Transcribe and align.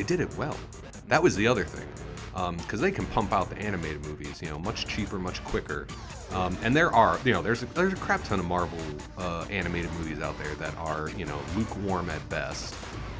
they 0.00 0.06
did 0.06 0.20
it 0.20 0.34
well. 0.38 0.56
That 1.08 1.22
was 1.22 1.36
the 1.36 1.46
other 1.46 1.64
thing, 1.64 1.86
because 2.56 2.80
they 2.80 2.90
can 2.90 3.04
pump 3.06 3.34
out 3.34 3.50
the 3.50 3.58
animated 3.58 4.02
movies, 4.06 4.40
you 4.40 4.48
know, 4.48 4.58
much 4.58 4.86
cheaper, 4.86 5.18
much 5.18 5.44
quicker. 5.44 5.86
Um, 6.32 6.56
and 6.62 6.74
there 6.74 6.90
are, 6.90 7.18
you 7.22 7.34
know, 7.34 7.42
there's 7.42 7.62
a, 7.62 7.66
there's 7.66 7.92
a 7.92 7.96
crap 7.96 8.24
ton 8.24 8.38
of 8.40 8.46
Marvel 8.46 8.78
uh, 9.18 9.44
animated 9.50 9.92
movies 9.94 10.22
out 10.22 10.38
there 10.38 10.54
that 10.54 10.74
are, 10.78 11.10
you 11.18 11.26
know, 11.26 11.38
lukewarm 11.54 12.08
at 12.08 12.26
best 12.30 12.74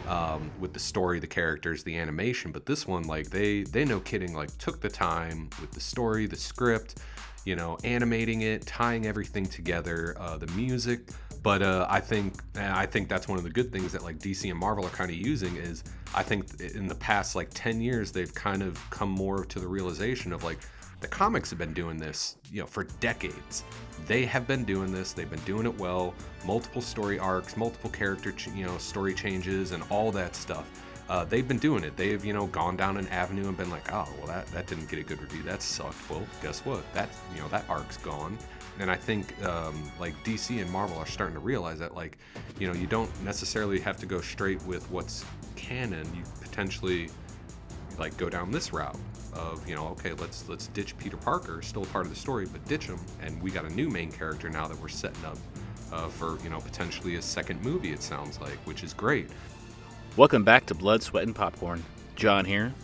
um, 0.08 0.50
with 0.58 0.72
the 0.72 0.78
story, 0.78 1.20
the 1.20 1.26
characters, 1.26 1.82
the 1.82 1.98
animation. 1.98 2.50
But 2.50 2.64
this 2.64 2.86
one, 2.86 3.02
like 3.02 3.28
they 3.28 3.64
they 3.64 3.84
no 3.84 4.00
kidding, 4.00 4.34
like 4.34 4.56
took 4.56 4.80
the 4.80 4.88
time 4.88 5.50
with 5.60 5.72
the 5.72 5.80
story, 5.80 6.24
the 6.24 6.36
script, 6.36 7.00
you 7.44 7.56
know, 7.56 7.76
animating 7.84 8.40
it, 8.40 8.64
tying 8.64 9.04
everything 9.04 9.44
together, 9.44 10.16
uh, 10.18 10.38
the 10.38 10.46
music. 10.52 11.00
But 11.42 11.62
uh, 11.62 11.86
I 11.88 12.00
think 12.00 12.42
I 12.56 12.86
think 12.86 13.08
that's 13.08 13.26
one 13.26 13.38
of 13.38 13.44
the 13.44 13.50
good 13.50 13.72
things 13.72 13.92
that 13.92 14.02
like 14.02 14.18
DC 14.18 14.50
and 14.50 14.58
Marvel 14.58 14.84
are 14.84 14.90
kind 14.90 15.10
of 15.10 15.16
using 15.16 15.56
is 15.56 15.84
I 16.14 16.22
think 16.22 16.60
in 16.60 16.86
the 16.86 16.94
past 16.94 17.34
like 17.34 17.48
10 17.54 17.80
years 17.80 18.12
they've 18.12 18.34
kind 18.34 18.62
of 18.62 18.78
come 18.90 19.10
more 19.10 19.44
to 19.44 19.58
the 19.58 19.66
realization 19.66 20.32
of 20.32 20.44
like 20.44 20.58
the 21.00 21.08
comics 21.08 21.48
have 21.48 21.58
been 21.58 21.72
doing 21.72 21.96
this, 21.96 22.36
you 22.52 22.60
know, 22.60 22.66
for 22.66 22.84
decades. 23.00 23.64
They 24.06 24.26
have 24.26 24.46
been 24.46 24.64
doing 24.64 24.92
this. 24.92 25.12
They've 25.12 25.30
been 25.30 25.40
doing 25.40 25.66
it 25.66 25.78
well. 25.78 26.14
Multiple 26.44 26.82
story 26.82 27.18
arcs, 27.18 27.56
multiple 27.56 27.90
character, 27.90 28.32
ch- 28.32 28.48
you 28.48 28.66
know, 28.66 28.76
story 28.76 29.14
changes, 29.14 29.72
and 29.72 29.82
all 29.88 30.12
that 30.12 30.36
stuff. 30.36 30.68
Uh, 31.08 31.24
they've 31.24 31.48
been 31.48 31.58
doing 31.58 31.84
it. 31.84 31.96
They've, 31.96 32.24
you 32.24 32.32
know, 32.32 32.46
gone 32.46 32.76
down 32.76 32.96
an 32.96 33.08
avenue 33.08 33.48
and 33.48 33.56
been 33.56 33.70
like, 33.70 33.92
oh, 33.92 34.08
well, 34.18 34.26
that, 34.26 34.46
that 34.48 34.66
didn't 34.66 34.88
get 34.88 34.98
a 34.98 35.02
good 35.02 35.20
review. 35.20 35.42
That 35.42 35.62
sucked. 35.62 36.08
Well, 36.08 36.24
guess 36.42 36.64
what? 36.64 36.84
That, 36.92 37.08
you 37.34 37.40
know, 37.40 37.48
that 37.48 37.64
arc's 37.68 37.96
gone. 37.96 38.38
And 38.80 38.90
I 38.90 38.96
think 38.96 39.40
um, 39.44 39.90
like 40.00 40.14
DC 40.24 40.60
and 40.60 40.70
Marvel 40.70 40.96
are 40.98 41.06
starting 41.06 41.34
to 41.34 41.40
realize 41.40 41.78
that, 41.78 41.94
like, 41.94 42.18
you 42.58 42.66
know, 42.66 42.74
you 42.74 42.86
don't 42.86 43.10
necessarily 43.22 43.78
have 43.78 43.96
to 43.98 44.06
go 44.06 44.20
straight 44.20 44.60
with 44.64 44.90
what's 44.90 45.24
canon. 45.54 46.06
You 46.14 46.22
potentially 46.40 47.10
like 47.98 48.16
go 48.16 48.28
down 48.28 48.50
this 48.50 48.72
route 48.72 48.96
of 49.34 49.68
you 49.68 49.76
know 49.76 49.88
okay 49.88 50.12
let's 50.14 50.48
let's 50.48 50.68
ditch 50.68 50.96
Peter 50.96 51.16
Parker 51.18 51.60
still 51.60 51.84
part 51.84 52.06
of 52.06 52.10
the 52.10 52.18
story 52.18 52.46
but 52.50 52.64
ditch 52.64 52.86
him 52.86 52.98
and 53.20 53.40
we 53.42 53.50
got 53.50 53.64
a 53.64 53.68
new 53.68 53.88
main 53.88 54.10
character 54.10 54.48
now 54.48 54.66
that 54.66 54.80
we're 54.80 54.88
setting 54.88 55.22
up 55.24 55.36
uh, 55.92 56.08
for 56.08 56.38
you 56.42 56.48
know 56.48 56.58
potentially 56.60 57.16
a 57.16 57.22
second 57.22 57.62
movie 57.62 57.92
it 57.92 58.02
sounds 58.02 58.40
like 58.40 58.56
which 58.64 58.82
is 58.82 58.94
great 58.94 59.28
Welcome 60.16 60.42
back 60.42 60.66
to 60.66 60.74
Blood, 60.74 61.04
Sweat, 61.04 61.22
and 61.22 61.36
Popcorn. 61.36 61.84
John 62.16 62.44
here. 62.44 62.74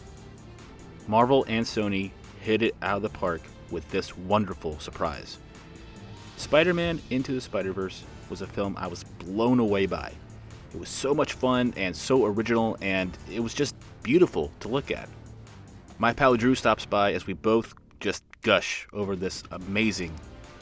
Marvel 1.08 1.44
and 1.48 1.66
Sony 1.66 2.12
hit 2.40 2.62
it 2.62 2.76
out 2.82 2.98
of 2.98 3.02
the 3.02 3.08
park 3.08 3.42
with 3.72 3.88
this 3.90 4.16
wonderful 4.16 4.78
surprise. 4.78 5.38
Spider 6.36 6.74
Man 6.74 7.00
Into 7.10 7.32
the 7.32 7.40
Spider 7.40 7.72
Verse 7.72 8.04
was 8.28 8.42
a 8.42 8.46
film 8.46 8.76
I 8.78 8.86
was 8.86 9.04
blown 9.04 9.58
away 9.58 9.86
by. 9.86 10.12
It 10.74 10.78
was 10.78 10.88
so 10.88 11.14
much 11.14 11.32
fun 11.32 11.72
and 11.76 11.96
so 11.96 12.26
original, 12.26 12.76
and 12.82 13.16
it 13.32 13.40
was 13.40 13.54
just 13.54 13.74
beautiful 14.02 14.52
to 14.60 14.68
look 14.68 14.90
at. 14.90 15.08
My 15.98 16.12
pal 16.12 16.36
Drew 16.36 16.54
stops 16.54 16.84
by 16.84 17.14
as 17.14 17.26
we 17.26 17.32
both 17.32 17.74
just 18.00 18.22
gush 18.42 18.86
over 18.92 19.16
this 19.16 19.42
amazing 19.50 20.12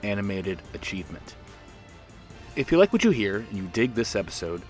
animated 0.05 0.61
achievement. 0.75 1.35
If 2.55 2.71
you 2.71 2.79
like 2.79 2.93
what 2.93 3.03
you 3.03 3.11
hear 3.11 3.39
and 3.39 3.59
you 3.59 3.69
dig 3.73 3.95
this 3.95 4.15
episode, 4.15 4.63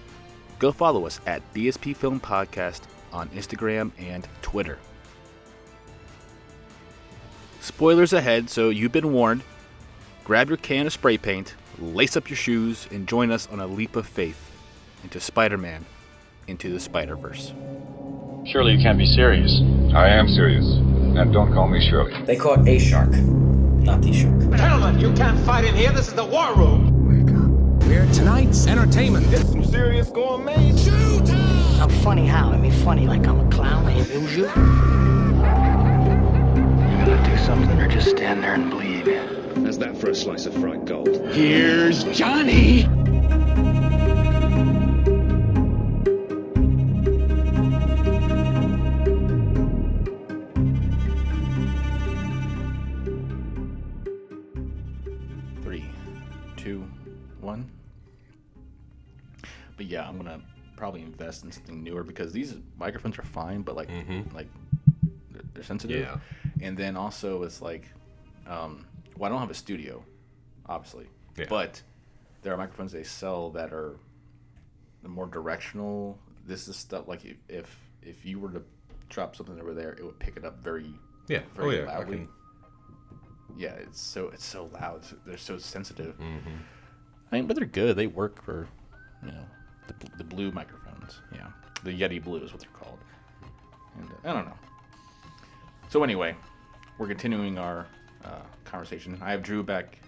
go 0.58 0.72
follow 0.72 1.06
us 1.06 1.20
at 1.26 1.42
BSP 1.52 1.94
Film 1.94 2.18
Podcast 2.18 2.80
on 3.12 3.28
Instagram 3.30 3.90
and 3.98 4.26
Twitter. 4.40 4.78
Spoilers 7.60 8.14
ahead, 8.14 8.48
so 8.48 8.70
you've 8.70 8.92
been 8.92 9.12
warned. 9.12 9.42
Grab 10.24 10.48
your 10.48 10.56
can 10.56 10.86
of 10.86 10.92
spray 10.94 11.18
paint, 11.18 11.54
lace 11.78 12.16
up 12.16 12.30
your 12.30 12.36
shoes, 12.38 12.88
and 12.90 13.06
join 13.06 13.30
us 13.30 13.46
on 13.50 13.60
a 13.60 13.66
leap 13.66 13.94
of 13.94 14.06
faith 14.06 14.50
into 15.02 15.20
Spider 15.20 15.58
Man 15.58 15.84
into 16.46 16.72
the 16.72 16.80
Spider 16.80 17.14
Verse. 17.14 17.52
Surely 18.46 18.72
you 18.72 18.78
can't 18.82 18.96
be 18.96 19.04
serious. 19.04 19.60
I 19.94 20.08
am 20.08 20.26
serious. 20.28 20.64
And 20.64 21.30
don't 21.30 21.52
call 21.52 21.68
me 21.68 21.86
Shirley. 21.90 22.22
They 22.24 22.36
caught 22.36 22.66
a 22.66 22.78
shark, 22.78 23.10
not 23.10 24.00
the 24.00 24.14
shark. 24.14 24.40
Gentlemen, 24.56 24.98
you 24.98 25.12
can't 25.12 25.38
fight 25.40 25.66
in 25.66 25.74
here. 25.74 25.92
This 25.92 26.08
is 26.08 26.14
the 26.14 26.24
war 26.24 26.54
room. 26.54 27.26
Wake 27.26 27.34
up. 27.36 27.50
We're 27.86 28.10
tonight's 28.14 28.66
entertainment. 28.66 29.26
It's 29.30 29.50
some 29.50 29.62
serious 29.62 30.08
gourmet. 30.08 30.72
I'm 31.80 31.90
funny 32.02 32.26
how? 32.26 32.50
I 32.50 32.56
mean, 32.56 32.72
funny 32.72 33.06
like 33.06 33.26
I'm 33.26 33.40
a 33.40 33.50
clown. 33.50 33.84
I 33.84 33.92
amuse 33.92 34.36
you. 34.36 34.44
You 34.44 34.52
gonna 37.04 37.22
do 37.28 37.36
something 37.44 37.78
or 37.78 37.88
just 37.88 38.08
stand 38.08 38.42
there 38.42 38.54
and 38.54 38.70
bleed? 38.70 39.43
How's 39.62 39.78
that 39.78 39.96
for 39.96 40.10
a 40.10 40.14
slice 40.14 40.46
of 40.46 40.54
fried 40.54 40.86
gold? 40.86 41.08
Here's 41.32 42.04
Johnny. 42.16 42.82
Three, 55.62 55.84
two, 56.56 56.84
one. 57.40 57.70
But 59.76 59.86
yeah, 59.86 60.08
I'm 60.08 60.16
gonna 60.16 60.40
probably 60.76 61.02
invest 61.02 61.44
in 61.44 61.52
something 61.52 61.82
newer 61.82 62.02
because 62.02 62.32
these 62.32 62.54
microphones 62.78 63.18
are 63.18 63.22
fine, 63.22 63.62
but 63.62 63.76
like, 63.76 63.88
like 64.34 64.48
they're, 65.30 65.42
they're 65.54 65.64
sensitive. 65.64 66.00
Yeah. 66.00 66.18
And 66.60 66.76
then 66.76 66.96
also 66.96 67.42
it's 67.44 67.62
like, 67.62 67.88
um, 68.46 68.86
well, 69.16 69.28
I 69.28 69.32
don't 69.32 69.40
have 69.40 69.50
a 69.50 69.54
studio, 69.54 70.04
obviously, 70.66 71.06
Yeah. 71.36 71.46
but 71.48 71.82
there 72.42 72.52
are 72.52 72.56
microphones 72.56 72.92
they 72.92 73.04
sell 73.04 73.50
that 73.50 73.72
are 73.72 73.96
more 75.02 75.26
directional. 75.26 76.18
This 76.46 76.68
is 76.68 76.76
stuff 76.76 77.08
like 77.08 77.24
if 77.24 77.36
if, 77.48 77.78
if 78.02 78.24
you 78.24 78.38
were 78.40 78.50
to 78.50 78.62
drop 79.08 79.36
something 79.36 79.58
over 79.60 79.74
there, 79.74 79.92
it 79.92 80.04
would 80.04 80.18
pick 80.18 80.36
it 80.36 80.44
up 80.44 80.62
very 80.62 80.86
yeah 81.28 81.40
oh 81.58 81.62
very 81.62 81.78
yeah 81.78 81.86
loudly. 81.86 82.16
can, 82.18 82.28
Yeah, 83.56 83.70
it's 83.74 84.00
so 84.00 84.28
it's 84.28 84.44
so 84.44 84.68
loud. 84.74 85.02
They're 85.26 85.36
so 85.38 85.58
sensitive. 85.58 86.18
Mm-hmm. 86.18 86.56
I 87.32 87.36
mean, 87.36 87.46
but 87.46 87.56
they're 87.56 87.66
good. 87.66 87.96
They 87.96 88.06
work 88.06 88.42
for, 88.44 88.68
you 89.24 89.32
know, 89.32 89.44
the, 89.88 89.94
the 90.18 90.24
blue 90.24 90.50
microphones. 90.52 91.20
Yeah, 91.32 91.48
the 91.82 91.90
Yeti 91.98 92.22
Blue 92.22 92.42
is 92.44 92.52
what 92.52 92.60
they're 92.60 92.70
called. 92.78 92.98
And 93.98 94.08
uh, 94.10 94.30
I 94.30 94.32
don't 94.32 94.46
know. 94.46 94.58
So 95.88 96.02
anyway, 96.04 96.34
we're 96.98 97.06
continuing 97.08 97.58
our 97.58 97.86
uh, 98.24 98.40
conversation. 98.64 99.18
I 99.20 99.30
have 99.30 99.42
Drew 99.42 99.62
back 99.62 99.98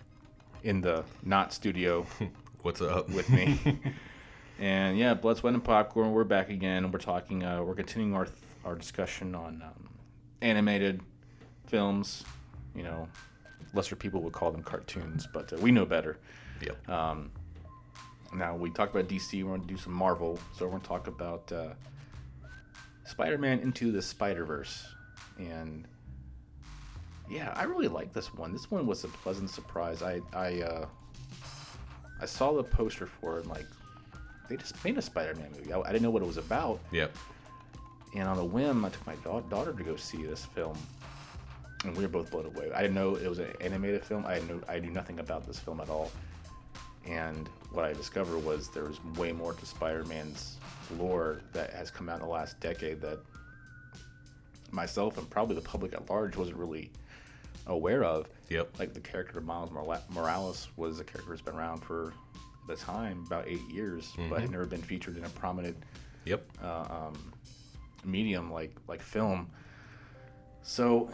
in 0.63 0.81
the 0.81 1.05
not 1.23 1.53
studio 1.53 2.07
what's 2.63 2.81
up 2.81 3.09
with 3.11 3.29
me. 3.31 3.59
and 4.59 4.99
yeah, 4.99 5.15
blood, 5.15 5.37
sweat, 5.37 5.55
and 5.55 5.63
popcorn. 5.63 6.13
We're 6.13 6.25
back 6.25 6.51
again. 6.51 6.91
We're 6.91 6.99
talking. 6.99 7.45
Uh, 7.45 7.63
we're 7.63 7.75
continuing 7.75 8.15
our 8.15 8.29
our 8.65 8.75
discussion 8.75 9.35
on 9.35 9.63
um, 9.63 9.89
animated 10.43 11.01
films. 11.67 12.25
You 12.75 12.83
know, 12.83 13.09
lesser 13.73 13.97
people 13.97 14.21
would 14.23 14.33
call 14.33 14.51
them 14.51 14.63
cartoons, 14.63 15.27
but 15.33 15.53
uh, 15.53 15.57
we 15.57 15.71
know 15.71 15.87
better. 15.87 16.19
yep 16.61 16.89
Um, 16.89 17.31
now 18.35 18.57
we 18.57 18.71
talked 18.71 18.95
about 18.95 19.09
DC. 19.09 19.43
We're 19.43 19.51
going 19.51 19.63
to 19.63 19.67
do 19.67 19.77
some 19.77 19.93
Marvel, 19.93 20.39
so 20.57 20.65
we're 20.65 20.73
going 20.73 20.83
to 20.83 20.89
talk 20.89 21.07
about 21.07 21.51
uh, 21.53 21.69
Spider-Man 23.05 23.61
into 23.61 23.93
the 23.93 24.03
Spider-Verse, 24.03 24.87
and 25.39 25.87
yeah, 27.29 27.53
I 27.57 27.65
really 27.65 27.89
like 27.89 28.13
this 28.13 28.33
one. 28.35 28.53
This 28.53 28.71
one 28.71 28.87
was 28.87 29.05
a 29.05 29.09
pleasant 29.09 29.51
surprise. 29.51 30.03
I 30.03 30.21
I 30.33 30.63
uh, 30.63 30.87
I 32.21 32.27
saw 32.27 32.53
the 32.53 32.63
poster 32.63 33.07
for 33.07 33.39
it, 33.39 33.43
and 33.43 33.51
like 33.51 33.67
they 34.49 34.57
just 34.57 34.83
made 34.85 34.97
a 34.97 35.03
Spider-Man 35.03 35.51
movie. 35.57 35.73
I, 35.73 35.81
I 35.81 35.93
didn't 35.93 36.03
know 36.03 36.11
what 36.11 36.23
it 36.23 36.27
was 36.27 36.37
about, 36.37 36.81
yep 36.93 37.17
and 38.17 38.29
on 38.29 38.39
a 38.39 38.45
whim, 38.45 38.85
I 38.85 38.89
took 38.89 39.07
my 39.07 39.15
da- 39.17 39.41
daughter 39.41 39.73
to 39.73 39.83
go 39.83 39.97
see 39.97 40.25
this 40.25 40.45
film, 40.45 40.77
and 41.85 41.95
we 41.97 42.03
were 42.03 42.09
both 42.09 42.31
blown 42.31 42.47
away. 42.47 42.71
I 42.75 42.83
didn't 42.83 42.95
know 42.95 43.17
it 43.17 43.29
was 43.29 43.39
an 43.39 43.53
animated 43.61 44.05
film. 44.05 44.25
I 44.27 44.39
knew 44.41 44.63
I 44.69 44.79
knew 44.79 44.91
nothing 44.91 45.19
about 45.19 45.47
this 45.47 45.59
film 45.59 45.81
at 45.81 45.91
all, 45.91 46.11
and 47.07 47.49
what 47.73 47.85
I 47.85 47.93
discovered 47.93 48.43
was 48.45 48.71
there 48.71 48.85
was 48.85 49.03
way 49.17 49.33
more 49.33 49.53
to 49.53 49.67
Spider-Man's 49.67 50.57
lore 50.99 51.41
that 51.53 51.73
has 51.75 51.91
come 51.91 52.09
out 52.09 52.21
in 52.21 52.23
the 52.23 52.33
last 52.33 52.59
decade 52.61 53.01
that 53.03 53.19
myself 54.71 55.19
and 55.19 55.29
probably 55.29 55.55
the 55.55 55.61
public 55.61 55.93
at 55.93 56.09
large 56.09 56.37
wasn't 56.37 56.57
really 56.57 56.91
aware 57.67 58.05
of. 58.05 58.29
Yep. 58.49 58.79
Like 58.79 58.95
the 58.95 59.01
character 59.01 59.39
of 59.39 59.45
Miles 59.45 59.71
Morales 60.11 60.69
was 60.77 61.01
a 61.01 61.05
character 61.05 61.31
that's 61.31 61.43
been 61.43 61.55
around 61.55 61.81
for 61.81 62.13
the 62.67 62.77
time 62.77 63.25
about 63.27 63.47
eight 63.47 63.63
years, 63.71 64.13
but 64.17 64.25
had 64.25 64.45
mm-hmm. 64.45 64.53
never 64.53 64.67
been 64.67 64.83
featured 64.83 65.17
in 65.17 65.25
a 65.25 65.29
prominent 65.31 65.77
yep 66.25 66.45
uh, 66.63 66.87
um, 66.91 67.33
medium 68.05 68.53
like 68.53 68.75
like 68.89 69.01
film. 69.01 69.49
So, 70.63 71.11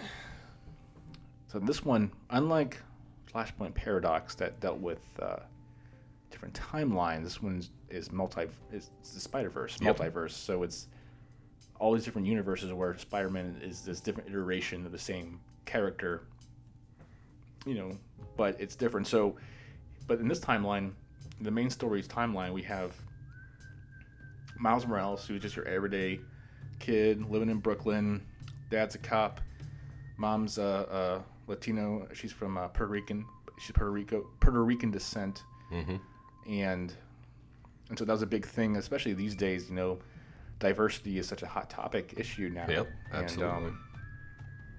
so 1.48 1.58
this 1.58 1.84
one, 1.84 2.10
unlike 2.30 2.78
Flashpoint 3.32 3.74
Paradox 3.74 4.34
that 4.36 4.60
dealt 4.60 4.78
with 4.78 5.00
uh, 5.20 5.36
different 6.30 6.54
timelines, 6.54 7.24
this 7.24 7.42
one 7.42 7.62
is 7.90 8.10
multi 8.10 8.46
is 8.72 8.90
the 9.14 9.20
Spider 9.20 9.50
Verse 9.50 9.78
Yep. 9.80 9.98
multiverse. 9.98 10.30
So 10.32 10.62
it's 10.62 10.88
all 11.78 11.92
these 11.92 12.04
different 12.04 12.26
universes 12.26 12.72
where 12.72 12.96
Spider-Man 12.96 13.60
is 13.62 13.82
this 13.82 14.00
different 14.00 14.28
iteration 14.28 14.86
of 14.86 14.92
the 14.92 14.98
same 14.98 15.40
character. 15.64 16.22
You 17.64 17.74
know, 17.74 17.98
but 18.36 18.60
it's 18.60 18.74
different. 18.74 19.06
So, 19.06 19.36
but 20.06 20.18
in 20.18 20.28
this 20.28 20.40
timeline, 20.40 20.92
the 21.40 21.50
main 21.50 21.70
story's 21.70 22.08
timeline, 22.08 22.52
we 22.52 22.62
have 22.62 22.94
Miles 24.58 24.86
Morales, 24.86 25.26
who's 25.26 25.42
just 25.42 25.56
your 25.56 25.66
everyday 25.66 26.20
kid 26.78 27.28
living 27.30 27.50
in 27.50 27.58
Brooklyn. 27.58 28.24
Dad's 28.70 28.94
a 28.94 28.98
cop. 28.98 29.40
Mom's 30.16 30.58
uh, 30.58 30.86
uh, 30.90 31.22
Latino. 31.46 32.08
She's 32.12 32.32
from 32.32 32.56
uh, 32.56 32.68
Puerto 32.68 32.92
Rican. 32.92 33.24
She's 33.58 33.72
Puerto 33.72 33.90
Rico 33.90 34.26
Puerto 34.40 34.62
Rican 34.64 34.90
descent. 34.90 35.42
Mm-hmm. 35.72 35.96
And 36.50 36.94
and 37.88 37.98
so 37.98 38.04
that 38.04 38.12
was 38.12 38.22
a 38.22 38.26
big 38.26 38.46
thing, 38.46 38.76
especially 38.76 39.14
these 39.14 39.34
days. 39.34 39.68
You 39.68 39.76
know, 39.76 39.98
diversity 40.58 41.18
is 41.18 41.28
such 41.28 41.42
a 41.42 41.46
hot 41.46 41.70
topic 41.70 42.14
issue 42.16 42.48
now. 42.48 42.66
Yep, 42.68 42.88
absolutely. 43.12 43.56
And, 43.56 43.66
um, 43.66 43.84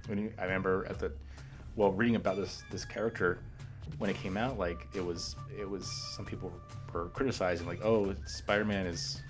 when 0.07 0.18
you, 0.18 0.33
I 0.38 0.44
remember 0.44 0.86
at 0.89 1.00
the 1.00 1.13
well 1.75 1.92
reading 1.92 2.16
about 2.16 2.38
this 2.38 2.64
this 2.72 2.86
character 2.86 3.40
when 3.98 4.10
it 4.10 4.18
came 4.18 4.38
out, 4.38 4.58
like 4.58 4.88
it 4.94 5.04
was 5.04 5.36
it 5.58 5.70
was 5.70 5.88
some 6.16 6.25
people 6.25 6.52
were 6.94 7.10
criticizing 7.10 7.68
like, 7.68 7.84
oh, 7.84 8.16
Spider 8.25 8.66
Man 8.66 8.86
is 8.86 9.22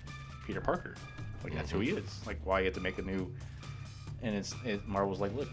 Peter 0.45 0.62
Parker, 0.62 0.95
like 1.44 1.54
that's 1.54 1.72
who 1.72 1.80
he 1.80 1.92
is. 1.92 2.22
Like 2.25 2.40
why 2.44 2.60
you 2.60 2.66
have 2.66 2.74
to 2.75 2.81
make 2.81 2.98
a 2.98 3.01
new? 3.01 3.31
And 4.22 4.36
it's 4.36 4.56
it, 4.66 4.88
Marvel's 4.88 5.19
like, 5.19 5.36
look, 5.36 5.50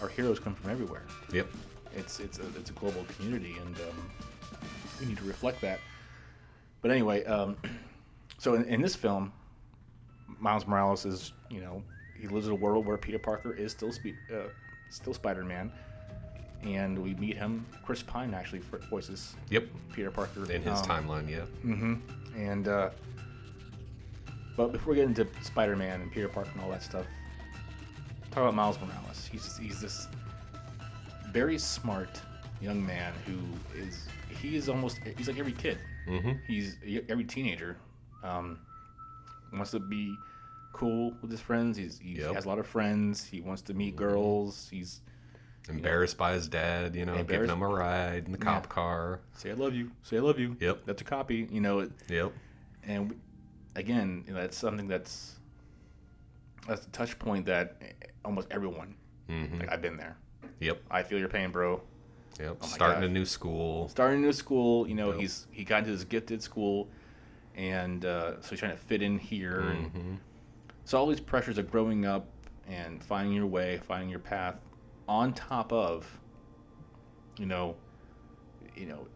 our 0.00 0.08
heroes 0.08 0.38
come 0.38 0.54
from 0.54 0.70
everywhere. 0.70 1.02
Yep. 1.32 1.48
It's 1.96 2.20
it's 2.20 2.38
a 2.38 2.46
it's 2.58 2.70
a 2.70 2.72
global 2.74 3.04
community, 3.16 3.56
and 3.64 3.76
um, 3.76 4.10
we 5.00 5.06
need 5.06 5.18
to 5.18 5.24
reflect 5.24 5.60
that. 5.62 5.80
But 6.82 6.90
anyway, 6.90 7.24
um, 7.24 7.56
so 8.38 8.54
in, 8.54 8.64
in 8.64 8.80
this 8.80 8.94
film, 8.94 9.32
Miles 10.38 10.66
Morales 10.66 11.06
is 11.06 11.32
you 11.50 11.60
know 11.60 11.82
he 12.20 12.28
lives 12.28 12.46
in 12.46 12.52
a 12.52 12.56
world 12.56 12.86
where 12.86 12.96
Peter 12.96 13.18
Parker 13.18 13.52
is 13.52 13.72
still 13.72 13.92
spe- 13.92 14.18
uh, 14.32 14.48
still 14.90 15.14
Spider 15.14 15.44
Man, 15.44 15.72
and 16.64 16.98
we 16.98 17.14
meet 17.14 17.36
him. 17.36 17.66
Chris 17.84 18.02
Pine 18.02 18.34
actually 18.34 18.60
voices 18.90 19.34
Yep. 19.50 19.66
Peter 19.92 20.10
Parker 20.10 20.50
In 20.50 20.62
his 20.62 20.80
Um, 20.80 20.86
timeline, 20.86 21.28
yeah. 21.30 21.44
Mm-hmm. 21.64 21.94
And 22.36 22.68
uh, 22.68 22.90
but 24.56 24.72
before 24.72 24.90
we 24.92 24.96
get 24.96 25.06
into 25.08 25.26
Spider-Man 25.42 26.00
and 26.00 26.12
Peter 26.12 26.28
Parker 26.28 26.50
and 26.54 26.60
all 26.62 26.70
that 26.70 26.82
stuff, 26.82 27.06
talk 28.30 28.42
about 28.42 28.54
Miles 28.54 28.78
Morales. 28.80 29.28
He's 29.30 29.56
he's 29.58 29.80
this 29.80 30.08
very 31.32 31.58
smart 31.58 32.20
young 32.60 32.84
man 32.84 33.12
who 33.26 33.36
is 33.78 34.06
he 34.40 34.56
is 34.56 34.68
almost 34.68 34.98
he's 35.16 35.28
like 35.28 35.38
every 35.38 35.52
kid. 35.52 35.78
Mm-hmm. 36.08 36.32
He's 36.46 36.76
every 37.08 37.24
teenager. 37.24 37.76
Um, 38.22 38.58
wants 39.52 39.70
to 39.72 39.80
be 39.80 40.14
cool 40.72 41.14
with 41.22 41.30
his 41.30 41.40
friends. 41.40 41.76
He's, 41.76 41.98
he 41.98 42.18
Yep. 42.18 42.34
has 42.34 42.44
a 42.46 42.48
lot 42.48 42.58
of 42.58 42.66
friends. 42.66 43.24
He 43.24 43.40
wants 43.40 43.62
to 43.62 43.74
meet 43.74 43.94
girls. 43.96 44.66
He's 44.70 45.00
Embarrassed 45.68 46.18
by 46.18 46.32
his 46.34 46.46
dad, 46.48 46.94
you 46.94 47.06
know, 47.06 47.22
giving 47.24 47.48
him 47.48 47.62
a 47.62 47.68
ride 47.68 48.26
in 48.26 48.32
the 48.32 48.38
cop 48.38 48.68
car. 48.68 49.20
say 49.32 49.50
I 49.50 49.54
love 49.54 49.74
you. 49.74 49.90
Say 50.02 50.18
I 50.18 50.20
love 50.20 50.38
you. 50.38 50.56
Yep. 50.60 50.82
That's 50.84 51.00
a 51.00 51.04
copy. 51.04 51.48
You 51.50 51.60
know. 51.62 51.78
It, 51.80 51.92
Yep. 52.08 52.32
and 52.84 53.10
we- 53.10 53.16
again, 53.74 54.24
you 54.26 54.34
know, 54.34 54.40
that's 54.40 54.58
something 54.58 54.86
that's 54.88 55.36
that's 56.68 56.86
a 56.86 56.90
touch 56.90 57.18
point 57.18 57.46
that 57.46 57.80
almost 58.24 58.48
everyone. 58.50 58.94
Mm-hmm. 59.30 59.60
Like 59.60 59.72
I've 59.72 59.80
been 59.82 59.96
there. 59.96 60.16
Yep. 60.60 60.82
I 60.90 61.02
feel 61.02 61.18
your 61.18 61.28
pain, 61.28 61.50
bro. 61.50 61.80
Yep. 62.38 62.58
Oh 62.60 62.66
Starting 62.66 63.00
gosh. 63.02 63.08
a 63.08 63.12
new 63.12 63.24
school. 63.24 63.88
Starting 63.88 64.18
a 64.18 64.26
new 64.26 64.32
school, 64.32 64.86
you 64.88 64.94
know, 64.94 65.12
Yep. 65.12 65.20
he's 65.20 65.46
he 65.50 65.64
got 65.64 65.78
into 65.80 65.92
this 65.92 66.04
gifted 66.04 66.42
school, 66.42 66.88
and 67.54 68.04
uh, 68.04 68.40
so 68.42 68.50
he's 68.50 68.58
trying 68.58 68.72
to 68.72 68.78
fit 68.78 69.00
in 69.02 69.18
here, 69.18 69.62
Mm-hmm. 69.76 70.14
so 70.84 70.98
all 70.98 71.06
these 71.06 71.20
pressures 71.20 71.56
of 71.58 71.70
growing 71.70 72.04
up 72.04 72.26
and 72.68 73.02
finding 73.02 73.34
your 73.34 73.46
way, 73.46 73.78
finding 73.86 74.08
your 74.10 74.18
path, 74.18 74.56
on 75.08 75.32
top 75.34 75.72
of, 75.72 76.18
you 77.38 77.46
know, 77.46 77.76
you 78.76 78.86
know, 78.86 79.06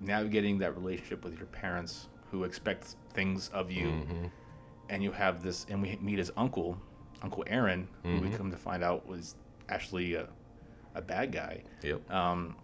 navigating 0.00 0.58
that 0.58 0.76
relationship 0.76 1.24
with 1.24 1.36
your 1.36 1.46
parents 1.46 2.08
who 2.30 2.44
expect 2.44 2.96
things 3.14 3.48
of 3.50 3.70
you, 3.70 3.88
Mm-hmm. 3.88 4.26
and 4.88 5.02
you 5.02 5.12
have 5.12 5.42
this, 5.42 5.66
and 5.68 5.80
we 5.82 5.96
meet 6.00 6.18
his 6.18 6.30
uncle, 6.36 6.78
Uncle 7.22 7.44
Aaron, 7.46 7.88
who 8.02 8.18
we 8.20 8.28
Mhm. 8.28 8.36
come 8.36 8.50
to 8.50 8.56
find 8.56 8.82
out 8.82 9.06
was 9.06 9.36
actually 9.68 10.14
a, 10.14 10.28
a 10.94 11.02
bad 11.02 11.30
guy. 11.32 11.62
Yep. 11.82 12.10
Um, 12.10 12.56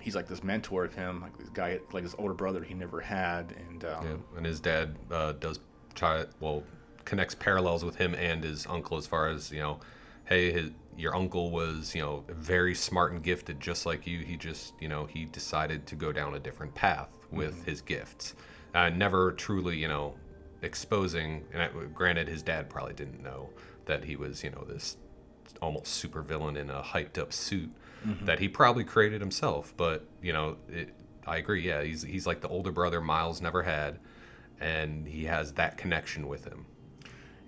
he's 0.00 0.14
like 0.14 0.26
this 0.28 0.42
mentor 0.42 0.84
of 0.84 0.94
him, 0.94 1.20
like 1.20 1.36
this 1.38 1.48
guy, 1.50 1.78
like 1.92 2.02
his 2.04 2.14
older 2.18 2.34
brother 2.34 2.62
he 2.62 2.74
never 2.74 3.00
had, 3.00 3.52
and 3.68 3.84
um, 3.84 4.06
Yep. 4.06 4.18
And 4.38 4.46
his 4.46 4.60
dad 4.60 4.96
uh, 5.10 5.32
does 5.32 5.60
try 5.94 6.24
well 6.40 6.62
connects 7.04 7.34
parallels 7.34 7.84
with 7.84 7.96
him 7.96 8.14
and 8.14 8.42
his 8.42 8.66
uncle 8.66 8.96
as 8.96 9.06
far 9.06 9.28
as 9.28 9.50
you 9.52 9.60
know. 9.60 9.80
Hey, 10.26 10.52
his, 10.52 10.70
your 10.96 11.14
uncle 11.14 11.50
was 11.50 11.94
you 11.94 12.02
know 12.02 12.24
very 12.28 12.74
smart 12.74 13.12
and 13.12 13.22
gifted, 13.22 13.60
just 13.60 13.86
like 13.86 14.06
you. 14.06 14.20
He 14.20 14.36
just 14.36 14.74
you 14.80 14.88
know 14.88 15.06
he 15.06 15.24
decided 15.26 15.86
to 15.88 15.96
go 15.96 16.12
down 16.12 16.34
a 16.34 16.40
different 16.40 16.74
path 16.74 17.10
with 17.30 17.64
Mm-hmm. 17.64 17.64
his 17.64 17.80
gifts. 17.80 18.34
Uh, 18.74 18.88
never 18.90 19.32
truly 19.32 19.76
you 19.76 19.88
know 19.88 20.14
exposing. 20.62 21.44
And 21.52 21.62
I, 21.62 21.68
granted, 21.92 22.28
his 22.28 22.42
dad 22.42 22.68
probably 22.70 22.94
didn't 22.94 23.22
know 23.22 23.50
that 23.86 24.04
he 24.04 24.16
was 24.16 24.42
you 24.44 24.50
know 24.50 24.64
this 24.64 24.96
almost 25.62 25.86
super 25.88 26.22
villain 26.22 26.56
in 26.56 26.70
a 26.70 26.82
hyped 26.82 27.18
up 27.18 27.32
suit 27.32 27.70
Mm-hmm. 28.06 28.26
that 28.26 28.38
he 28.38 28.48
probably 28.48 28.84
created 28.84 29.20
himself. 29.20 29.72
But 29.76 30.06
you 30.20 30.32
know, 30.34 30.56
it, 30.68 30.90
I 31.26 31.38
agree. 31.38 31.62
Yeah, 31.66 31.82
he's 31.82 32.02
he's 32.02 32.26
like 32.26 32.40
the 32.42 32.48
older 32.48 32.70
brother 32.72 33.00
Miles 33.00 33.40
never 33.40 33.62
had, 33.62 33.98
and 34.60 35.08
he 35.08 35.24
has 35.24 35.52
that 35.54 35.78
connection 35.78 36.28
with 36.28 36.44
him. 36.44 36.66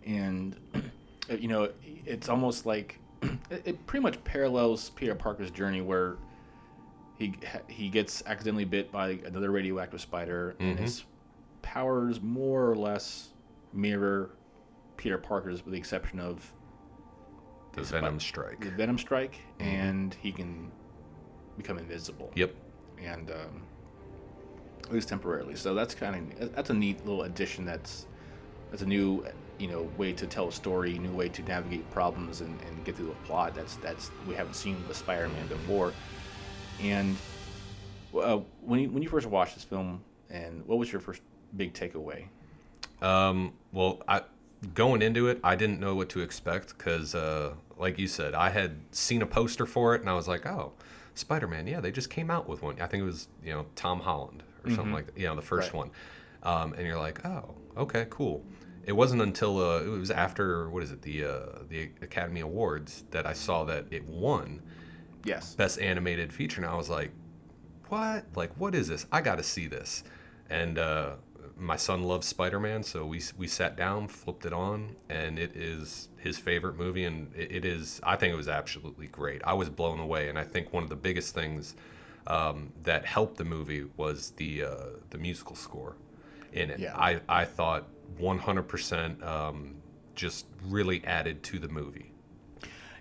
and 0.07 0.57
you 1.39 1.49
know 1.49 1.71
it's 2.05 2.29
almost 2.29 2.67
like 2.67 2.99
it, 3.23 3.63
it 3.65 3.87
pretty 3.87 4.03
much 4.03 4.23
parallels 4.25 4.91
Peter 4.91 5.15
Parker's 5.15 5.51
journey 5.51 5.81
where 5.81 6.17
he 7.19 7.35
he 7.69 7.89
gets 7.89 8.23
accidentally 8.27 8.65
bit 8.65 8.93
by 8.93 9.19
another 9.25 9.51
radioactive 9.51 10.01
spider 10.01 10.55
and 10.61 10.77
Mhm. 10.77 10.81
his 10.81 11.05
powers 11.63 12.21
more 12.21 12.71
or 12.71 12.77
less 12.77 13.31
mirror 13.73 14.31
Peter 14.97 15.19
Parker's 15.19 15.65
with 15.65 15.73
the 15.73 15.79
exception 15.79 16.21
of 16.21 16.53
The 17.73 17.83
Venom 17.83 18.19
spi- 18.21 18.27
strike. 18.29 18.61
the 18.61 18.71
Venom 18.71 18.99
strike 18.99 19.41
and 19.59 20.15
he 20.15 20.33
can 20.33 20.71
become 21.57 21.79
invisible 21.79 22.31
Yep. 22.35 22.55
and 23.03 23.31
um, 23.31 23.63
at 24.85 24.93
least 24.93 25.09
temporarily. 25.09 25.57
So 25.57 25.75
that's 25.75 25.95
kind 25.95 26.33
of 26.41 26.55
that's 26.55 26.71
a 26.71 26.75
neat 26.75 27.05
little 27.07 27.23
addition. 27.25 27.65
That's 27.65 28.07
that's 28.71 28.83
a 28.83 28.87
new 28.87 29.25
you 29.59 29.69
know 29.69 29.83
way 29.97 30.13
to 30.13 30.27
tell 30.27 30.49
a 30.49 30.53
story, 30.53 30.99
new 30.99 31.11
way 31.13 31.29
to 31.31 31.43
navigate 31.43 31.89
problems 31.91 32.41
and, 32.41 32.59
and 32.63 32.85
get 32.85 32.97
through 32.97 33.11
a 33.11 33.27
plot. 33.27 33.55
That's 33.55 33.77
that's 33.77 34.11
we 34.27 34.35
haven't 34.35 34.55
seen 34.55 34.77
with 34.87 34.97
Spider-Man 34.97 35.47
before. 35.47 35.93
And 36.83 37.17
uh, 38.15 38.39
when 38.61 38.81
you 38.81 38.91
when 38.91 39.03
you 39.03 39.09
first 39.09 39.27
watched 39.27 39.55
this 39.55 39.65
film, 39.65 40.03
and 40.31 40.65
what 40.67 40.79
was 40.79 40.91
your 40.93 41.01
first 41.01 41.23
big 41.57 41.73
takeaway? 41.73 42.27
Um, 43.03 43.53
well, 43.73 44.03
I 44.09 44.23
going 44.75 45.03
into 45.03 45.29
it, 45.29 45.41
I 45.45 45.55
didn't 45.57 45.81
know 45.81 45.95
what 45.95 46.09
to 46.11 46.21
expect 46.21 46.77
because, 46.77 47.15
uh, 47.15 47.53
like 47.77 47.99
you 47.99 48.07
said, 48.07 48.35
I 48.35 48.51
had 48.51 48.77
seen 48.91 49.23
a 49.23 49.27
poster 49.27 49.67
for 49.67 49.95
it 49.95 50.01
and 50.01 50.09
I 50.11 50.15
was 50.15 50.27
like, 50.29 50.47
oh, 50.47 50.73
Spider 51.15 51.47
Man. 51.47 51.67
Yeah, 51.67 51.81
they 51.81 51.91
just 51.91 52.11
came 52.11 52.31
out 52.31 52.49
with 52.49 52.63
one. 52.63 52.81
I 52.81 52.87
think 52.87 53.03
it 53.03 53.07
was 53.07 53.29
you 53.45 53.53
know 53.53 53.67
Tom 53.75 54.01
Holland 54.01 54.43
or 54.65 54.71
something 54.71 54.93
like 54.93 55.07
that. 55.07 55.19
You 55.19 55.27
know, 55.29 55.37
the 55.37 55.43
first 55.43 55.73
Right. 55.73 55.79
one. 55.79 55.91
Um, 56.43 56.73
and 56.75 56.87
you're 56.87 56.99
like, 56.99 57.25
oh, 57.25 57.55
okay, 57.77 58.07
cool. 58.11 58.45
It 58.87 58.93
wasn't 58.93 59.21
until 59.23 59.59
uh, 59.59 59.81
it 59.81 59.89
was 59.89 60.11
after 60.11 60.71
what 60.71 60.83
is 60.83 60.93
it 60.93 61.03
the 61.03 61.25
uh, 61.25 61.47
the 61.69 61.91
Academy 62.03 62.41
Awards 62.41 63.05
that 63.11 63.27
I 63.27 63.33
saw 63.33 63.65
that 63.65 63.87
it 63.91 64.05
won 64.09 64.63
Yes. 65.25 65.55
best 65.57 65.81
animated 65.81 66.33
feature 66.33 66.61
and 66.61 66.71
i 66.71 66.75
was 66.77 66.89
like 66.89 67.11
what? 67.89 68.25
Like 68.37 68.53
what 68.61 68.75
is 68.77 68.87
this? 68.89 69.07
I 69.11 69.21
gotta 69.21 69.43
see 69.43 69.67
this. 69.67 70.05
And 70.51 70.79
uh, 70.79 71.15
my 71.57 71.75
son 71.77 72.05
loves 72.05 72.27
spider-man 72.29 72.83
so 72.83 73.05
we, 73.07 73.21
we 73.37 73.49
sat 73.49 73.77
down 73.77 74.07
flipped 74.07 74.45
it 74.47 74.53
on 74.53 74.95
and 75.09 75.39
it 75.39 75.57
is 75.57 76.09
his 76.19 76.39
favorite 76.39 76.77
movie 76.77 77.05
and 77.05 77.35
it, 77.35 77.51
it 77.51 77.65
is 77.65 77.99
i 78.03 78.15
think 78.15 78.33
it 78.33 78.37
was 78.37 78.49
absolutely 78.49 79.07
great. 79.09 79.41
I 79.45 79.55
was 79.55 79.69
blown 79.69 79.99
away 79.99 80.29
and 80.29 80.39
i 80.39 80.45
think 80.45 80.73
one 80.73 80.83
of 80.85 80.91
the 80.91 80.97
biggest 80.97 81.35
things 81.35 81.75
um, 82.27 82.73
that 82.83 83.05
helped 83.05 83.37
the 83.39 83.45
movie 83.45 83.87
was 83.97 84.33
the 84.33 84.65
uh, 84.65 84.77
the 85.11 85.19
musical 85.19 85.57
score 85.57 85.97
in 86.53 86.71
it. 86.71 86.79
Yeah. 86.81 86.97
I, 86.97 87.21
I 87.29 87.45
thought 87.45 87.85
100% 88.21 89.23
um, 89.27 89.75
just 90.15 90.47
really 90.69 91.05
added 91.05 91.43
to 91.43 91.59
the 91.59 91.69
movie 91.69 92.13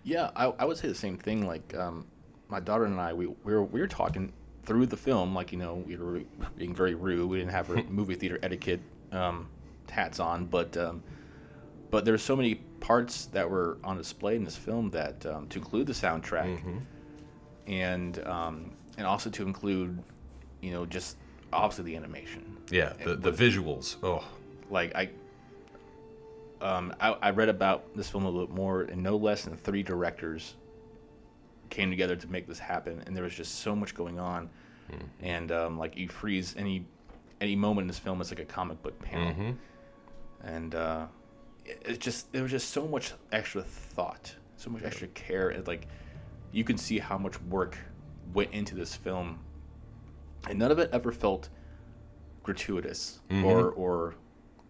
Yeah, 0.03 0.29
I, 0.35 0.45
I 0.59 0.65
would 0.65 0.77
say 0.77 0.87
the 0.87 0.95
same 0.95 1.17
thing. 1.17 1.47
Like 1.47 1.73
um, 1.75 2.05
my 2.47 2.59
daughter 2.59 2.85
and 2.85 2.99
I, 2.99 3.11
we, 3.13 3.25
we 3.25 3.53
were 3.53 3.63
we 3.63 3.81
were 3.81 3.87
talking 3.87 4.31
through 4.63 4.85
the 4.85 4.97
film. 4.97 5.33
Like 5.33 5.51
you 5.51 5.57
know, 5.57 5.83
we 5.87 5.97
were 5.97 6.21
being 6.57 6.75
very 6.75 6.93
rude. 6.93 7.27
We 7.27 7.39
didn't 7.39 7.51
have 7.51 7.69
our 7.71 7.83
movie 7.89 8.15
theater 8.15 8.39
etiquette 8.43 8.81
um, 9.11 9.49
hats 9.89 10.19
on, 10.19 10.45
but 10.45 10.77
um, 10.77 11.03
but 11.89 12.05
there's 12.05 12.21
so 12.21 12.35
many 12.35 12.55
parts 12.79 13.25
that 13.27 13.49
were 13.49 13.79
on 13.83 13.97
display 13.97 14.35
in 14.35 14.43
this 14.43 14.55
film 14.55 14.91
that 14.91 15.25
um, 15.25 15.47
to 15.47 15.57
include 15.57 15.87
the 15.87 15.93
soundtrack 15.93 16.61
and 17.67 18.23
um, 18.27 18.71
and 18.97 19.07
also 19.07 19.29
to 19.31 19.43
include, 19.43 19.97
you 20.61 20.71
know, 20.71 20.85
just 20.85 21.17
obviously 21.51 21.85
the 21.85 21.95
animation. 21.95 22.57
yeah 22.69 22.93
the, 23.03 23.15
the 23.15 23.31
visuals 23.31 23.95
oh 24.03 24.23
Like 24.69 24.95
I. 24.95 25.09
Um, 26.61 26.95
I, 27.01 27.09
I 27.21 27.29
read 27.31 27.49
about 27.49 27.95
this 27.95 28.09
film 28.09 28.23
a 28.25 28.29
little 28.29 28.47
bit 28.47 28.55
more, 28.55 28.81
and 28.83 29.03
no 29.03 29.17
less 29.17 29.43
than 29.43 29.55
three 29.57 29.83
directors 29.83 30.55
came 31.69 31.89
together 31.89 32.15
to 32.15 32.27
make 32.27 32.47
this 32.47 32.59
happen, 32.59 33.03
and 33.05 33.15
there 33.15 33.23
was 33.25 33.35
just 33.35 33.55
so 33.59 33.75
much 33.75 33.93
going 33.93 34.19
on, 34.19 34.49
and 35.21 35.51
um, 35.51 35.77
like 35.77 35.97
you 35.97 36.07
freeze 36.07 36.55
any 36.57 36.85
any 37.41 37.55
moment 37.57 37.83
in 37.83 37.87
this 37.89 37.99
film, 37.99 38.21
it's 38.21 38.31
like 38.31 38.39
a 38.39 38.45
comic 38.45 38.81
book 38.81 38.97
panel, 38.99 39.33
Mhm. 39.33 39.55
and 40.45 40.75
uh, 40.75 41.05
it, 41.65 41.81
it 41.85 41.99
just 41.99 42.31
there 42.31 42.41
was 42.43 42.51
just 42.51 42.69
so 42.69 42.87
much 42.87 43.11
extra 43.33 43.61
thought, 43.61 44.33
so 44.55 44.69
much 44.69 44.83
extra 44.83 45.07
care, 45.09 45.49
and 45.49 45.67
like 45.67 45.87
you 46.53 46.63
can 46.63 46.77
see 46.77 46.97
how 46.99 47.17
much 47.17 47.39
work 47.43 47.77
went 48.33 48.51
into 48.53 48.75
this 48.75 48.95
film, 48.95 49.39
and 50.49 50.57
none 50.57 50.71
of 50.71 50.79
it 50.79 50.89
ever 50.93 51.11
felt 51.11 51.49
gratuitous 52.43 53.19
or 53.43 53.71
or 53.71 54.15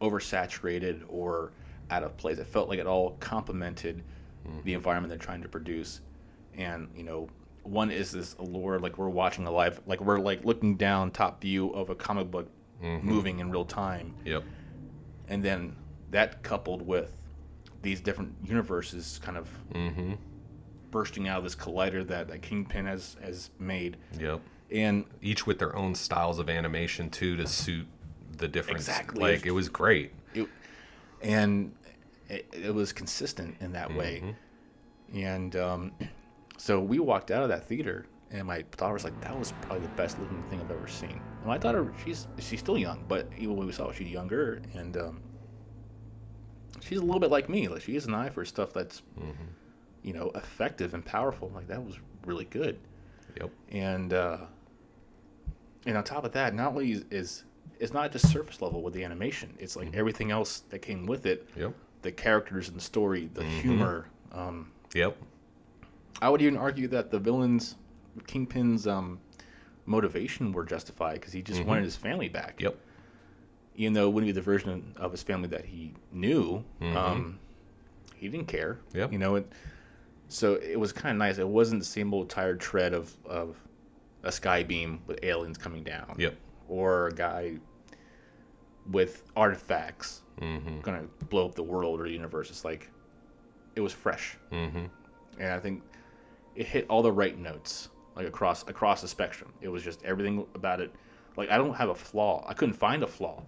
oversaturated 0.10 1.04
or 1.08 1.52
out 1.90 2.04
of 2.04 2.16
place. 2.18 2.38
It 2.38 2.48
felt 2.48 2.70
like 2.70 2.80
it 2.80 2.88
all 2.88 3.12
complemented 3.20 4.04
hmm. 4.46 4.60
the 4.64 4.74
environment 4.74 5.10
they're 5.10 5.18
trying 5.18 5.42
to 5.42 5.50
produce, 5.50 6.02
and 6.58 6.90
you 6.96 7.04
know. 7.04 7.30
One 7.64 7.90
is 7.90 8.12
this 8.12 8.36
allure, 8.38 8.78
like 8.78 9.00
we're 9.00 9.10
watching 9.10 9.48
a 9.48 9.52
live, 9.52 9.82
like 9.88 10.00
we're 10.00 10.20
like 10.20 10.46
looking 10.46 10.76
down 10.78 11.10
top 11.10 11.42
view 11.42 11.72
of 11.72 11.90
a 11.90 11.96
comic 11.96 12.30
book 12.30 12.48
mm-hmm. 12.82 13.08
moving 13.08 13.40
in 13.40 13.52
real 13.52 13.66
time 13.66 14.14
Yep. 14.26 14.44
and 15.28 15.44
then 15.44 15.76
that 16.12 16.44
coupled 16.44 16.86
with 16.86 17.12
these 17.82 18.02
different 18.02 18.34
universes 18.44 19.20
kind 19.24 19.38
of 19.38 19.50
mm-hmm. 19.74 20.14
bursting 20.92 21.28
out 21.28 21.40
of 21.40 21.44
this 21.44 21.56
collider 21.56 22.06
that, 22.08 22.28
that 22.28 22.42
Kingpin 22.42 22.86
has 22.86 23.18
has 23.22 23.52
made, 23.60 23.98
Yep. 24.20 24.42
and 24.72 25.06
Each 25.22 25.46
with 25.46 25.60
their 25.60 25.76
own 25.76 25.96
styles 25.96 26.40
of 26.40 26.50
animation 26.50 27.10
too 27.10 27.36
to 27.38 27.48
suit 27.48 27.88
the 28.38 28.48
difference. 28.48 28.88
Exactly. 28.88 29.22
Like 29.22 29.46
it 29.46 29.52
was 29.52 29.70
great. 29.70 30.12
it, 30.34 30.48
and 31.22 31.74
it, 32.30 32.48
it 32.52 32.74
was 32.74 32.92
consistent 32.94 33.56
in 33.60 33.72
that 33.74 33.94
way, 33.94 34.36
and 35.14 35.56
um, 35.56 35.92
so 36.58 36.80
we 36.80 37.00
walked 37.00 37.32
out 37.32 37.44
of 37.44 37.50
that 37.50 37.68
theater. 37.68 38.06
And 38.32 38.48
my 38.48 38.64
daughter 38.76 38.94
was 38.94 39.04
like, 39.04 39.20
"That 39.22 39.38
was 39.38 39.54
probably 39.62 39.86
the 39.86 39.94
best 39.94 40.20
looking 40.20 40.44
thing 40.50 40.60
I've 40.60 40.72
ever 40.72 40.88
seen." 40.88 41.22
And 41.38 41.46
my 41.46 41.58
daughter, 41.60 41.94
she's 42.04 42.28
she's 42.40 42.60
still 42.60 42.78
young, 42.78 43.06
but 43.08 43.28
even 43.38 43.56
when 43.56 43.68
we 43.68 43.72
saw, 43.72 43.88
her, 43.88 43.94
she's 43.94 44.10
younger, 44.10 44.62
and 44.74 44.98
um, 44.98 45.22
she's 46.82 46.98
a 46.98 47.02
little 47.02 47.20
bit 47.20 47.30
like 47.32 47.50
me. 47.50 47.68
Like 47.68 47.84
she 47.84 47.94
has 47.94 48.08
an 48.08 48.16
eye 48.16 48.30
for 48.30 48.44
stuff 48.44 48.74
that's, 48.74 49.04
you 50.02 50.12
know, 50.14 50.32
effective 50.36 50.94
and 50.96 51.06
powerful. 51.06 51.52
Like 51.54 51.68
that 51.68 51.84
was 51.84 51.96
really 52.26 52.46
good. 52.46 52.80
Yep. 53.40 53.52
and 53.72 54.14
uh, 54.14 54.38
and 55.86 55.98
on 55.98 56.04
top 56.04 56.24
of 56.24 56.32
that, 56.34 56.56
not 56.56 56.70
only 56.70 56.92
is, 56.92 57.06
is 57.12 57.44
it's 57.80 57.94
not 57.94 58.12
just 58.12 58.32
surface 58.32 58.62
level 58.62 58.82
with 58.82 58.94
the 58.94 59.04
animation; 59.04 59.54
it's 59.60 59.76
like 59.76 59.94
everything 59.96 60.32
else 60.32 60.62
that 60.70 60.80
came 60.80 61.06
with 61.06 61.26
it. 61.26 61.50
Yep. 61.56 61.74
The 62.02 62.12
characters 62.12 62.68
and 62.68 62.78
the 62.78 62.82
story, 62.82 63.30
the 63.34 63.44
humor. 63.44 64.08
Um, 64.32 64.72
Yep. 64.94 65.18
I 66.22 66.30
would 66.30 66.42
even 66.42 66.56
argue 66.58 66.88
that 66.90 67.12
the 67.12 67.20
villains, 67.20 67.76
Kingpin's 68.28 68.88
um, 68.88 69.20
motivation 69.86 70.52
were 70.54 70.64
justified 70.64 71.16
because 71.16 71.34
he 71.34 71.42
just 71.42 71.64
wanted 71.64 71.84
his 71.84 71.96
family 71.96 72.30
back. 72.30 72.62
Yep. 72.62 72.78
Even 73.76 73.94
though 73.94 74.08
it 74.08 74.14
wouldn't 74.14 74.30
be 74.30 74.32
the 74.32 74.42
version 74.42 74.94
of 74.96 75.12
his 75.12 75.22
family 75.22 75.50
that 75.50 75.66
he 75.66 75.94
knew, 76.14 76.64
um, 76.82 77.38
he 78.16 78.30
didn't 78.30 78.48
care. 78.48 78.80
Yep. 78.94 79.12
You 79.12 79.18
know 79.18 79.36
it. 79.36 79.52
So 80.30 80.56
it 80.56 80.80
was 80.80 80.94
kind 80.94 81.12
of 81.12 81.18
nice. 81.20 81.38
It 81.38 81.48
wasn't 81.48 81.82
the 81.82 81.86
same 81.86 82.14
old 82.14 82.30
tired 82.30 82.60
tread 82.60 82.94
of 82.94 83.14
of 83.26 83.58
a 84.24 84.32
sky 84.32 84.64
beam 84.64 85.02
with 85.08 85.20
aliens 85.24 85.58
coming 85.58 85.84
down. 85.84 86.16
Yep. 86.18 86.36
Or 86.68 87.08
a 87.08 87.12
guy 87.14 87.58
with 88.92 89.24
artifacts 89.36 90.22
Mm-hmm. 90.42 90.82
gonna 90.82 91.06
blow 91.30 91.46
up 91.46 91.56
the 91.56 91.64
world 91.64 92.02
or 92.02 92.04
the 92.04 92.12
universe. 92.12 92.50
It's 92.50 92.66
like 92.66 92.92
it 93.78 93.80
was 93.80 93.94
fresh, 93.94 94.36
Mm-hmm. 94.52 94.86
and 95.40 95.50
I 95.54 95.60
think 95.60 95.82
it 96.58 96.66
hit 96.68 96.86
all 96.90 97.02
the 97.02 97.12
right 97.12 97.38
notes, 97.40 97.88
like 98.18 98.28
across 98.28 98.64
across 98.68 99.02
the 99.02 99.08
spectrum. 99.08 99.54
It 99.62 99.70
was 99.70 99.82
just 99.82 100.04
everything 100.04 100.46
about 100.54 100.82
it. 100.82 100.92
Like 101.38 101.50
I 101.50 101.58
don't 101.58 101.74
have 101.74 101.88
a 101.88 101.96
flaw. 101.96 102.44
I 102.50 102.54
couldn't 102.54 102.74
find 102.76 103.02
a 103.02 103.08
flaw 103.08 103.44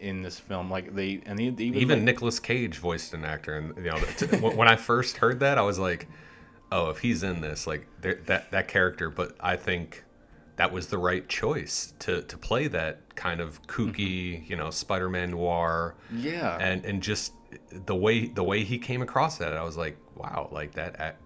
in 0.00 0.22
this 0.22 0.40
film. 0.40 0.68
Like 0.68 0.92
they 0.92 1.20
and 1.24 1.38
they, 1.38 1.50
they 1.50 1.64
even, 1.66 1.80
Even 1.80 1.98
like, 2.00 2.04
Nicolas 2.06 2.40
Cage 2.40 2.78
voiced 2.78 3.14
an 3.14 3.24
actor, 3.24 3.56
and 3.56 3.76
you 3.76 3.84
know, 3.92 3.98
t- 4.16 4.26
when 4.38 4.66
I 4.66 4.74
first 4.74 5.18
heard 5.18 5.38
that, 5.38 5.56
I 5.56 5.62
was 5.62 5.78
like, 5.78 6.08
"Oh, 6.72 6.90
if 6.90 6.98
he's 6.98 7.22
in 7.22 7.40
this, 7.40 7.64
like 7.68 7.86
that 8.00 8.50
that 8.50 8.66
character." 8.66 9.08
But 9.08 9.36
I 9.38 9.54
think 9.54 10.02
that 10.56 10.72
was 10.72 10.88
the 10.88 10.98
right 10.98 11.28
choice 11.28 11.94
to 12.00 12.22
to 12.22 12.36
play 12.38 12.68
that 12.68 13.14
kind 13.14 13.40
of 13.40 13.62
kooky, 13.66 14.40
mm-hmm. 14.40 14.50
you 14.50 14.56
know, 14.56 14.70
Spider-Man 14.70 15.30
noir, 15.30 15.94
yeah, 16.14 16.58
and 16.58 16.84
and 16.84 17.02
just 17.02 17.32
the 17.70 17.94
way 17.94 18.26
the 18.26 18.42
way 18.42 18.64
he 18.64 18.78
came 18.78 19.02
across 19.02 19.38
that, 19.38 19.56
I 19.56 19.62
was 19.62 19.76
like, 19.76 19.96
"Wow, 20.16 20.48
like 20.52 20.72
that 20.72 21.16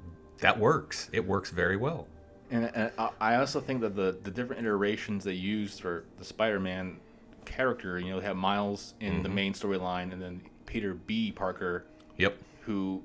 that, 0.41 0.59
works. 0.59 1.11
It 1.13 1.27
works 1.27 1.51
very 1.51 1.77
well." 1.77 2.07
And, 2.51 2.71
and 2.75 2.93
I- 3.21 3.37
also 3.37 3.61
think 3.61 3.81
that 3.81 3.97
the, 3.97 4.19
the 4.23 4.31
different 4.31 4.63
iterations 4.63 5.25
they 5.25 5.33
used 5.33 5.81
for 5.81 6.05
the 6.19 6.25
Spider-Man 6.25 6.99
character, 7.45 7.99
you 7.99 8.11
know, 8.11 8.21
they 8.21 8.27
have 8.27 8.37
Miles 8.37 8.95
in 9.01 9.23
the 9.23 9.29
mm-hmm. 9.29 9.35
main 9.35 9.53
storyline, 9.53 10.13
and 10.13 10.23
then 10.23 10.41
Peter 10.65 10.95
B. 10.95 11.33
Parker, 11.33 11.87
Yep. 12.19 12.37
who 12.61 13.03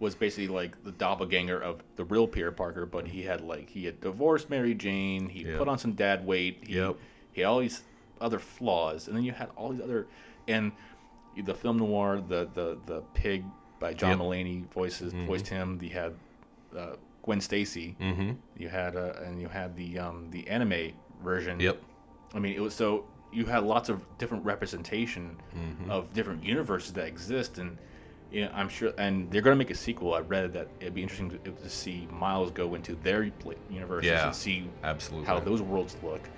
was 0.00 0.14
basically 0.14 0.48
like 0.48 0.82
the 0.84 0.92
doppelganger 0.92 1.58
of 1.60 1.82
the 1.96 2.04
real 2.04 2.26
Peter 2.26 2.52
Parker, 2.52 2.86
but 2.86 3.06
he 3.08 3.22
had 3.22 3.40
like 3.40 3.68
he 3.68 3.84
had 3.84 4.00
divorced 4.00 4.48
Mary 4.50 4.74
Jane, 4.74 5.28
he 5.28 5.42
Yep. 5.44 5.58
put 5.58 5.68
on 5.68 5.78
some 5.78 5.92
dad 5.92 6.24
weight, 6.26 6.58
he, 6.66 6.74
Yep. 6.76 6.96
he 7.32 7.40
had 7.40 7.48
all 7.48 7.58
these 7.60 7.82
other 8.20 8.38
flaws, 8.38 9.08
and 9.08 9.16
then 9.16 9.24
you 9.24 9.32
had 9.32 9.48
all 9.56 9.70
these 9.70 9.80
other 9.80 10.06
and 10.46 10.72
the 11.44 11.54
film 11.54 11.78
noir, 11.78 12.20
the 12.26 12.48
the 12.54 12.78
the 12.86 13.00
pig 13.14 13.44
by 13.80 13.92
John 13.94 14.10
Yep. 14.10 14.18
Mm-hmm. 14.18 14.26
Mulaney 14.28 14.70
voices 14.72 15.12
voiced 15.12 15.46
him. 15.48 15.78
You 15.82 15.90
had 15.90 16.14
uh, 16.76 16.96
Gwen 17.22 17.40
Stacy. 17.40 17.96
Mm-hmm. 18.00 18.32
You 18.56 18.68
had 18.68 18.96
uh, 18.96 19.12
and 19.24 19.40
you 19.40 19.48
had 19.48 19.76
the 19.76 19.98
um, 19.98 20.28
the 20.30 20.48
anime 20.48 20.92
version. 21.22 21.60
Yep. 21.60 21.80
I 22.34 22.38
mean, 22.40 22.54
it 22.54 22.60
was 22.60 22.74
so 22.74 23.04
you 23.32 23.44
had 23.46 23.62
lots 23.62 23.88
of 23.88 24.02
different 24.18 24.44
representation 24.44 25.36
Mm-hmm. 25.56 25.90
of 25.90 26.12
different 26.12 26.42
universes 26.44 26.92
that 26.94 27.06
exist, 27.06 27.58
and 27.58 27.76
you 28.30 28.42
know, 28.44 28.50
I'm 28.54 28.68
sure, 28.68 28.92
and 28.98 29.30
they're 29.30 29.42
gonna 29.42 29.56
make 29.56 29.70
a 29.70 29.74
sequel. 29.74 30.14
I 30.14 30.20
read 30.20 30.52
that 30.52 30.68
it'd 30.80 30.94
be 30.94 31.02
interesting 31.02 31.30
to, 31.30 31.38
to 31.38 31.70
see 31.70 32.06
Miles 32.10 32.50
go 32.50 32.74
into 32.74 32.94
their 32.96 33.30
universes 33.70 34.10
Yeah, 34.10 34.26
and 34.26 34.34
see 34.34 34.68
absolutely. 34.84 35.26
how 35.26 35.40
those 35.40 35.62
worlds 35.62 35.96
look. 36.02 36.28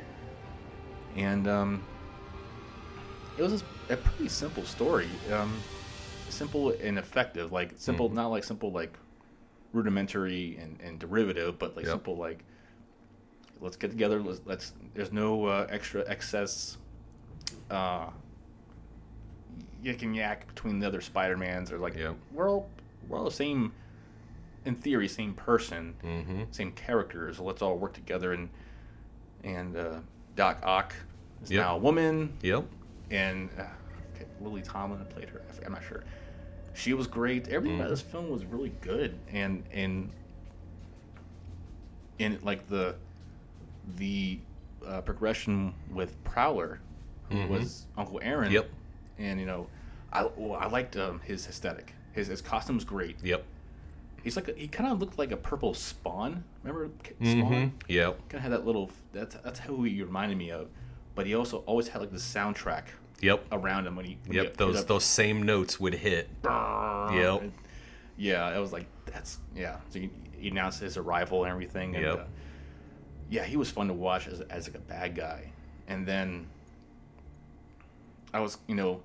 And 1.16 1.48
um, 1.48 1.82
it 3.36 3.42
was 3.42 3.64
a 3.88 3.96
pretty 3.96 4.28
simple 4.28 4.64
story, 4.64 5.08
um, 5.32 5.60
simple 6.28 6.70
and 6.82 6.98
effective. 6.98 7.50
Like 7.52 7.72
simple, 7.76 8.06
Mm-hmm. 8.06 8.16
not 8.16 8.28
like 8.28 8.44
simple 8.44 8.70
like 8.70 8.96
rudimentary 9.72 10.56
and, 10.60 10.80
and 10.80 10.98
derivative, 10.98 11.58
but 11.58 11.76
like 11.76 11.86
Yep. 11.86 11.94
simple 11.94 12.16
like 12.16 12.44
let's 13.60 13.76
get 13.76 13.90
together. 13.90 14.20
Let's, 14.22 14.40
let's 14.44 14.72
there's 14.94 15.12
no 15.12 15.46
uh, 15.46 15.66
extra 15.70 16.04
excess 16.06 16.76
uh, 17.70 18.10
yak 19.82 20.02
and 20.02 20.14
yak 20.16 20.46
between 20.46 20.78
the 20.78 20.86
other 20.86 21.00
Spider 21.00 21.36
Mans. 21.36 21.70
Or 21.72 21.78
like 21.78 21.96
Yep. 21.96 22.16
we're 22.32 22.48
all 22.50 22.68
we're 23.08 23.18
all 23.18 23.24
the 23.24 23.30
same. 23.30 23.72
In 24.66 24.74
theory, 24.74 25.08
same 25.08 25.32
person, 25.34 25.94
Mm-hmm. 26.04 26.42
same 26.50 26.72
characters. 26.72 27.38
So 27.38 27.44
let's 27.44 27.62
all 27.62 27.76
work 27.78 27.92
together 27.94 28.32
and 28.32 28.48
and 29.42 29.76
uh, 29.76 30.00
Doc 30.36 30.58
Ock 30.62 30.94
is 31.42 31.50
Yep. 31.50 31.62
now 31.64 31.76
a 31.76 31.78
woman, 31.78 32.36
Yep. 32.42 32.64
and 33.10 33.48
uh, 33.58 33.62
okay, 34.14 34.26
Lily 34.40 34.60
Tomlin 34.62 35.02
played 35.06 35.30
her. 35.30 35.40
I'm 35.64 35.72
not 35.72 35.82
sure. 35.82 36.04
She 36.74 36.92
was 36.94 37.06
great. 37.06 37.48
Everything 37.48 37.78
Mm. 37.78 37.80
about 37.80 37.90
this 37.90 38.02
film 38.02 38.28
was 38.30 38.44
really 38.44 38.72
good, 38.82 39.18
and 39.32 39.64
and 39.72 40.10
and 42.18 42.42
like 42.42 42.68
the 42.68 42.94
the 43.96 44.38
uh, 44.86 45.00
progression 45.00 45.74
with 45.90 46.22
Prowler, 46.24 46.80
who 47.30 47.46
was 47.46 47.86
Uncle 47.96 48.20
Aaron. 48.22 48.46
Mm-hmm. 48.46 48.54
Yep. 48.54 48.70
And 49.20 49.38
you 49.38 49.46
know, 49.46 49.68
I 50.12 50.28
well, 50.36 50.58
I 50.60 50.66
liked 50.66 50.96
um, 50.96 51.20
his 51.20 51.46
aesthetic. 51.46 51.94
His 52.12 52.26
his 52.26 52.40
costume's 52.42 52.84
great. 52.84 53.16
Yep. 53.22 53.44
He's 54.24 54.34
like 54.36 54.48
a, 54.48 54.52
he 54.52 54.66
kind 54.68 54.90
of 54.92 54.98
looked 54.98 55.18
like 55.18 55.30
a 55.30 55.36
purple 55.36 55.72
Spawn. 55.74 56.42
Remember 56.64 56.90
Spawn? 57.22 57.36
Mm-hmm. 57.38 57.76
Yep. 57.88 58.18
kind 58.28 58.34
of 58.34 58.40
had 58.42 58.52
that 58.52 58.66
little 58.66 58.90
that's 59.12 59.36
that's 59.36 59.60
who 59.60 59.84
he 59.84 60.02
reminded 60.02 60.36
me 60.36 60.50
of 60.50 60.68
but 61.14 61.26
he 61.26 61.34
also 61.34 61.58
always 61.66 61.88
had 61.88 62.00
like 62.00 62.10
the 62.12 62.16
soundtrack 62.18 62.84
Yep. 63.20 63.46
around 63.52 63.86
him 63.86 63.96
when 63.96 64.04
he 64.06 64.18
when 64.26 64.36
Yep. 64.36 64.46
he 64.46 64.56
Those 64.56 64.84
those 64.86 65.04
same 65.04 65.42
notes 65.42 65.78
would 65.80 65.94
hit. 65.94 66.28
Yep. 66.44 67.42
and- 67.42 67.52
yeah 68.18 68.54
it 68.54 68.60
was 68.60 68.72
like 68.72 68.86
that's 69.06 69.38
yeah 69.56 69.76
so 69.88 69.98
he, 69.98 70.10
he 70.38 70.48
announced 70.48 70.80
his 70.80 70.96
arrival 70.98 71.44
and 71.44 71.50
everything 71.52 71.94
and 71.96 72.04
Yep. 72.04 72.18
uh, 72.20 72.24
yeah 73.30 73.44
he 73.44 73.56
was 73.56 73.70
fun 73.70 73.88
to 73.88 73.94
watch 73.94 74.26
as, 74.28 74.40
as 74.42 74.66
like 74.68 74.76
a 74.76 74.80
bad 74.80 75.14
guy 75.16 75.50
and 75.88 76.06
then 76.06 76.46
i 78.34 78.40
was 78.40 78.58
you 78.66 78.74
know 78.74 79.00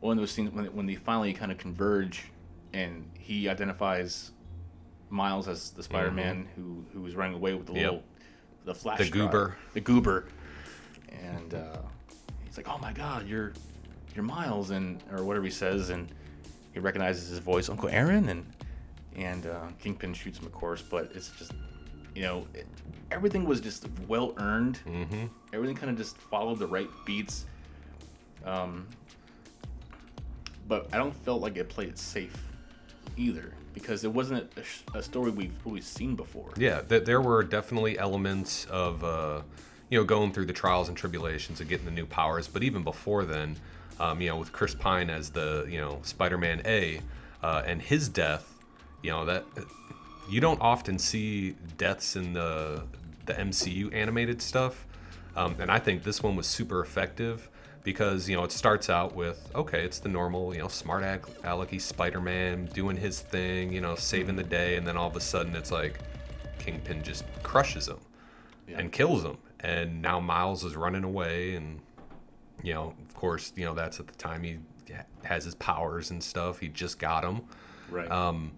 one 0.00 0.16
of 0.16 0.22
those 0.22 0.30
scenes 0.30 0.50
when, 0.52 0.64
when 0.66 0.86
they 0.86 0.94
finally 0.94 1.32
kind 1.32 1.50
of 1.52 1.58
converge 1.58 2.24
and 2.72 3.08
he 3.18 3.48
identifies 3.48 4.30
miles 5.10 5.48
as 5.48 5.70
the 5.70 5.82
spider-man 5.82 6.46
who 6.54 6.84
who 6.92 7.00
was 7.02 7.14
running 7.16 7.34
away 7.34 7.54
with 7.54 7.66
the 7.66 7.72
Mm-hmm. 7.72 7.80
Yep. 7.80 7.90
little 7.92 8.02
the 8.64 8.74
flash 8.74 8.98
The 8.98 9.04
drive, 9.10 9.30
goober. 9.30 9.56
the 9.74 9.80
goober 9.80 10.26
and 11.10 11.54
uh, 11.54 11.78
he's 12.44 12.56
like 12.58 12.68
oh 12.68 12.78
my 12.78 12.92
god 12.92 13.26
you're 13.26 13.52
you're 14.14 14.24
miles 14.24 14.70
and 14.70 15.02
or 15.12 15.24
whatever 15.24 15.44
he 15.46 15.50
says 15.50 15.88
and 15.90 16.08
he 16.74 16.78
recognizes 16.80 17.28
his 17.30 17.38
voice 17.38 17.68
uncle 17.70 17.88
aaron 17.88 18.28
and 18.28 18.44
and 19.16 19.46
uh, 19.46 19.66
kingpin 19.80 20.12
shoots 20.12 20.38
him 20.38 20.44
of 20.46 20.52
course 20.52 20.82
but 20.82 21.10
it's 21.14 21.30
just 21.38 21.52
you 22.14 22.20
know 22.22 22.46
it, 22.52 22.66
everything 23.10 23.44
was 23.46 23.60
just 23.62 23.86
well 24.06 24.34
earned 24.36 24.78
but 30.68 30.88
I 30.92 30.98
don't 30.98 31.14
feel 31.24 31.40
like 31.40 31.56
it 31.56 31.68
played 31.68 31.88
it 31.88 31.98
safe 31.98 32.36
either 33.16 33.52
because 33.74 34.04
it 34.04 34.12
wasn't 34.12 34.50
a, 34.94 34.98
a 34.98 35.02
story 35.02 35.30
we've 35.30 35.54
always 35.64 35.86
seen 35.86 36.14
before. 36.14 36.50
Yeah, 36.56 36.82
th- 36.82 37.04
there 37.04 37.20
were 37.20 37.42
definitely 37.42 37.98
elements 37.98 38.66
of, 38.66 39.02
uh, 39.02 39.42
you 39.88 39.98
know, 39.98 40.04
going 40.04 40.32
through 40.32 40.46
the 40.46 40.52
trials 40.52 40.88
and 40.88 40.96
tribulations 40.96 41.60
of 41.60 41.68
getting 41.68 41.86
the 41.86 41.92
new 41.92 42.06
powers. 42.06 42.48
But 42.48 42.62
even 42.62 42.84
before 42.84 43.24
then, 43.24 43.56
um, 43.98 44.20
you 44.20 44.28
know, 44.28 44.36
with 44.36 44.52
Chris 44.52 44.74
Pine 44.74 45.10
as 45.10 45.30
the, 45.30 45.66
you 45.68 45.80
know, 45.80 46.00
Spider-Man 46.02 46.62
A, 46.64 47.00
uh, 47.42 47.62
and 47.66 47.80
his 47.80 48.08
death, 48.08 48.58
you 49.02 49.10
know, 49.10 49.24
that 49.24 49.44
you 50.28 50.40
don't 50.40 50.60
often 50.60 50.98
see 50.98 51.54
deaths 51.76 52.16
in 52.16 52.32
the 52.32 52.82
the 53.26 53.34
MCU 53.34 53.94
animated 53.94 54.40
stuff. 54.40 54.86
Um, 55.36 55.54
and 55.60 55.70
I 55.70 55.78
think 55.78 56.02
this 56.02 56.22
one 56.22 56.34
was 56.34 56.46
super 56.46 56.80
effective 56.80 57.48
because 57.88 58.28
you 58.28 58.36
know 58.36 58.44
it 58.44 58.52
starts 58.52 58.90
out 58.90 59.14
with 59.14 59.50
okay, 59.54 59.82
it's 59.82 59.98
the 59.98 60.10
normal 60.10 60.54
you 60.54 60.60
know 60.60 60.68
smart 60.68 61.02
alecky 61.02 61.80
Spider-Man 61.80 62.66
doing 62.74 62.98
his 62.98 63.20
thing, 63.20 63.72
you 63.72 63.80
know 63.80 63.94
saving 63.94 64.36
the 64.36 64.42
day, 64.42 64.76
and 64.76 64.86
then 64.86 64.98
all 64.98 65.08
of 65.08 65.16
a 65.16 65.20
sudden 65.20 65.56
it's 65.56 65.72
like 65.72 65.98
Kingpin 66.58 67.02
just 67.02 67.24
crushes 67.42 67.88
him 67.88 67.96
and 68.74 68.92
kills 68.92 69.24
him, 69.24 69.38
and 69.60 70.02
now 70.02 70.20
Miles 70.20 70.64
is 70.64 70.76
running 70.76 71.02
away, 71.02 71.54
and 71.54 71.80
you 72.62 72.74
know 72.74 72.92
of 73.08 73.14
course 73.14 73.54
you 73.56 73.64
know 73.64 73.72
that's 73.72 73.98
at 73.98 74.06
the 74.06 74.16
time 74.16 74.42
he 74.42 74.58
has 75.24 75.46
his 75.46 75.54
powers 75.54 76.10
and 76.10 76.22
stuff. 76.22 76.58
He 76.58 76.68
just 76.68 76.98
got 76.98 77.24
him. 77.24 77.40
Right. 77.90 78.10
Um, 78.10 78.52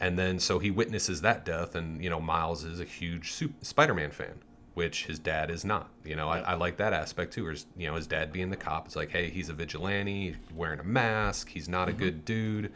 and 0.00 0.18
then 0.18 0.40
so 0.40 0.58
he 0.58 0.72
witnesses 0.72 1.20
that 1.20 1.44
death, 1.44 1.76
and 1.76 2.02
you 2.02 2.10
know 2.10 2.18
Miles 2.18 2.64
is 2.64 2.80
a 2.80 2.84
huge 2.84 3.32
Spider-Man 3.62 4.10
fan, 4.10 4.34
which 4.76 5.06
his 5.06 5.18
dad 5.18 5.50
is 5.50 5.64
not. 5.64 5.88
You 6.04 6.16
know, 6.16 6.28
I, 6.28 6.40
I 6.40 6.54
like 6.54 6.76
that 6.76 6.92
aspect 6.92 7.32
too. 7.32 7.44
Whereas 7.44 7.64
you 7.78 7.86
know 7.86 7.94
his 7.94 8.06
dad 8.06 8.30
being 8.30 8.50
the 8.50 8.56
cop, 8.56 8.84
it's 8.84 8.94
like, 8.94 9.10
hey, 9.10 9.30
he's 9.30 9.48
a 9.48 9.54
vigilante, 9.54 10.26
he's 10.28 10.36
wearing 10.54 10.80
a 10.80 10.84
mask, 10.84 11.48
he's 11.48 11.66
not 11.66 11.88
a 11.88 11.92
mm-hmm. 11.92 12.00
good 12.00 12.24
dude. 12.26 12.72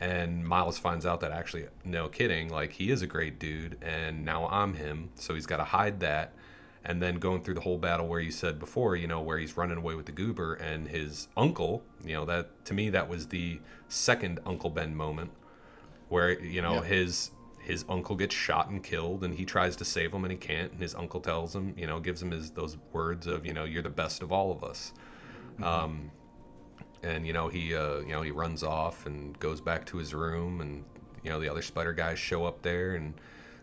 And 0.00 0.46
Miles 0.46 0.78
finds 0.78 1.06
out 1.06 1.20
that 1.20 1.32
actually, 1.32 1.66
no 1.82 2.08
kidding, 2.08 2.50
like 2.50 2.72
he 2.72 2.90
is 2.90 3.00
a 3.00 3.06
great 3.06 3.38
dude, 3.38 3.78
and 3.80 4.22
now 4.22 4.48
I'm 4.48 4.74
him. 4.74 5.08
So 5.14 5.34
he's 5.34 5.46
got 5.46 5.56
to 5.56 5.64
hide 5.64 6.00
that. 6.00 6.34
And 6.84 7.02
then 7.02 7.16
going 7.16 7.42
through 7.42 7.54
the 7.54 7.60
whole 7.62 7.78
battle 7.78 8.06
where 8.06 8.20
you 8.20 8.30
said 8.30 8.58
before, 8.58 8.96
you 8.96 9.06
know, 9.06 9.22
where 9.22 9.38
he's 9.38 9.56
running 9.56 9.78
away 9.78 9.94
with 9.94 10.06
the 10.06 10.12
goober 10.12 10.54
and 10.54 10.88
his 10.88 11.28
uncle, 11.38 11.82
you 12.04 12.14
know, 12.14 12.26
that 12.26 12.64
to 12.66 12.74
me 12.74 12.90
that 12.90 13.08
was 13.08 13.28
the 13.28 13.60
second 13.88 14.40
Uncle 14.44 14.70
Ben 14.70 14.94
moment 14.94 15.30
where 16.10 16.38
you 16.38 16.60
know 16.60 16.80
his 16.80 17.30
his 17.60 17.84
uncle 17.88 18.16
gets 18.16 18.34
shot 18.34 18.68
and 18.70 18.82
killed 18.82 19.22
and 19.24 19.34
he 19.34 19.44
tries 19.44 19.76
to 19.76 19.84
save 19.84 20.12
him 20.12 20.24
and 20.24 20.32
he 20.32 20.38
can't 20.38 20.72
and 20.72 20.80
his 20.80 20.94
uncle 20.94 21.20
tells 21.20 21.54
him 21.54 21.74
you 21.76 21.86
know 21.86 22.00
gives 22.00 22.22
him 22.22 22.30
his 22.30 22.50
those 22.50 22.76
words 22.92 23.26
of 23.26 23.44
you 23.46 23.52
know 23.52 23.64
you're 23.64 23.82
the 23.82 23.90
best 23.90 24.22
of 24.22 24.32
all 24.32 24.50
of 24.52 24.64
us. 24.64 24.92
Um 25.62 26.10
and 27.02 27.26
you 27.26 27.32
know 27.32 27.48
he 27.48 27.74
uh 27.74 27.98
you 28.00 28.08
know 28.12 28.22
he 28.22 28.30
runs 28.30 28.62
off 28.62 29.06
and 29.06 29.38
goes 29.38 29.60
back 29.60 29.86
to 29.86 29.96
his 29.98 30.14
room 30.14 30.60
and 30.60 30.84
you 31.22 31.30
know 31.30 31.40
the 31.40 31.48
other 31.48 31.62
spider 31.62 31.92
guys 31.92 32.18
show 32.18 32.44
up 32.44 32.62
there 32.62 32.94
and 32.94 33.14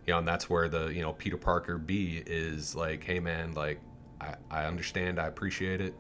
you 0.06 0.14
know 0.14 0.20
and 0.20 0.28
that's 0.28 0.50
where 0.50 0.68
the 0.70 0.88
you 0.88 1.02
know 1.02 1.14
peter 1.14 1.38
parker 1.38 1.78
b 1.78 2.22
is 2.26 2.76
like 2.76 3.04
hey 3.04 3.20
man 3.20 3.54
like 3.54 3.80
i 4.22 4.36
i 4.50 4.66
understand 4.66 5.20
i 5.20 5.28
appreciate 5.28 5.82
it 5.82 5.94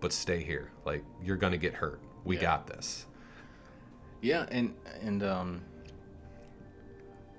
but 0.00 0.12
stay 0.12 0.42
here. 0.42 0.70
Like 0.84 1.04
you're 1.22 1.36
gonna 1.36 1.58
get 1.58 1.74
hurt. 1.74 2.00
We 2.24 2.36
Yeah. 2.36 2.42
got 2.42 2.66
this. 2.66 3.06
Yeah, 4.22 4.46
and 4.50 4.74
and 5.00 5.22
um, 5.22 5.62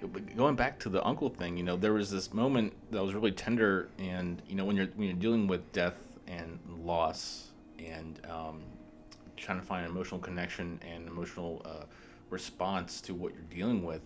going 0.07 0.55
back 0.55 0.79
to 0.79 0.89
the 0.89 1.05
uncle 1.05 1.29
thing, 1.29 1.57
you 1.57 1.63
know, 1.63 1.75
there 1.75 1.93
was 1.93 2.09
this 2.09 2.33
moment 2.33 2.73
that 2.91 3.03
was 3.03 3.13
really 3.13 3.31
tender, 3.31 3.89
and 3.99 4.41
you 4.47 4.55
know, 4.55 4.65
when 4.65 4.75
you're 4.75 4.87
when 4.95 5.07
you're 5.07 5.17
dealing 5.17 5.47
with 5.47 5.71
death 5.71 5.95
and 6.27 6.59
loss, 6.83 7.49
and 7.79 8.19
um, 8.29 8.61
trying 9.37 9.59
to 9.59 9.65
find 9.65 9.85
an 9.85 9.91
emotional 9.91 10.19
connection 10.19 10.79
and 10.87 11.07
emotional 11.07 11.61
uh, 11.65 11.85
response 12.29 13.01
to 13.01 13.13
what 13.13 13.33
you're 13.33 13.43
dealing 13.43 13.83
with, 13.83 14.01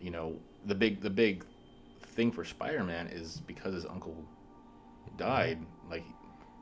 you 0.00 0.10
know, 0.10 0.36
the 0.66 0.74
big 0.74 1.00
the 1.00 1.10
big 1.10 1.44
thing 2.02 2.32
for 2.32 2.44
Spider-Man 2.44 3.08
is 3.08 3.40
because 3.46 3.74
his 3.74 3.86
uncle 3.86 4.16
died, 5.16 5.58
like 5.90 6.04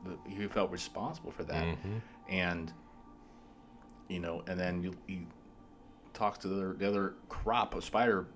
the, 0.03 0.17
he 0.29 0.47
felt 0.47 0.69
responsible 0.71 1.31
for 1.31 1.43
that, 1.43 1.63
and 2.29 2.71
you 4.07 4.19
know, 4.19 4.43
and 4.47 4.59
then 4.59 4.83
you, 4.83 4.93
he 5.07 5.25
talks 6.13 6.37
to 6.39 6.47
the 6.47 6.55
other, 6.55 6.73
the 6.73 6.87
other 6.87 7.13
crop 7.27 7.73
of 7.75 7.83
spider 7.83 8.27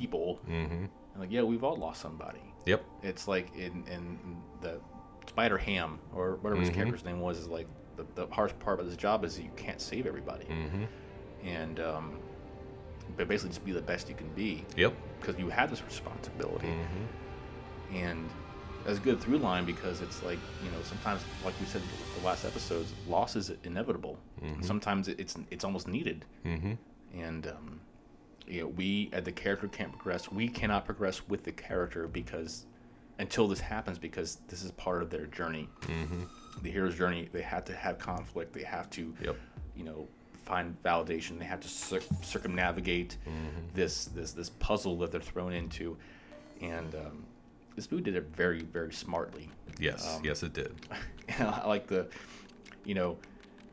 people, 0.00 0.40
mm-hmm 0.48 0.86
and 1.14 1.20
like, 1.20 1.30
yeah, 1.30 1.42
we've 1.42 1.62
all 1.64 1.76
lost 1.76 2.00
somebody. 2.00 2.40
yep 2.64 2.82
It's 3.02 3.28
like 3.28 3.54
in, 3.54 3.84
in 3.86 4.18
the 4.62 4.80
Spider 5.28 5.58
Ham 5.58 5.98
or 6.14 6.36
whatever 6.42 6.60
his 6.60 6.70
Mhm. 6.70 6.74
character's 6.74 7.04
name 7.04 7.20
was 7.20 7.38
is 7.38 7.48
like 7.48 7.68
the, 7.96 8.04
the 8.14 8.26
harsh 8.34 8.52
part 8.58 8.80
of 8.80 8.86
his 8.86 8.96
job 8.96 9.24
is 9.24 9.36
that 9.36 9.42
you 9.42 9.52
can't 9.56 9.80
save 9.80 10.06
everybody, 10.06 10.46
mm-hmm 10.46 10.84
and 11.46 11.80
um, 11.80 12.18
but 13.16 13.28
basically 13.28 13.50
just 13.50 13.64
be 13.64 13.72
the 13.72 13.82
best 13.82 14.08
you 14.08 14.14
can 14.14 14.28
be 14.34 14.64
yep 14.76 14.92
because 15.20 15.38
you 15.38 15.48
have 15.50 15.68
this 15.70 15.82
responsibility, 15.84 16.68
mm-hmm 16.68 17.04
and 18.06 18.28
that's 18.84 18.98
a 18.98 19.00
good 19.02 19.20
through 19.20 19.38
line 19.38 19.64
because 19.64 20.00
it's 20.00 20.22
like 20.22 20.38
you 20.64 20.70
know 20.70 20.80
sometimes 20.82 21.20
like 21.44 21.54
we 21.60 21.66
said 21.66 21.82
the 22.18 22.24
last 22.26 22.44
episodes, 22.44 22.94
loss 23.08 23.36
is 23.36 23.52
inevitable. 23.64 24.18
Mhm. 24.42 24.64
Sometimes 24.64 25.08
it's 25.08 25.34
it's 25.50 25.64
almost 25.64 25.86
needed. 25.88 26.24
mm-hmm 26.44 26.72
and 27.14 27.46
um, 27.46 27.80
you 28.46 28.62
know, 28.62 28.68
we 28.68 29.10
at 29.12 29.24
the 29.24 29.32
character 29.32 29.68
can't 29.68 29.92
progress. 29.92 30.30
We 30.30 30.48
cannot 30.48 30.84
progress 30.84 31.26
with 31.28 31.44
the 31.44 31.52
character 31.52 32.06
because 32.08 32.66
until 33.18 33.46
this 33.48 33.60
happens, 33.60 33.98
because 33.98 34.38
this 34.48 34.62
is 34.62 34.70
part 34.72 35.02
of 35.02 35.10
their 35.10 35.26
journey, 35.26 35.68
mm-hmm 35.82 36.22
the 36.62 36.70
hero's 36.70 36.94
journey. 36.94 37.28
They 37.32 37.40
have 37.40 37.64
to 37.64 37.74
have 37.74 37.98
conflict. 37.98 38.52
They 38.52 38.62
have 38.62 38.90
to, 38.90 39.14
Yep. 39.22 39.36
you 39.74 39.84
know, 39.84 40.06
find 40.44 40.76
validation. 40.84 41.38
They 41.38 41.46
have 41.46 41.60
to 41.60 41.68
cir- 41.68 42.02
circumnavigate 42.22 43.16
this 43.74 44.04
this 44.06 44.32
this 44.32 44.50
puzzle 44.50 44.98
that 44.98 45.10
they're 45.10 45.20
thrown 45.20 45.54
into, 45.54 45.96
and 46.60 46.94
um, 46.94 47.24
this 47.74 47.90
movie 47.90 48.04
did 48.04 48.16
it 48.16 48.26
very 48.36 48.62
very 48.64 48.92
smartly. 48.92 49.48
yes 49.80 50.06
Um, 50.16 50.24
yes 50.24 50.42
it 50.42 50.52
did 50.52 50.74
I 51.40 51.66
like 51.66 51.86
the, 51.86 52.06
you 52.84 52.94
know, 52.94 53.16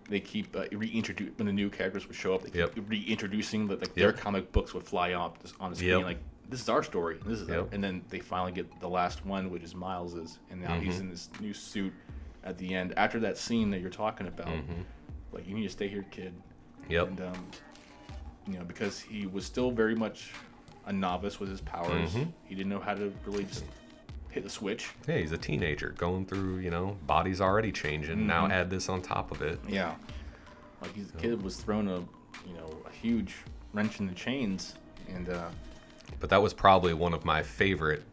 they 0.09 0.19
keep 0.19 0.55
uh, 0.55 0.65
reintroduce 0.71 1.29
when 1.37 1.45
the 1.45 1.53
new 1.53 1.69
characters 1.69 2.07
would 2.07 2.15
show 2.15 2.33
up. 2.33 2.41
They 2.41 2.49
keep 2.49 2.75
Yep. 2.75 2.89
reintroducing 2.89 3.67
that 3.67 3.81
like 3.81 3.93
their 3.93 4.11
comic 4.11 4.51
books 4.51 4.73
would 4.73 4.83
fly 4.83 5.13
up 5.13 5.37
on 5.59 5.69
the 5.71 5.75
screen 5.77 5.91
Yep. 5.91 6.03
like 6.03 6.17
this 6.49 6.61
is 6.61 6.69
our 6.69 6.81
story. 6.83 7.19
and 7.21 7.31
This 7.31 7.41
is 7.41 7.47
Yep. 7.49 7.73
and 7.73 7.83
then 7.83 8.01
they 8.09 8.19
finally 8.19 8.51
get 8.51 8.79
the 8.79 8.89
last 8.89 9.25
one, 9.25 9.49
which 9.51 9.61
is 9.63 9.75
Miles's, 9.75 10.39
and 10.49 10.59
now 10.61 10.79
he's 10.79 10.95
Mhm. 10.97 11.01
in 11.01 11.09
this 11.11 11.29
new 11.39 11.53
suit 11.53 11.93
at 12.43 12.57
the 12.57 12.73
end. 12.73 12.93
After 12.97 13.19
that 13.19 13.37
scene 13.37 13.69
that 13.69 13.81
you're 13.81 13.89
talking 13.91 14.25
about, 14.27 14.47
Mhm. 14.47 14.83
like 15.31 15.47
you 15.47 15.53
need 15.53 15.63
to 15.63 15.69
stay 15.69 15.87
here, 15.87 16.03
kid. 16.09 16.33
Yep. 16.89 17.07
And 17.07 17.21
um, 17.21 17.45
you 18.47 18.57
know 18.57 18.63
because 18.65 18.99
he 18.99 19.27
was 19.27 19.45
still 19.45 19.69
very 19.69 19.95
much 19.95 20.31
a 20.87 20.93
novice 20.93 21.39
with 21.39 21.49
his 21.49 21.61
powers. 21.61 22.15
Mhm. 22.15 22.31
He 22.45 22.55
didn't 22.55 22.69
know 22.71 22.79
how 22.79 22.95
to 22.95 23.13
really 23.25 23.43
just 23.43 23.63
hit 24.31 24.43
the 24.43 24.49
switch. 24.49 24.89
yeah 25.07 25.17
he's 25.17 25.31
a 25.31 25.37
teenager 25.37 25.89
going 25.97 26.25
through 26.25 26.57
you 26.59 26.69
know 26.69 26.97
body's 27.07 27.41
already 27.41 27.71
changing 27.71 28.27
now 28.27 28.45
Mhm. 28.47 28.51
add 28.51 28.69
this 28.69 28.89
on 28.89 29.01
top 29.01 29.31
of 29.31 29.41
it 29.41 29.59
Yeah. 29.67 29.95
Like 30.81 30.93
he's, 30.95 31.07
the 31.11 31.17
kid 31.17 31.41
was 31.41 31.57
thrown 31.57 31.87
a, 31.89 31.97
you 32.47 32.53
know, 32.55 32.69
a 32.87 32.89
huge 32.89 33.35
wrench 33.73 33.99
in 33.99 34.07
the 34.07 34.13
chains, 34.13 34.75
and 35.09 35.27
uh, 35.27 35.49
but 36.21 36.29
that 36.29 36.41
was 36.41 36.53
probably 36.53 36.93
one 36.93 37.13
of 37.13 37.25
my 37.25 37.43
favorite 37.43 38.03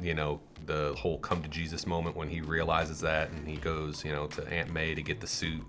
you 0.00 0.12
know 0.12 0.40
the 0.66 0.92
whole 0.98 1.16
come 1.18 1.40
to 1.42 1.48
jesus 1.48 1.86
moment 1.86 2.14
when 2.14 2.28
he 2.28 2.40
realizes 2.42 3.00
that 3.00 3.30
and 3.30 3.48
he 3.48 3.56
goes 3.56 4.04
you 4.04 4.12
know 4.12 4.26
to 4.26 4.46
aunt 4.52 4.70
may 4.70 4.94
to 4.94 5.00
get 5.00 5.20
the 5.22 5.26
suit 5.26 5.62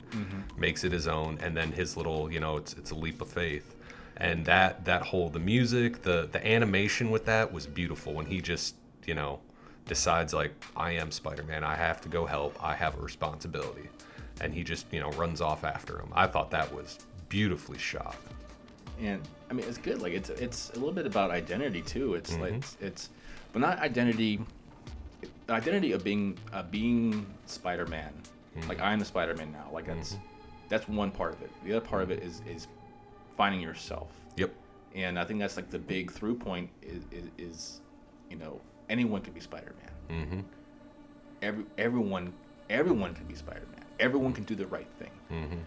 makes 0.57 0.83
it 0.83 0.91
his 0.91 1.07
own 1.07 1.37
and 1.41 1.55
then 1.55 1.71
his 1.71 1.95
little 1.95 2.29
you 2.29 2.39
know 2.41 2.57
it's 2.57 2.73
it's 2.73 2.91
a 2.91 2.95
leap 2.95 3.21
of 3.21 3.29
faith 3.29 3.75
and 4.17 4.43
that 4.45 4.83
that 4.83 5.01
whole 5.03 5.29
the 5.29 5.39
music 5.39 6.01
the 6.01 6.27
the 6.33 6.45
animation 6.45 7.09
with 7.09 7.23
that 7.25 7.53
was 7.53 7.65
beautiful 7.67 8.13
when 8.13 8.25
he 8.25 8.41
just 8.41 8.75
you 9.05 9.13
know 9.13 9.39
decides 9.87 10.33
like 10.33 10.51
i 10.75 10.91
am 10.91 11.09
spider-man 11.11 11.63
i 11.63 11.75
have 11.75 12.01
to 12.01 12.09
go 12.09 12.25
help 12.25 12.55
i 12.63 12.73
have 12.75 12.97
a 12.97 13.01
responsibility 13.01 13.87
and 14.41 14.53
he 14.53 14.63
just 14.63 14.85
you 14.91 14.99
know 14.99 15.09
runs 15.11 15.41
off 15.41 15.63
after 15.63 15.97
him 15.99 16.09
i 16.13 16.27
thought 16.27 16.51
that 16.51 16.71
was 16.73 16.99
beautifully 17.29 17.77
shot 17.77 18.15
and 19.01 19.21
I 19.49 19.53
mean 19.53 19.65
it's 19.67 19.77
good. 19.77 20.01
Like 20.01 20.13
it's 20.13 20.29
it's 20.31 20.71
a 20.71 20.73
little 20.73 20.91
bit 20.91 21.05
about 21.05 21.29
identity 21.29 21.83
too. 21.83 22.15
It's 22.15 22.35
like 22.39 22.53
Mhm. 22.53 22.57
it's, 22.57 22.77
it's 22.81 23.09
but 23.53 23.59
not 23.61 23.77
identity. 23.77 24.39
The 25.45 25.53
identity 25.53 25.91
of 25.91 26.03
being 26.03 26.35
uh, 26.51 26.63
being 26.63 27.25
Spider-Man. 27.45 28.11
Like 28.67 28.81
I'm 28.81 28.97
the 28.97 29.05
Spider-Man 29.05 29.51
now. 29.51 29.69
Like 29.71 29.85
that's 29.85 30.17
that's 30.67 30.87
one 30.87 31.11
part 31.11 31.33
of 31.35 31.41
it. 31.43 31.51
The 31.63 31.77
other 31.77 31.85
part 31.85 32.01
of 32.01 32.09
it 32.09 32.23
is 32.23 32.41
is 32.49 32.67
finding 33.37 33.61
yourself. 33.61 34.09
yep 34.35 34.51
And 34.95 35.19
I 35.19 35.23
think 35.25 35.39
that's 35.39 35.57
like 35.57 35.69
the 35.69 35.77
big 35.79 36.11
through 36.11 36.35
point 36.35 36.67
is, 36.81 37.03
is, 37.11 37.29
is 37.37 37.81
you 38.31 38.35
know 38.37 38.59
anyone 38.89 39.21
can 39.21 39.33
be 39.33 39.39
Spider-Man. 39.39 40.25
mm-hmm 40.25 40.39
Every 41.41 41.65
everyone 41.77 42.33
everyone 42.69 43.13
can 43.13 43.25
be 43.25 43.35
Spider-Man. 43.35 43.83
Everyone 43.99 44.33
can 44.33 44.43
do 44.43 44.55
the 44.55 44.67
right 44.67 44.87
thing. 44.99 45.11
mm-hmm 45.31 45.59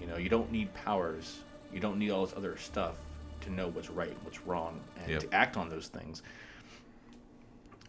You 0.00 0.06
know, 0.06 0.16
you 0.16 0.28
don't 0.28 0.50
need 0.52 0.72
powers. 0.74 1.40
You 1.72 1.80
don't 1.80 1.98
need 1.98 2.10
all 2.10 2.24
this 2.24 2.34
other 2.36 2.56
stuff 2.56 2.96
to 3.42 3.50
know 3.50 3.68
what's 3.68 3.90
right 3.90 4.10
and 4.10 4.22
what's 4.22 4.40
wrong 4.46 4.80
and 5.00 5.10
Yep. 5.10 5.20
to 5.22 5.34
act 5.34 5.56
on 5.56 5.68
those 5.68 5.88
things. 5.88 6.22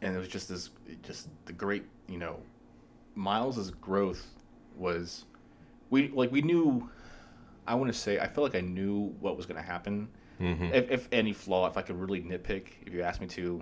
And 0.02 0.16
it 0.16 0.20
was 0.20 0.28
just 0.28 0.48
this, 0.50 0.70
just 1.04 1.28
the 1.46 1.54
great, 1.54 1.84
you 2.08 2.18
know, 2.18 2.40
Miles's 3.16 3.72
growth 3.72 4.26
was, 4.78 5.26
we 5.90 6.10
like 6.10 6.32
we 6.32 6.42
knew. 6.42 6.90
I 7.68 7.76
want 7.76 7.92
to 7.94 7.98
say 8.00 8.18
I 8.20 8.28
feel 8.28 8.44
like 8.44 8.56
I 8.56 8.62
knew 8.62 9.14
what 9.20 9.38
was 9.38 9.46
going 9.46 9.62
to 9.62 9.68
happen. 9.68 10.08
Mm-hmm. 10.42 10.74
If, 10.74 10.90
if 10.90 11.08
any 11.12 11.34
flaw, 11.34 11.68
if 11.68 11.78
I 11.78 11.82
could 11.84 12.00
really 12.00 12.22
nitpick, 12.22 12.64
if 12.86 12.94
you 12.94 13.02
asked 13.04 13.22
me 13.22 13.28
to, 13.28 13.62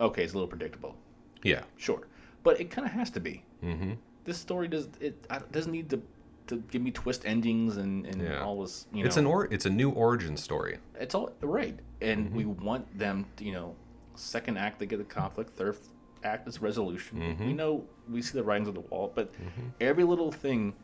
okay, 0.00 0.22
it's 0.24 0.32
a 0.32 0.36
little 0.36 0.48
predictable, 0.48 0.94
Yeah. 1.42 1.62
sure, 1.76 2.06
but 2.42 2.60
it 2.60 2.70
kind 2.70 2.86
of 2.86 2.92
has 2.92 3.10
to 3.10 3.20
be. 3.20 3.44
Mm-hmm. 3.62 3.92
This 4.24 4.38
story 4.38 4.68
does 4.68 4.88
it 5.00 5.26
I- 5.30 5.40
doesn't 5.52 5.72
need 5.72 5.90
to 5.90 6.02
to 6.46 6.56
give 6.70 6.82
me 6.82 6.90
twist 6.90 7.24
endings 7.24 7.78
and, 7.78 8.04
and 8.06 8.20
Yeah. 8.20 8.42
all 8.42 8.60
this. 8.60 8.86
You 8.92 9.02
know, 9.02 9.06
It's 9.06 9.16
an 9.16 9.24
or 9.26 9.46
it's 9.52 9.64
a 9.66 9.70
new 9.70 9.90
origin 9.90 10.36
story. 10.36 10.78
it's 11.00 11.14
all 11.14 11.30
right, 11.40 11.78
and 12.02 12.26
Mm-hmm. 12.26 12.36
we 12.36 12.44
want 12.44 12.98
them. 12.98 13.26
To, 13.36 13.44
you 13.44 13.52
know, 13.52 13.74
second 14.14 14.58
act 14.58 14.78
they 14.78 14.86
get 14.86 14.98
the 14.98 15.04
conflict, 15.04 15.56
third 15.56 15.76
act 16.22 16.46
is 16.48 16.60
resolution. 16.60 17.18
Mm-hmm. 17.20 17.46
We 17.46 17.52
know 17.54 17.84
we 18.10 18.20
see 18.22 18.36
the 18.38 18.44
writings 18.44 18.68
on 18.68 18.74
the 18.74 18.80
wall, 18.80 19.10
but 19.14 19.32
every 19.80 20.04
little 20.04 20.30
thing, 20.32 20.74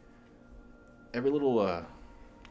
every 1.14 1.30
little 1.30 1.58
uh, 1.58 1.82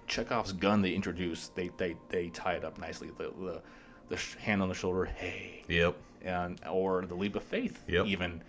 Chekhov's 0.08 0.52
gun 0.54 0.82
they 0.82 0.94
introduce, 0.94 1.50
they 1.50 1.70
they 1.78 1.96
they 2.10 2.30
tie 2.30 2.54
it 2.54 2.64
up 2.64 2.78
nicely. 2.80 3.10
The 3.18 3.32
the, 3.40 3.62
the 4.10 4.18
hand 4.40 4.62
on 4.62 4.70
the 4.70 4.76
shoulder, 4.76 5.06
hey, 5.06 5.64
Yep. 5.68 5.96
And 6.24 6.60
or 6.70 7.06
the 7.06 7.16
leap 7.16 7.36
of 7.36 7.44
faith, 7.44 7.84
Yep. 7.88 8.06
even. 8.08 8.44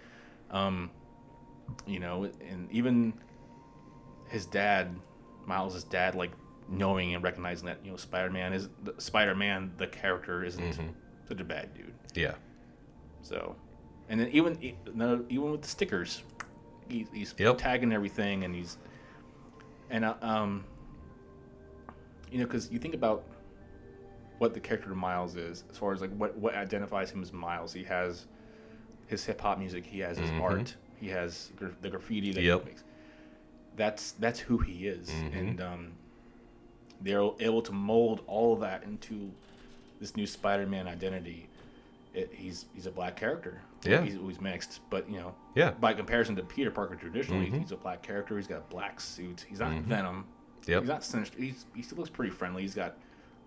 Um, 0.50 0.90
you 1.87 2.00
know, 2.00 2.24
and 2.48 2.70
even 2.72 3.14
his 4.28 4.44
dad, 4.46 4.94
miles's 5.46 5.85
dad, 5.85 6.14
like 6.14 6.33
knowing 6.68 7.14
and 7.14 7.22
recognizing 7.22 7.66
that 7.66 7.78
you 7.85 7.90
know 7.90 7.96
Spider-Man 7.96 8.52
is 8.52 8.68
Spider-Man, 8.98 9.72
the 9.76 9.87
character 9.87 10.44
isn't 10.44 10.62
Mm-hmm. 10.72 10.88
such 11.28 11.40
a 11.40 11.44
bad 11.44 11.72
dude. 11.74 11.94
Yeah. 12.14 12.35
So, 13.22 13.54
and 14.09 14.18
then 14.20 14.28
even 14.30 14.59
even 14.61 15.50
with 15.52 15.62
the 15.62 15.68
stickers, 15.68 16.22
he, 16.88 17.06
he's 17.12 17.35
Yep. 17.38 17.59
tagging 17.59 17.92
everything, 17.92 18.44
and 18.44 18.54
he's 18.54 18.78
and 19.90 20.04
uh, 20.04 20.14
um, 20.22 20.64
you 22.33 22.38
know, 22.38 22.46
because 22.46 22.70
you 22.70 22.78
think 22.80 22.94
about 22.94 23.24
what 24.40 24.55
the 24.55 24.61
character 24.61 24.90
of 24.90 24.96
Miles 24.96 25.37
is, 25.37 25.64
as 25.70 25.76
far 25.79 25.92
as 25.92 26.00
like 26.00 26.11
what 26.16 26.37
what 26.37 26.55
identifies 26.55 27.11
him 27.11 27.22
as 27.22 27.33
Miles. 27.33 27.72
He 27.72 27.85
has 27.85 28.26
his 29.07 29.24
hip 29.24 29.40
hop 29.40 29.59
music, 29.59 29.85
he 29.87 29.98
has 30.00 30.16
his 30.18 30.31
art, 30.40 30.74
he 30.98 31.09
has 31.09 31.50
gra- 31.57 31.70
the 31.83 31.90
graffiti 31.90 32.33
that 32.33 32.40
Mm-hmm. 32.40 32.46
Yep. 32.48 32.61
he 32.62 32.68
makes. 32.70 32.85
That's 33.76 34.12
that's 34.12 34.40
who 34.40 34.59
he 34.59 34.87
is, 34.88 35.09
Mm-hmm. 35.11 35.38
and 35.38 35.61
um, 35.61 35.92
they're 37.03 37.29
able 37.40 37.62
to 37.62 37.72
mold 37.72 38.22
all 38.26 38.53
of 38.55 38.61
that 38.61 38.83
into 38.85 39.31
this 40.00 40.16
new 40.16 40.26
Spider-Man 40.26 40.87
identity. 40.88 41.46
It, 42.14 42.31
he's 42.35 42.64
he's 42.74 42.87
a 42.87 42.90
black 42.90 43.14
character. 43.16 43.61
Yeah. 43.85 44.03
he's, 44.03 44.14
he's 44.14 44.40
mixed, 44.40 44.81
but 44.90 45.09
you 45.09 45.18
know, 45.18 45.35
Yeah. 45.55 45.70
By 45.72 45.92
comparison 45.94 46.35
to 46.37 46.42
Peter 46.42 46.70
Parker, 46.70 46.94
traditionally 46.96 47.50
he's 47.50 47.72
a 47.72 47.76
black 47.76 48.03
character. 48.03 48.37
He's 48.37 48.46
got 48.46 48.59
a 48.59 48.70
black 48.74 49.00
suit. 49.00 49.44
He's 49.48 49.61
not 49.61 49.72
Venom. 49.83 50.24
Yep. 50.66 50.81
He's 50.83 50.88
not 50.88 51.03
sinister. 51.05 51.38
He's, 51.38 51.64
he 51.74 51.81
still 51.83 51.96
looks 51.98 52.11
pretty 52.11 52.31
friendly. 52.33 52.61
He's 52.62 52.74
got 52.74 52.96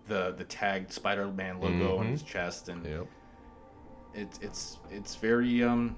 the 0.06 0.34
the 0.36 0.44
tagged 0.44 0.92
Spider-Man 0.92 1.60
logo 1.60 1.98
on 1.98 2.06
his 2.06 2.22
chest, 2.22 2.68
and 2.68 2.84
Yep. 2.84 3.06
it's 4.14 4.38
it's 4.40 4.78
it's 4.90 5.14
very 5.16 5.62
um, 5.62 5.96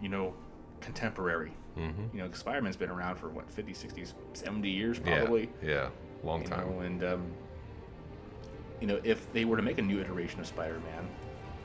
you 0.00 0.08
know, 0.08 0.34
contemporary. 0.80 1.52
Mm-hmm. 1.78 2.16
You 2.16 2.22
know, 2.24 2.30
Spider-Man's 2.32 2.76
been 2.76 2.90
around 2.90 3.16
for 3.16 3.28
what 3.28 3.50
50, 3.50 3.72
60, 3.74 4.04
70 4.32 4.68
years 4.68 4.98
probably 4.98 5.48
Yeah. 5.62 5.88
Long 6.24 6.42
time. 6.44 6.68
know, 6.70 6.80
and 6.80 7.04
um, 7.04 7.32
you 8.80 8.86
know, 8.86 9.00
if 9.04 9.32
they 9.32 9.44
were 9.44 9.56
to 9.56 9.62
make 9.62 9.78
a 9.78 9.82
new 9.82 10.00
iteration 10.00 10.40
of 10.40 10.46
Spider-Man, 10.46 11.08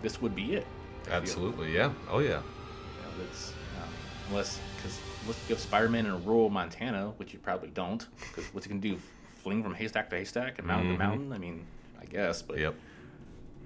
this 0.02 0.22
would 0.22 0.36
be 0.36 0.56
it. 0.56 0.68
Absolutely. 1.10 1.74
Yeah. 1.74 1.92
Oh 2.10 2.20
yeah. 2.20 2.42
That's 3.18 3.52
um, 3.82 3.90
unless 4.30 4.60
because 4.78 5.00
let's 5.26 5.40
give 5.48 5.60
Spider-Man 5.60 6.06
in 6.06 6.26
rural 6.26 6.50
Montana, 6.50 7.14
which 7.18 7.32
you 7.34 7.40
probably 7.40 7.70
don't, 7.70 8.06
because 8.20 8.46
what's 8.54 8.66
he 8.66 8.70
gonna 8.70 8.82
do? 8.82 8.98
Fling 9.46 9.62
from 9.62 9.76
haystack 9.76 10.10
to 10.10 10.16
haystack 10.16 10.58
and 10.58 10.68
mountain 10.68 10.94
to 10.94 10.98
mountain? 10.98 11.32
I 11.32 11.38
mean, 11.38 11.68
I 12.02 12.06
guess, 12.06 12.42
but 12.42 12.56
Mm-hmm. 12.56 12.64
Yep. 12.64 12.76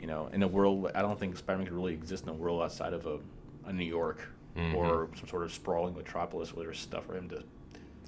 you 0.02 0.08
know, 0.08 0.28
in 0.34 0.44
a 0.44 0.48
world, 0.48 0.92
I 0.94 1.02
don't 1.02 1.18
think 1.18 1.38
Spider-Man 1.38 1.68
could 1.68 1.74
really 1.76 1.94
exist 1.94 2.24
in 2.26 2.30
a 2.30 2.34
world 2.34 2.62
outside 2.62 2.92
of 2.92 3.06
a, 3.08 3.20
a 3.66 3.72
New 3.72 3.86
York 3.86 4.28
Mm-hmm. 4.58 4.76
or 4.76 5.08
some 5.16 5.30
sort 5.30 5.44
of 5.44 5.54
sprawling 5.54 5.96
metropolis 5.96 6.54
where 6.54 6.66
there's 6.66 6.80
stuff 6.80 7.06
for 7.06 7.16
him 7.16 7.30
to 7.30 7.44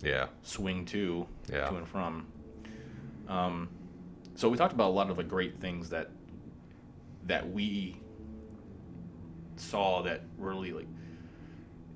Yeah. 0.04 0.26
swing 0.44 0.84
to 0.88 1.26
Yeah. 1.50 1.70
to 1.70 1.76
and 1.78 1.88
from. 1.88 2.28
Um, 3.30 3.70
so 4.36 4.50
we 4.50 4.58
talked 4.58 4.74
about 4.74 4.90
a 4.90 4.92
lot 5.00 5.10
of 5.10 5.16
the 5.16 5.24
great 5.24 5.62
things 5.62 5.90
that 5.92 6.10
that 7.28 7.50
we 7.54 7.96
saw 9.56 10.02
that 10.02 10.24
were 10.38 10.50
really 10.50 10.74
like 10.74 10.88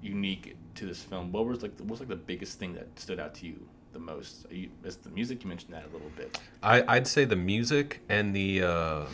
unique 0.01 0.55
to 0.75 0.85
this 0.85 1.01
film. 1.01 1.33
What 1.33 1.45
was 1.45 1.61
like 1.61 1.77
what 1.79 1.89
was 1.89 1.99
like 1.99 2.09
the 2.09 2.15
biggest 2.15 2.57
thing 2.59 2.75
that 2.75 2.87
stood 2.97 3.19
out 3.19 3.33
to 3.35 3.47
you 3.47 3.67
the 3.95 3.99
most? 3.99 4.45
Are 4.51 4.53
you, 4.53 4.69
is 4.83 4.97
the 4.97 5.09
music 5.09 5.43
you 5.43 5.49
mentioned 5.49 5.73
that 5.73 5.85
a 5.89 5.93
little 5.93 6.11
bit? 6.15 6.37
I, 6.61 6.83
I'd 6.87 7.07
say 7.07 7.25
the 7.25 7.35
music 7.35 8.01
and 8.09 8.35
the 8.35 8.61
uh, 8.61 9.05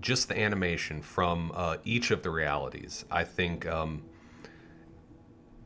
just 0.00 0.28
the 0.28 0.40
animation 0.40 1.02
from 1.02 1.52
uh, 1.54 1.76
each 1.84 2.10
of 2.10 2.22
the 2.22 2.30
realities. 2.30 3.04
I 3.10 3.24
think 3.24 3.66
um, 3.66 4.02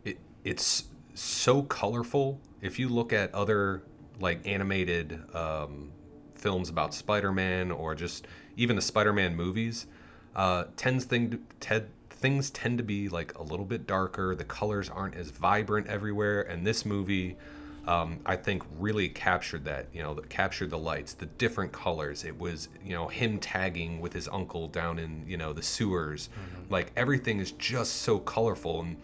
it 0.05 0.19
it's 0.45 0.85
so 1.15 1.63
colorful. 1.63 2.41
If 2.61 2.79
you 2.79 2.89
look 2.89 3.13
at 3.13 3.33
other 3.33 3.83
like 4.21 4.47
animated 4.47 5.21
um, 5.35 5.93
films 6.35 6.69
about 6.69 6.93
Spider-Man 6.93 7.71
or 7.71 7.95
just 7.95 8.27
even 8.57 8.77
the 8.77 8.83
Spider-Man 8.83 9.37
movies, 9.37 9.87
uh, 10.35 10.65
tends 10.77 11.05
thing 11.05 11.47
Ted 11.61 11.87
things 12.11 12.51
tend 12.51 12.79
to 12.79 12.85
be 12.85 13.09
like 13.09 13.39
a 13.39 13.43
little 13.43 13.65
bit 13.67 13.87
darker. 13.87 14.35
The 14.35 14.45
colors 14.45 14.91
aren't 14.91 15.15
as 15.15 15.31
vibrant 15.31 15.87
everywhere, 15.87 16.43
and 16.43 16.67
this 16.67 16.85
movie 16.85 17.37
um, 17.87 18.21
I 18.25 18.37
think 18.37 18.63
really 18.79 19.09
captured 19.09 19.65
that. 19.65 19.87
You 19.93 20.03
know, 20.03 20.15
captured 20.29 20.71
the 20.71 20.79
lights, 20.79 21.15
the 21.15 21.27
different 21.27 21.73
colors. 21.73 22.25
It 22.25 22.39
was 22.39 22.69
you 22.85 22.93
know 22.93 23.09
him 23.09 23.39
tagging 23.39 24.01
with 24.01 24.13
his 24.13 24.29
uncle 24.29 24.69
down 24.69 24.99
in 24.99 25.25
you 25.27 25.37
know 25.37 25.53
the 25.53 25.63
sewers. 25.63 26.29
Like 26.71 26.93
everything 26.97 27.41
is 27.41 27.53
just 27.53 28.03
so 28.03 28.19
colorful, 28.19 28.83
and 28.83 28.97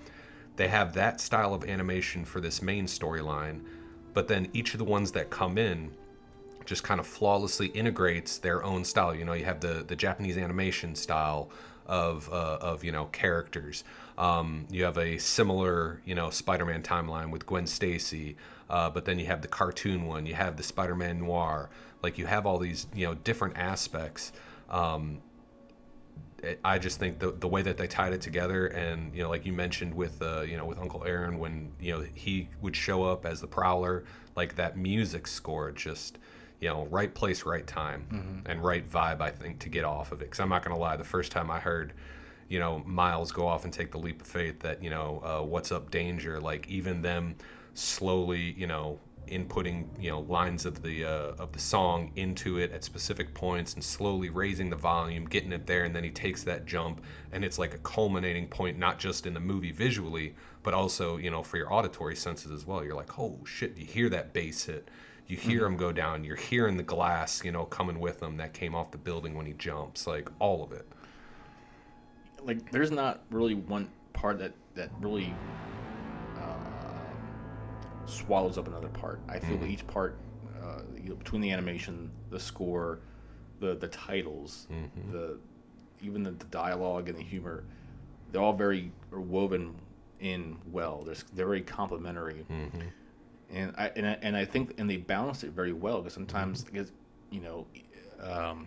they 0.56 0.68
have 0.68 0.94
that 0.94 1.20
style 1.20 1.54
of 1.54 1.64
animation 1.64 2.24
for 2.24 2.40
this 2.40 2.62
main 2.62 2.86
storyline. 2.86 3.62
But 4.14 4.28
then 4.28 4.48
each 4.52 4.74
of 4.74 4.78
the 4.78 4.84
ones 4.84 5.12
that 5.12 5.30
come 5.30 5.58
in 5.58 5.92
just 6.64 6.84
kind 6.84 7.00
of 7.00 7.06
flawlessly 7.06 7.68
integrates 7.68 8.38
their 8.38 8.62
own 8.62 8.84
style. 8.84 9.14
You 9.14 9.24
know, 9.24 9.32
you 9.32 9.44
have 9.44 9.60
the 9.60 9.84
the 9.86 9.96
Japanese 9.96 10.36
animation 10.36 10.94
style 10.94 11.50
of 11.86 12.30
uh, 12.30 12.58
of 12.60 12.84
you 12.84 12.92
know 12.92 13.06
characters. 13.06 13.82
Um, 14.18 14.66
you 14.70 14.84
have 14.84 14.98
a 14.98 15.18
similar 15.18 16.00
you 16.04 16.14
know 16.14 16.30
Spider-Man 16.30 16.82
timeline 16.82 17.30
with 17.30 17.46
Gwen 17.46 17.66
Stacy, 17.66 18.36
uh, 18.70 18.90
but 18.90 19.04
then 19.04 19.18
you 19.18 19.26
have 19.26 19.42
the 19.42 19.48
cartoon 19.48 20.06
one. 20.06 20.26
You 20.26 20.34
have 20.34 20.56
the 20.56 20.62
Spider-Man 20.62 21.20
noir. 21.20 21.70
Like 22.02 22.18
you 22.18 22.26
have 22.26 22.46
all 22.46 22.58
these 22.58 22.86
you 22.94 23.06
know 23.06 23.14
different 23.14 23.56
aspects. 23.56 24.32
Um, 24.70 25.20
I 26.64 26.78
just 26.78 27.00
think 27.00 27.18
the 27.18 27.32
the 27.32 27.48
way 27.48 27.62
that 27.62 27.76
they 27.76 27.88
tied 27.88 28.12
it 28.12 28.20
together, 28.20 28.68
and 28.68 29.12
you 29.14 29.22
know, 29.22 29.28
like 29.28 29.44
you 29.44 29.52
mentioned 29.52 29.94
with 29.94 30.22
uh, 30.22 30.42
you 30.42 30.56
know 30.56 30.64
with 30.64 30.78
Uncle 30.78 31.04
Aaron, 31.04 31.38
when 31.38 31.72
you 31.80 31.92
know 31.92 32.06
he 32.14 32.48
would 32.60 32.76
show 32.76 33.02
up 33.04 33.26
as 33.26 33.40
the 33.40 33.48
Prowler, 33.48 34.04
like 34.36 34.54
that 34.56 34.76
music 34.76 35.26
score, 35.26 35.72
just 35.72 36.18
you 36.60 36.68
know, 36.68 36.86
right 36.86 37.12
place, 37.12 37.44
right 37.44 37.66
time, 37.66 38.42
and 38.46 38.62
right 38.62 38.88
vibe. 38.88 39.20
I 39.20 39.30
think 39.30 39.60
to 39.60 39.68
get 39.68 39.84
off 39.84 40.12
of 40.12 40.20
it, 40.20 40.26
because 40.26 40.40
I'm 40.40 40.48
not 40.48 40.62
gonna 40.62 40.78
lie, 40.78 40.96
the 40.96 41.04
first 41.04 41.32
time 41.32 41.50
I 41.50 41.58
heard, 41.58 41.92
you 42.48 42.60
know, 42.60 42.82
Miles 42.86 43.32
go 43.32 43.46
off 43.46 43.64
and 43.64 43.72
take 43.72 43.90
the 43.90 43.98
leap 43.98 44.20
of 44.20 44.26
faith, 44.26 44.60
that 44.60 44.82
you 44.82 44.90
know, 44.90 45.20
uh, 45.24 45.44
what's 45.44 45.72
up, 45.72 45.90
danger, 45.90 46.40
like 46.40 46.68
even 46.68 47.02
them 47.02 47.34
slowly, 47.78 48.54
you 48.56 48.66
know, 48.66 48.98
inputting 49.28 49.84
you 50.00 50.10
know 50.10 50.20
lines 50.20 50.64
of 50.64 50.82
the 50.82 51.04
uh, 51.04 51.32
of 51.38 51.52
the 51.52 51.58
song 51.58 52.10
into 52.16 52.58
it 52.58 52.72
at 52.72 52.82
specific 52.82 53.34
points 53.34 53.74
and 53.74 53.84
slowly 53.84 54.30
raising 54.30 54.70
the 54.70 54.76
volume 54.76 55.26
getting 55.26 55.52
it 55.52 55.66
there 55.66 55.84
and 55.84 55.94
then 55.94 56.02
he 56.02 56.10
takes 56.10 56.42
that 56.42 56.66
jump. 56.66 57.02
And 57.32 57.44
it's 57.44 57.58
like 57.58 57.74
a 57.74 57.78
culminating 57.78 58.48
point 58.48 58.78
not 58.78 58.98
just 58.98 59.26
in 59.26 59.34
the 59.34 59.40
movie 59.40 59.72
visually 59.72 60.34
but 60.62 60.74
also 60.74 61.18
you 61.18 61.30
know 61.30 61.42
for 61.42 61.56
your 61.56 61.72
auditory 61.72 62.16
senses 62.16 62.50
as 62.50 62.66
well. 62.66 62.84
You're 62.84 62.96
like 62.96 63.18
oh 63.18 63.38
shit 63.44 63.76
you 63.76 63.84
hear 63.84 64.08
that 64.08 64.32
bass 64.32 64.64
hit. 64.64 64.88
You 65.26 65.36
hear 65.36 65.66
him 65.66 65.76
go 65.76 65.92
down. 65.92 66.24
You're 66.24 66.36
hearing 66.36 66.78
the 66.78 66.82
glass 66.82 67.44
you 67.44 67.52
know 67.52 67.64
coming 67.66 68.00
with 68.00 68.22
him 68.22 68.38
that 68.38 68.54
came 68.54 68.74
off 68.74 68.90
the 68.90 68.98
building 68.98 69.34
when 69.34 69.46
he 69.46 69.52
jumps 69.52 70.06
like 70.06 70.28
all 70.38 70.64
of 70.64 70.72
it. 70.72 70.86
Like, 72.42 72.70
there's 72.70 72.92
not 72.92 73.20
really 73.30 73.54
one 73.54 73.88
part 74.14 74.38
that 74.38 74.52
that 74.74 74.90
really 75.00 75.34
swallows 78.08 78.58
up 78.58 78.66
another 78.68 78.88
part. 78.88 79.20
I 79.28 79.38
feel 79.38 79.58
mm. 79.58 79.68
each 79.68 79.86
part, 79.86 80.18
uh, 80.62 80.80
you 80.96 81.10
know, 81.10 81.14
between 81.16 81.40
the 81.40 81.50
animation, 81.50 82.10
the 82.30 82.40
score, 82.40 83.00
the 83.60 83.74
the 83.74 83.88
titles, 83.88 84.66
mm-hmm. 84.70 85.12
the 85.12 85.38
even 86.00 86.22
the, 86.22 86.30
the 86.32 86.44
dialogue 86.46 87.08
and 87.08 87.18
the 87.18 87.22
humor, 87.22 87.64
they're 88.32 88.42
all 88.42 88.52
very 88.52 88.92
are 89.12 89.20
woven 89.20 89.74
in 90.20 90.56
well. 90.70 91.02
There's 91.04 91.24
they're 91.34 91.46
very 91.46 91.62
complementary, 91.62 92.46
mm-hmm. 92.50 92.80
and 93.50 93.74
I 93.76 93.90
and 93.96 94.06
I, 94.06 94.18
and 94.22 94.36
I 94.36 94.44
think 94.44 94.74
and 94.78 94.88
they 94.88 94.96
balance 94.96 95.44
it 95.44 95.50
very 95.50 95.72
well 95.72 96.00
because 96.00 96.14
sometimes 96.14 96.64
mm-hmm. 96.64 96.72
because 96.72 96.92
you 97.30 97.40
know. 97.40 97.66
Um, 98.20 98.66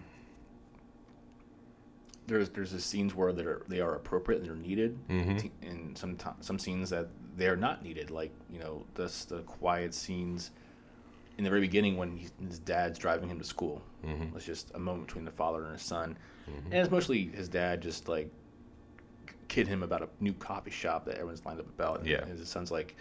there's 2.28 2.50
there's 2.50 2.72
the 2.72 2.80
scenes 2.80 3.14
where 3.14 3.34
they're 3.34 3.62
they 3.68 3.82
are 3.82 3.96
appropriate 3.96 4.40
and 4.40 4.48
they're 4.48 4.56
needed, 4.56 4.98
t- 5.38 5.52
and 5.64 5.98
some 5.98 6.18
some 6.40 6.58
scenes 6.58 6.90
that 6.92 7.10
they 7.38 7.48
are 7.48 7.56
not 7.56 7.84
needed, 7.84 8.12
like 8.12 8.32
you 8.50 8.60
know 8.60 8.86
just 8.96 9.30
the 9.30 9.40
quiet 9.42 9.94
scenes 9.94 10.52
in 11.38 11.44
the 11.44 11.50
very 11.50 11.62
beginning 11.62 11.98
when 11.98 12.16
he's, 12.18 12.32
his 12.46 12.60
dad's 12.60 13.00
driving 13.00 13.30
him 13.30 13.40
to 13.40 13.46
school. 13.46 13.82
Mm-hmm. 14.06 14.36
It's 14.36 14.46
just 14.46 14.72
a 14.76 14.80
moment 14.80 15.08
between 15.08 15.26
the 15.26 15.32
father 15.32 15.64
and 15.64 15.74
his 15.74 15.82
son, 15.82 16.18
mm-hmm. 16.50 16.66
and 16.68 16.76
it's 16.76 16.92
mostly 16.92 17.26
his 17.34 17.48
dad 17.48 17.82
just 17.82 18.08
like 18.08 18.30
kid 19.48 19.68
him 19.68 19.84
about 19.84 20.02
a 20.02 20.08
new 20.20 20.34
coffee 20.34 20.72
shop 20.72 21.06
that 21.06 21.16
everyone's 21.16 21.46
lined 21.46 21.60
up 21.60 21.68
about. 21.68 22.00
And 22.00 22.08
Yeah. 22.08 22.26
his 22.26 22.48
son's 22.48 22.72
like, 22.72 22.96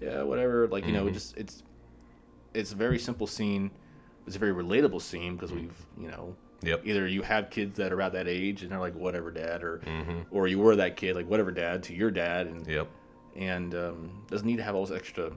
yeah, 0.00 0.22
whatever. 0.22 0.68
Like 0.68 0.86
you 0.86 0.92
know, 0.92 1.06
it 1.06 1.12
just 1.12 1.36
it's 1.36 1.62
it's 2.54 2.72
a 2.72 2.76
very 2.76 2.98
simple 2.98 3.26
scene. 3.26 3.70
It's 4.26 4.36
a 4.36 4.38
very 4.38 4.52
relatable 4.52 5.00
scene 5.02 5.34
because 5.34 5.52
we've 5.52 5.86
you 5.98 6.08
know 6.08 6.36
Yep. 6.62 6.82
either 6.84 7.06
you 7.08 7.22
have 7.22 7.48
kids 7.48 7.78
that 7.78 7.90
are 7.90 8.02
at 8.02 8.12
that 8.12 8.28
age 8.28 8.62
and 8.62 8.70
they're 8.70 8.78
like 8.78 8.94
whatever 8.94 9.30
dad 9.30 9.62
or 9.64 9.80
or 10.30 10.46
you 10.46 10.58
were 10.58 10.76
that 10.76 10.94
kid 10.96 11.16
like 11.16 11.26
whatever 11.26 11.50
dad 11.50 11.82
to 11.84 11.94
your 11.94 12.10
dad 12.10 12.46
and 12.48 12.66
Yep. 12.66 12.86
And 13.36 13.74
um, 13.74 14.24
doesn't 14.28 14.46
need 14.46 14.56
to 14.56 14.62
have 14.62 14.74
all 14.74 14.84
this 14.86 14.96
extra 14.96 15.30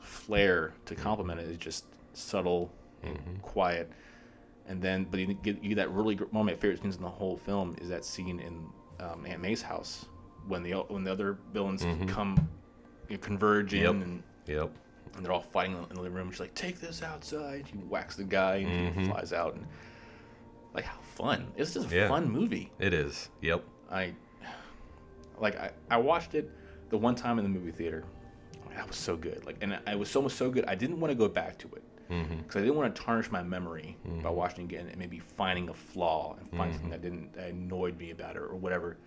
flair 0.00 0.74
to 0.86 0.94
complement 0.94 1.40
it. 1.40 1.48
It's 1.48 1.58
just 1.62 1.84
subtle 2.12 2.72
and 3.02 3.40
quiet. 3.42 3.90
And 4.68 4.82
then, 4.82 5.04
but 5.10 5.20
you 5.20 5.26
get, 5.34 5.62
you 5.62 5.70
get 5.70 5.74
that 5.76 5.90
really 5.90 6.16
one 6.16 6.40
of 6.40 6.46
my 6.46 6.54
favorite 6.54 6.82
scenes 6.82 6.96
in 6.96 7.02
the 7.02 7.08
whole 7.08 7.36
film 7.36 7.76
is 7.80 7.88
that 7.88 8.04
scene 8.04 8.40
in 8.40 8.66
um, 8.98 9.24
Aunt 9.26 9.40
May's 9.40 9.62
house 9.62 10.06
when 10.48 10.62
the 10.62 10.72
when 10.88 11.04
the 11.04 11.12
other 11.12 11.38
villains 11.52 11.84
come 12.08 12.48
you 13.08 13.16
know, 13.16 13.22
converge 13.22 13.74
in 13.74 13.82
Yep. 13.82 13.92
and, 13.94 14.22
Yep. 14.46 14.70
and 15.16 15.24
they're 15.24 15.32
all 15.32 15.40
fighting 15.40 15.76
in 15.88 15.94
the 15.94 16.00
living 16.02 16.16
room. 16.16 16.30
She's 16.30 16.40
like, 16.40 16.54
"Take 16.54 16.80
this 16.80 17.02
outside." 17.02 17.66
She 17.70 17.76
whacks 17.76 18.16
the 18.16 18.24
guy 18.24 18.56
and 18.56 18.96
he 18.96 19.06
flies 19.06 19.32
out 19.32 19.54
and 19.54 19.66
like 20.74 20.84
how 20.84 20.98
fun! 21.14 21.52
It's 21.56 21.74
just 21.74 21.90
a 21.92 21.94
Yeah. 21.94 22.08
fun 22.08 22.28
movie. 22.28 22.72
It 22.80 22.92
is. 22.92 23.28
Yep. 23.42 23.62
I 23.90 24.14
like 25.38 25.56
I, 25.60 25.70
I 25.90 25.96
watched 25.98 26.34
it 26.34 26.50
the 26.90 26.98
one 26.98 27.14
time 27.14 27.38
in 27.38 27.44
the 27.44 27.50
movie 27.50 27.72
theater. 27.72 28.04
That 28.74 28.86
was 28.86 28.96
so 28.96 29.16
good. 29.16 29.44
Like, 29.46 29.56
and 29.62 29.78
it 29.86 29.98
was 29.98 30.10
so 30.10 30.20
much 30.20 30.32
so 30.32 30.50
good. 30.50 30.66
I 30.66 30.74
didn't 30.74 31.00
want 31.00 31.10
to 31.10 31.14
go 31.14 31.28
back 31.28 31.56
to 31.58 31.68
it 31.68 31.82
mm-hmm. 32.10 32.36
because 32.36 32.56
I 32.56 32.60
didn't 32.60 32.76
want 32.76 32.94
to 32.94 33.02
tarnish 33.02 33.30
my 33.30 33.42
memory 33.42 33.96
mm-hmm. 34.06 34.20
by 34.20 34.30
watching 34.30 34.64
it 34.64 34.72
again 34.72 34.88
and 34.88 34.98
maybe 34.98 35.18
finding 35.18 35.68
a 35.70 35.74
flaw 35.74 36.36
and 36.38 36.50
finding 36.50 36.74
something 36.74 36.90
that 36.90 37.02
mm-hmm. 37.02 37.16
didn't 37.16 37.32
that 37.34 37.50
annoyed 37.50 37.98
me 37.98 38.10
about 38.10 38.36
it 38.36 38.42
or 38.42 38.54
whatever. 38.54 38.98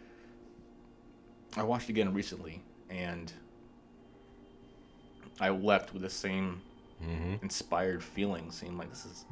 I 1.56 1.64
watched 1.64 1.90
it 1.90 1.92
again 1.92 2.14
recently 2.14 2.64
and 2.90 3.32
I 5.40 5.50
left 5.50 5.94
with 5.94 6.02
the 6.02 6.10
same 6.10 6.62
inspired 7.42 8.04
feeling, 8.04 8.52
seeing 8.52 8.78
like 8.78 8.90
this 8.90 9.06
is. 9.06 9.26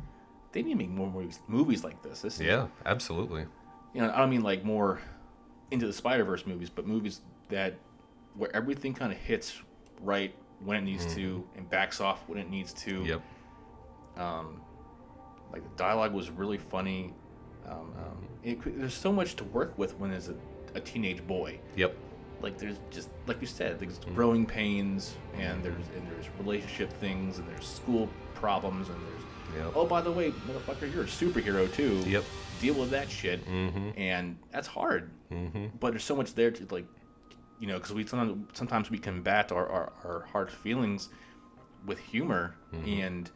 They 0.54 0.64
need 0.64 0.72
to 0.72 0.78
make 0.78 0.90
more 0.90 1.12
movies, 1.12 1.40
movies 1.48 1.84
like 1.84 2.02
this. 2.02 2.22
This 2.22 2.36
is 2.36 2.42
Yeah. 2.42 2.68
Absolutely. 2.86 3.46
you 3.94 4.02
know, 4.02 4.12
I 4.12 4.18
don't 4.18 4.30
mean 4.30 4.42
like 4.42 4.64
more 4.64 5.02
into 5.72 5.86
the 5.86 5.94
Spider 5.94 6.24
Verse 6.24 6.46
movies, 6.46 6.70
but 6.70 6.88
movies 6.88 7.22
that 7.50 7.76
where 8.38 8.56
everything 8.56 8.94
kind 8.94 9.12
of 9.12 9.18
hits 9.18 9.62
right 10.02 10.34
when 10.64 10.78
it 10.78 10.82
needs 10.82 11.14
to 11.16 11.48
and 11.56 11.70
backs 11.70 12.02
off 12.02 12.24
when 12.28 12.40
it 12.40 12.50
needs 12.50 12.74
to. 12.74 13.04
Yep. 13.04 13.22
Um, 14.18 14.62
Like 15.52 15.64
the 15.64 15.76
dialogue 15.78 16.14
was 16.14 16.30
really 16.30 16.58
funny. 16.58 17.14
Um, 17.68 17.94
um, 17.98 18.28
it, 18.44 18.60
there's 18.80 18.94
so 18.94 19.12
much 19.12 19.36
to 19.38 19.44
work 19.46 19.78
with 19.78 19.98
when 20.00 20.12
there's 20.12 20.30
a, 20.30 20.36
a 20.76 20.80
teenage 20.80 21.26
boy. 21.28 21.60
Yep. 21.76 21.96
Like 22.42 22.58
there's 22.58 22.78
just 22.92 23.10
like 23.26 23.42
you 23.42 23.48
said, 23.48 23.80
there's 23.80 24.00
growing 24.14 24.46
pains 24.46 25.16
and 25.36 25.64
there's 25.64 25.88
and 25.96 26.08
there's 26.12 26.26
relationship 26.40 26.92
things 26.94 27.40
and 27.40 27.48
there's 27.50 27.66
school 27.68 28.10
problems 28.36 28.90
and 28.90 28.98
there's 28.98 29.24
Yep. 29.56 29.74
oh 29.76 29.86
by 29.86 30.02
the 30.02 30.12
way, 30.12 30.32
motherfucker, 30.32 30.94
you're 30.94 31.04
a 31.04 31.08
superhero 31.08 31.72
too. 31.74 32.04
Yep. 32.06 32.24
Deal 32.60 32.74
with 32.74 32.90
that 32.90 33.10
shit, 33.10 33.46
mm-hmm. 33.46 33.90
and 33.98 34.38
that's 34.52 34.68
hard. 34.68 35.10
Mm-hmm. 35.32 35.68
But 35.80 35.92
there's 35.92 36.04
so 36.04 36.16
much 36.16 36.34
there 36.36 36.52
to 36.52 36.66
like, 36.74 36.86
you 37.60 37.68
know, 37.68 37.78
because 37.78 37.94
we 37.94 38.06
sometimes 38.06 38.48
sometimes 38.54 38.92
we 38.92 38.98
combat 38.98 39.52
our, 39.52 39.68
our, 39.68 39.94
our 40.04 40.26
hard 40.32 40.52
feelings 40.52 41.10
with 41.86 42.00
humor, 42.00 42.56
and 42.86 43.32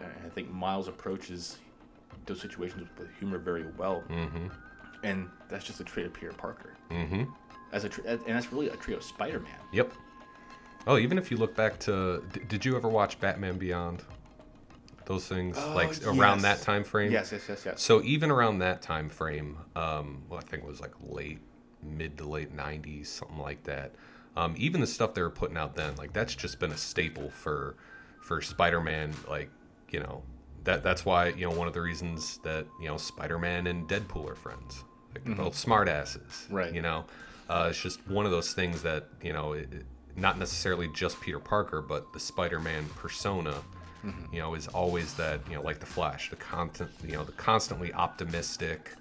uh, 0.00 0.04
I 0.24 0.28
think 0.30 0.50
Miles 0.50 0.88
approaches 0.88 1.58
those 2.26 2.40
situations 2.40 2.88
with 2.98 3.08
humor 3.18 3.38
very 3.38 3.66
well, 3.76 4.02
mm-hmm. 4.08 4.46
and 5.02 5.28
that's 5.48 5.64
just 5.64 5.80
a 5.80 5.84
trait 5.84 6.06
of 6.06 6.12
Peter 6.12 6.32
Parker. 6.32 6.74
Mm-hmm. 6.90 7.24
As 7.72 7.84
a 7.84 7.88
tr- 7.88 8.00
and 8.06 8.20
that's 8.26 8.52
really 8.52 8.68
a 8.68 8.76
trait 8.76 8.96
of 8.96 9.04
Spider-Man. 9.04 9.52
Yep. 9.72 9.92
Oh, 10.86 10.98
even 10.98 11.18
if 11.18 11.30
you 11.30 11.36
look 11.36 11.54
back 11.54 11.78
to, 11.80 12.24
d- 12.32 12.40
did 12.48 12.64
you 12.64 12.76
ever 12.76 12.88
watch 12.88 13.20
Batman 13.20 13.58
Beyond? 13.58 14.02
Those 15.06 15.26
things, 15.26 15.56
like 15.56 16.06
around 16.06 16.42
that 16.42 16.62
time 16.62 16.84
frame. 16.84 17.10
Yes, 17.10 17.32
yes, 17.32 17.42
yes, 17.48 17.64
yes. 17.66 17.82
So 17.82 18.00
even 18.02 18.30
around 18.30 18.60
that 18.60 18.80
time 18.80 19.08
frame, 19.08 19.58
um, 19.74 20.22
well, 20.28 20.38
I 20.38 20.42
think 20.42 20.62
it 20.62 20.68
was 20.68 20.80
like 20.80 20.92
late, 21.02 21.40
mid 21.82 22.18
to 22.18 22.24
late 22.24 22.54
'90s, 22.56 23.06
something 23.06 23.38
like 23.38 23.64
that. 23.64 23.92
Um, 24.36 24.54
even 24.56 24.80
the 24.80 24.86
stuff 24.86 25.14
they 25.14 25.22
were 25.22 25.30
putting 25.30 25.56
out 25.56 25.74
then, 25.76 25.96
like 25.96 26.12
that's 26.12 26.34
just 26.34 26.58
been 26.60 26.72
a 26.72 26.76
staple 26.76 27.30
for 27.30 27.76
for 28.20 28.40
Spider-Man. 28.40 29.12
Like 29.28 29.50
you 29.90 30.00
know, 30.00 30.22
that 30.64 30.82
that's 30.82 31.04
why 31.04 31.28
you 31.28 31.48
know 31.48 31.56
one 31.56 31.68
of 31.68 31.74
the 31.74 31.80
reasons 31.80 32.38
that 32.38 32.66
you 32.80 32.88
know 32.88 32.96
Spider-Man 32.96 33.66
and 33.66 33.88
Deadpool 33.88 34.30
are 34.30 34.36
friends. 34.36 34.84
Like 35.14 35.24
they're 35.24 35.34
both 35.34 35.54
smartasses, 35.54 36.50
Right. 36.50 36.72
You 36.72 36.82
know, 36.82 37.04
uh, 37.48 37.68
it's 37.70 37.82
just 37.82 38.06
one 38.08 38.26
of 38.26 38.30
those 38.30 38.52
things 38.52 38.82
that 38.82 39.08
you 39.22 39.32
know, 39.32 39.54
it, 39.54 39.84
not 40.16 40.38
necessarily 40.38 40.88
just 40.94 41.20
Peter 41.20 41.40
Parker, 41.40 41.82
but 41.82 42.12
the 42.12 42.20
Spider-Man 42.20 42.88
persona 42.96 43.54
you 44.32 44.38
know, 44.38 44.54
is 44.54 44.66
always 44.68 45.14
that, 45.14 45.40
you 45.48 45.54
know, 45.56 45.62
like 45.62 45.78
the 45.78 45.86
Flash, 45.86 46.30
the 46.30 46.36
constant, 46.36 46.90
you 47.04 47.12
know, 47.12 47.24
the 47.24 47.32
constantly 47.32 47.92
optimistic. 47.92 48.94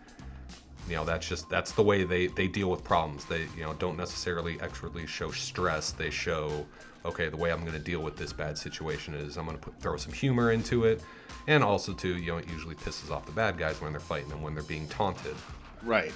You 0.90 0.96
know, 0.96 1.06
that's 1.06 1.28
just 1.28 1.50
that's 1.50 1.72
the 1.72 1.84
way 1.84 2.04
they 2.04 2.28
they 2.28 2.48
deal 2.48 2.70
with 2.70 2.84
problems. 2.84 3.26
They, 3.26 3.42
you 3.56 3.64
know, 3.64 3.74
don't 3.74 3.98
necessarily 3.98 4.56
externally 4.62 5.06
show 5.06 5.32
stress. 5.32 5.92
They 5.92 6.10
show, 6.10 6.66
okay, 7.06 7.30
the 7.30 7.38
way 7.38 7.52
I'm 7.52 7.62
going 7.62 7.74
to 7.74 7.80
deal 7.80 8.02
with 8.02 8.18
this 8.18 8.34
bad 8.34 8.58
situation 8.58 9.14
is 9.14 9.38
I'm 9.38 9.46
going 9.46 9.58
to 9.58 9.64
put 9.64 9.80
throw 9.80 9.98
some 9.98 10.14
humor 10.14 10.52
into 10.52 10.86
it, 10.86 11.02
and 11.48 11.64
also 11.64 11.94
too, 11.94 12.18
you 12.18 12.32
know, 12.32 12.38
it 12.38 12.50
usually 12.50 12.76
pisses 12.76 13.12
off 13.12 13.26
the 13.26 13.32
bad 13.32 13.58
guys 13.58 13.82
when 13.82 13.92
they're 13.92 14.00
fighting 14.00 14.32
and 14.32 14.42
when 14.42 14.54
they're 14.54 14.64
being 14.64 14.88
taunted. 14.88 15.36
Right. 15.84 16.14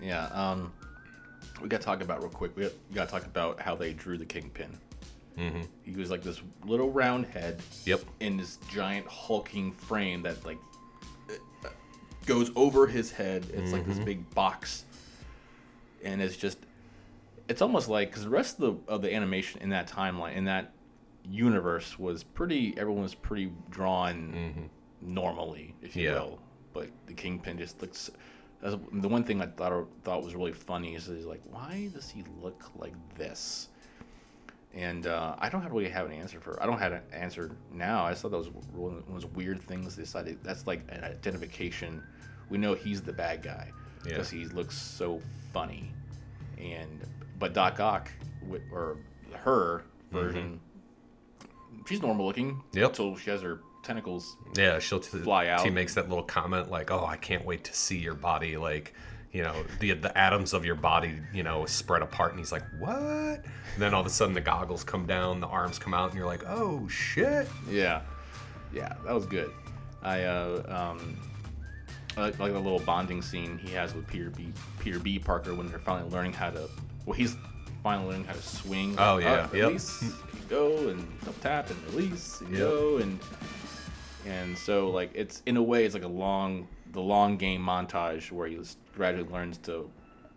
Yeah. 0.00 0.26
Um, 0.26 0.72
we 1.60 1.68
got 1.68 1.80
to 1.80 1.84
talk 1.84 2.02
about 2.02 2.20
real 2.20 2.30
quick. 2.30 2.56
We 2.56 2.68
got 2.94 3.08
to 3.08 3.10
talk 3.10 3.24
about 3.26 3.60
how 3.60 3.74
they 3.74 3.92
drew 3.92 4.18
the 4.18 4.24
kingpin. 4.24 4.78
Mm-hmm. 5.38 5.62
He 5.82 5.92
was 5.92 6.10
like 6.10 6.22
this 6.22 6.40
little 6.64 6.90
round 6.90 7.26
head. 7.26 7.62
Yep. 7.84 8.02
In 8.20 8.36
this 8.36 8.58
giant 8.70 9.06
hulking 9.06 9.72
frame 9.72 10.22
that 10.22 10.44
like 10.44 10.58
goes 12.26 12.50
over 12.56 12.86
his 12.86 13.10
head. 13.12 13.46
It's 13.52 13.72
like 13.72 13.86
this 13.86 13.96
mm-hmm. 13.96 14.04
big 14.04 14.30
box, 14.34 14.84
and 16.04 16.20
it's 16.20 16.36
just. 16.36 16.58
It's 17.48 17.60
almost 17.60 17.88
like 17.88 18.10
because 18.10 18.24
the 18.24 18.30
rest 18.30 18.60
of 18.60 18.84
the 18.86 18.92
of 18.92 19.02
the 19.02 19.14
animation 19.14 19.60
in 19.62 19.70
that 19.70 19.88
timeline 19.88 20.36
in 20.36 20.44
that 20.44 20.72
universe 21.28 21.98
was 21.98 22.22
pretty. 22.22 22.74
Everyone 22.78 23.02
was 23.02 23.14
pretty 23.14 23.52
drawn 23.70 24.14
mm-hmm. 24.32 25.14
normally, 25.14 25.74
if 25.82 25.96
you 25.96 26.08
Yeah. 26.08 26.14
will. 26.14 26.38
But 26.72 26.88
the 27.06 27.14
kingpin 27.14 27.58
just 27.58 27.80
looks. 27.82 28.10
That's 28.60 28.76
the 28.92 29.08
one 29.08 29.24
thing 29.24 29.42
I 29.42 29.46
thought 29.46 29.86
thought 30.04 30.22
was 30.22 30.34
really 30.34 30.52
funny 30.52 30.94
is 30.94 31.06
he's 31.06 31.26
like, 31.26 31.42
why 31.50 31.90
does 31.92 32.08
he 32.08 32.24
look 32.40 32.70
like 32.76 32.94
this? 33.16 33.68
And 34.74 35.06
uh, 35.06 35.36
I 35.38 35.48
don't 35.50 35.62
really 35.70 35.90
have 35.90 36.06
an 36.06 36.12
answer 36.12 36.40
for. 36.40 36.60
I 36.62 36.66
don't 36.66 36.78
have 36.78 36.92
an 36.92 37.02
answer 37.12 37.50
now. 37.72 38.04
I 38.04 38.10
just 38.10 38.22
thought 38.22 38.30
that 38.30 38.38
was 38.38 38.48
one 38.72 38.96
of 38.96 39.12
those 39.12 39.26
weird 39.26 39.60
things. 39.60 39.96
They 39.96 40.02
decided 40.02 40.38
that's 40.42 40.66
like 40.66 40.80
an 40.88 41.04
identification. 41.04 42.02
We 42.48 42.56
know 42.58 42.74
he's 42.74 43.02
the 43.02 43.12
bad 43.12 43.42
guy 43.42 43.70
Yeah. 44.04 44.10
because 44.12 44.30
he 44.30 44.46
looks 44.46 44.76
so 44.78 45.20
funny. 45.52 45.92
And 46.58 47.06
but 47.38 47.52
Doc 47.52 47.80
Ock 47.80 48.10
or 48.72 48.96
her 49.34 49.84
version, 50.10 50.58
she's 51.86 52.00
normal 52.00 52.24
looking. 52.26 52.52
Mm-hmm. 52.54 52.78
Yep. 52.78 52.88
Until 52.90 53.16
she 53.16 53.30
has 53.30 53.42
her 53.42 53.60
tentacles. 53.82 54.36
Yeah, 54.56 54.78
she'll 54.78 55.00
t- 55.00 55.18
Fly 55.18 55.48
out. 55.48 55.62
She 55.62 55.70
makes 55.70 55.94
that 55.94 56.08
little 56.08 56.24
comment 56.24 56.70
like, 56.70 56.90
"Oh, 56.90 57.04
I 57.04 57.16
can't 57.18 57.44
wait 57.44 57.64
to 57.64 57.74
see 57.74 57.98
your 57.98 58.14
body." 58.14 58.56
Like, 58.56 58.94
you 59.32 59.42
know, 59.42 59.54
the 59.80 59.92
the 59.92 60.16
atoms 60.16 60.52
of 60.52 60.64
your 60.64 60.74
body, 60.74 61.18
you 61.32 61.42
know, 61.42 61.64
spread 61.66 62.02
apart. 62.02 62.32
And 62.32 62.38
he's 62.38 62.52
like, 62.52 62.64
"What?" 62.78 62.92
And 62.94 63.78
then 63.78 63.94
all 63.94 64.00
of 64.00 64.06
a 64.06 64.10
sudden, 64.10 64.34
the 64.34 64.40
goggles 64.40 64.84
come 64.84 65.06
down, 65.06 65.40
the 65.40 65.46
arms 65.46 65.78
come 65.78 65.94
out, 65.94 66.10
and 66.10 66.18
you're 66.18 66.26
like, 66.26 66.44
"Oh 66.46 66.86
shit!" 66.88 67.48
Yeah, 67.68 68.02
yeah, 68.72 68.94
that 69.04 69.14
was 69.14 69.24
good. 69.26 69.50
I 70.02 70.24
uh, 70.24 70.92
um, 70.98 71.18
I 72.16 72.20
like, 72.22 72.38
like 72.38 72.52
the 72.52 72.58
little 72.60 72.80
bonding 72.80 73.22
scene 73.22 73.56
he 73.58 73.72
has 73.72 73.94
with 73.94 74.06
Peter 74.06 74.28
B. 74.30 74.52
Peter 74.80 74.98
B. 74.98 75.18
Parker 75.18 75.54
when 75.54 75.68
they're 75.68 75.78
finally 75.78 76.10
learning 76.10 76.34
how 76.34 76.50
to. 76.50 76.68
Well, 77.06 77.16
he's 77.16 77.34
finally 77.82 78.08
learning 78.10 78.24
how 78.26 78.34
to 78.34 78.42
swing. 78.42 78.94
Oh, 78.98 79.16
yeah, 79.18 79.32
Up, 79.32 79.54
yep. 79.54 79.68
release, 79.68 80.02
and 80.02 80.48
go 80.48 80.88
and 80.88 81.00
up 81.26 81.40
tap 81.40 81.70
and 81.70 81.82
release 81.86 82.40
and 82.42 82.50
Yep. 82.50 82.58
go 82.58 82.98
and 82.98 83.18
and 84.26 84.56
so 84.56 84.88
like 84.90 85.10
it's 85.14 85.42
in 85.46 85.56
a 85.56 85.62
way 85.62 85.84
it's 85.84 85.94
like 85.94 86.04
a 86.04 86.08
long 86.08 86.68
the 86.92 87.00
long 87.00 87.36
game 87.36 87.62
montage 87.62 88.30
where 88.30 88.46
he 88.48 88.58
gradually 88.94 89.28
learns 89.30 89.58
to 89.58 89.90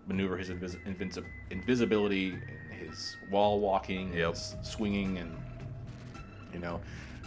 maneuver 0.07 0.37
his 0.37 0.49
invis- 0.49 0.77
invinci- 0.85 1.25
invisibility 1.49 2.31
and 2.31 2.79
his 2.89 3.17
wall 3.29 3.59
walking, 3.59 4.13
Yep. 4.13 4.31
his 4.35 4.55
swinging 4.63 5.17
and 5.17 5.35
you 6.53 6.59
know 6.59 6.79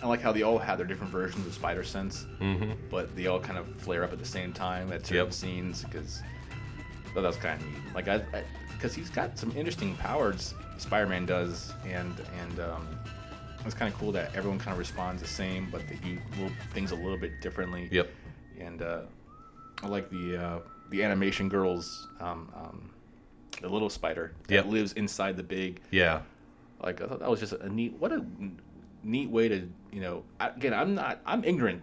i 0.03 0.07
like 0.07 0.21
how 0.23 0.33
they 0.33 0.43
all 0.43 0.59
have 0.59 0.79
their 0.79 0.87
different 0.87 1.13
versions 1.13 1.45
of 1.47 1.53
spider 1.53 1.83
sense 1.85 2.25
Mm-hmm. 2.41 2.71
but 2.91 3.15
they 3.17 3.27
all 3.27 3.41
kind 3.41 3.59
of 3.59 3.69
flare 3.81 4.05
up 4.05 4.13
at 4.13 4.19
the 4.19 4.25
same 4.25 4.53
time 4.53 4.93
at 4.93 5.03
certain 5.05 5.25
Yep. 5.27 5.33
scenes 5.35 5.83
because 5.85 6.23
but 7.15 7.23
that's 7.23 7.37
kind 7.37 7.61
of 7.61 7.67
neat 7.67 7.95
like 7.95 8.09
i 8.09 8.23
because 8.73 8.95
he's 8.95 9.11
got 9.11 9.37
some 9.39 9.51
interesting 9.57 9.95
powers 9.97 10.55
spider-man 10.79 11.27
does 11.27 11.73
and 11.85 12.15
and 12.41 12.61
um 12.61 12.87
It's 13.67 13.75
kind 13.75 13.93
of 13.93 13.99
cool 13.99 14.13
that 14.13 14.35
everyone 14.37 14.59
kind 14.61 14.73
of 14.73 14.79
responds 14.79 15.21
the 15.21 15.29
same, 15.29 15.69
but 15.71 15.83
they 15.89 15.97
do 15.97 16.17
little 16.37 16.53
things 16.73 16.93
a 16.93 16.95
little 16.95 17.19
bit 17.19 17.33
differently. 17.43 17.89
Yep. 17.91 18.09
And 18.61 18.81
uh, 18.81 19.01
I 19.83 19.87
like 19.89 20.11
the 20.11 20.37
uh, 20.37 20.59
the 20.91 21.03
animation 21.05 21.49
girls, 21.49 22.09
um, 22.21 22.51
um, 22.57 22.91
the 23.61 23.69
little 23.69 23.91
spider 23.91 24.33
that 24.49 24.55
Yep. 24.55 24.67
lives 24.67 24.93
inside 24.95 25.37
the 25.37 25.43
big. 25.43 25.81
Yeah. 25.91 26.23
Like 26.83 27.01
I 27.01 27.07
thought 27.07 27.21
that 27.21 27.31
was 27.31 27.41
just 27.41 27.53
a 27.55 27.69
neat, 27.69 27.95
what 27.99 28.13
a 28.13 28.25
neat 29.03 29.31
way 29.31 29.49
to, 29.49 29.69
you 29.93 30.01
know. 30.01 30.23
Again, 30.41 30.73
I'm 30.75 30.95
not, 30.95 31.21
I'm 31.27 31.45
ignorant 31.45 31.83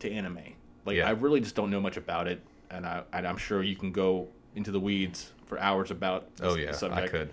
to 0.00 0.10
anime. 0.10 0.38
Like 0.84 0.96
Yeah. 0.96 1.08
I 1.08 1.10
really 1.10 1.40
just 1.40 1.54
don't 1.54 1.70
know 1.70 1.80
much 1.80 1.96
about 1.96 2.26
it, 2.28 2.40
and 2.70 2.86
I, 2.86 3.02
and 3.12 3.26
I'm 3.26 3.36
sure 3.38 3.62
you 3.62 3.76
can 3.76 3.92
go 3.92 4.28
into 4.54 4.70
the 4.70 4.80
weeds 4.80 5.32
for 5.46 5.58
hours 5.58 5.90
about. 5.90 6.28
Oh 6.42 6.54
this 6.54 6.64
yeah, 6.64 6.68
I 6.70 6.72
subject. 6.72 7.10
could. 7.12 7.30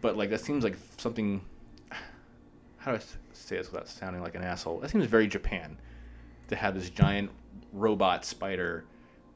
But 0.00 0.16
like 0.16 0.30
that 0.30 0.40
seems 0.40 0.64
like 0.64 0.76
something. 0.98 1.40
How 2.78 2.92
do 2.92 2.98
I 2.98 3.00
say 3.32 3.56
this 3.56 3.70
without 3.70 3.88
sounding 3.88 4.22
like 4.22 4.34
an 4.36 4.42
asshole? 4.42 4.78
That 4.80 4.90
seems 4.90 5.06
very 5.06 5.26
Japan, 5.26 5.76
to 6.48 6.56
have 6.56 6.74
this 6.74 6.88
giant 6.90 7.30
robot 7.72 8.24
spider. 8.24 8.84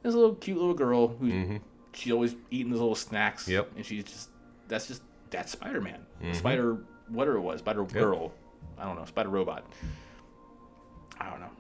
This 0.03 0.15
little 0.15 0.35
cute 0.35 0.57
little 0.57 0.75
girl 0.75 1.09
who 1.09 1.61
she's 1.93 2.13
always 2.13 2.37
eating 2.51 2.71
those 2.71 2.81
little 2.81 2.95
snacks. 2.95 3.45
Mm-hmm. 3.45 3.53
Yep. 3.53 3.67
Mm-hmm. 3.67 3.77
And 3.77 3.87
she's 3.87 4.05
just 4.05 4.31
that's 4.69 4.87
just 4.87 5.03
that's 5.31 5.53
Spider 5.53 5.81
Man. 5.81 6.07
Spider 6.33 6.79
whatever 7.09 7.37
it 7.37 7.43
was, 7.43 7.61
Spider 7.61 7.85
Girl. 7.85 8.33
I 8.79 8.85
don't 8.85 8.97
know, 8.97 9.05
Spider 9.05 9.29
Robot. 9.29 9.65
I 11.21 11.29
don't 11.29 11.41
know. 11.41 11.51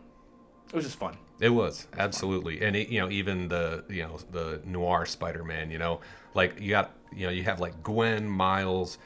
It 0.68 0.76
was 0.76 0.84
just 0.84 0.98
fun. 0.98 1.16
It 1.40 1.48
was 1.48 1.86
absolutely, 1.98 2.60
and 2.62 2.76
it, 2.76 2.88
you 2.88 3.00
know, 3.00 3.10
even 3.10 3.48
the 3.48 3.84
you 3.88 4.02
know 4.02 4.18
the 4.30 4.60
noir 4.64 5.06
Spider-Man, 5.06 5.70
you 5.70 5.78
know, 5.78 6.00
like 6.34 6.60
you 6.60 6.70
got 6.70 6.94
you 7.14 7.26
know 7.26 7.32
you 7.32 7.42
have 7.44 7.60
like 7.60 7.82
Gwen, 7.82 8.28
Miles, 8.28 8.98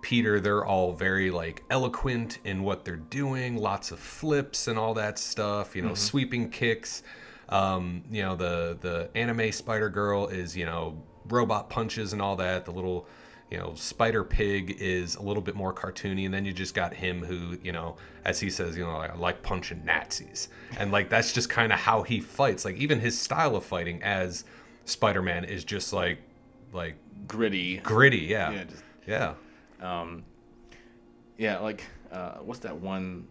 Peter. 0.00 0.40
They're 0.40 0.64
all 0.64 0.92
very 0.92 1.30
like 1.30 1.62
eloquent 1.68 2.38
in 2.44 2.62
what 2.62 2.84
they're 2.84 2.96
doing. 2.96 3.56
Lots 3.56 3.90
of 3.90 3.98
flips 3.98 4.68
and 4.68 4.78
all 4.78 4.94
that 4.94 5.18
stuff. 5.18 5.76
You 5.76 5.82
know, 5.82 5.94
sweeping 5.94 6.48
kicks. 6.48 7.02
Um, 7.50 8.04
you 8.10 8.22
know, 8.22 8.36
the 8.36 8.78
the 8.80 9.10
anime 9.14 9.52
Spider 9.52 9.88
Girl 9.90 10.28
is 10.28 10.56
you 10.56 10.64
know 10.66 11.02
robot 11.28 11.68
punches 11.70 12.12
and 12.12 12.22
all 12.22 12.36
that. 12.36 12.64
The 12.64 12.70
little 12.72 13.06
you 13.50 13.58
know, 13.58 13.74
Spider 13.74 14.22
Pig 14.22 14.76
is 14.78 15.16
a 15.16 15.22
little 15.22 15.42
bit 15.42 15.56
more 15.56 15.74
cartoony, 15.74 16.24
and 16.24 16.32
then 16.32 16.44
you 16.44 16.52
just 16.52 16.72
got 16.72 16.94
him 16.94 17.24
who, 17.24 17.58
you 17.64 17.72
know, 17.72 17.96
as 18.24 18.38
he 18.38 18.48
says, 18.48 18.76
you 18.76 18.84
know, 18.84 18.96
like, 18.96 19.10
I 19.10 19.16
like 19.16 19.42
punching 19.42 19.84
Nazis, 19.84 20.48
and 20.78 20.92
like 20.92 21.08
that's 21.10 21.32
just 21.32 21.50
kind 21.50 21.72
of 21.72 21.80
how 21.80 22.02
he 22.04 22.20
fights. 22.20 22.64
Like 22.64 22.76
even 22.76 23.00
his 23.00 23.18
style 23.18 23.56
of 23.56 23.64
fighting 23.64 24.00
as 24.04 24.44
Spider 24.84 25.20
Man 25.20 25.42
is 25.44 25.64
just 25.64 25.92
like, 25.92 26.18
like 26.72 26.94
Gritty. 27.26 27.78
gritty, 27.78 28.18
yeah, 28.18 28.52
Yeah, 28.52 28.64
just- 28.64 28.84
yeah, 29.08 29.34
Um, 29.82 30.22
yeah, 31.36 31.58
like 31.58 31.82
uh, 32.12 32.34
what's 32.36 32.60
that 32.60 32.76
one? 32.76 33.26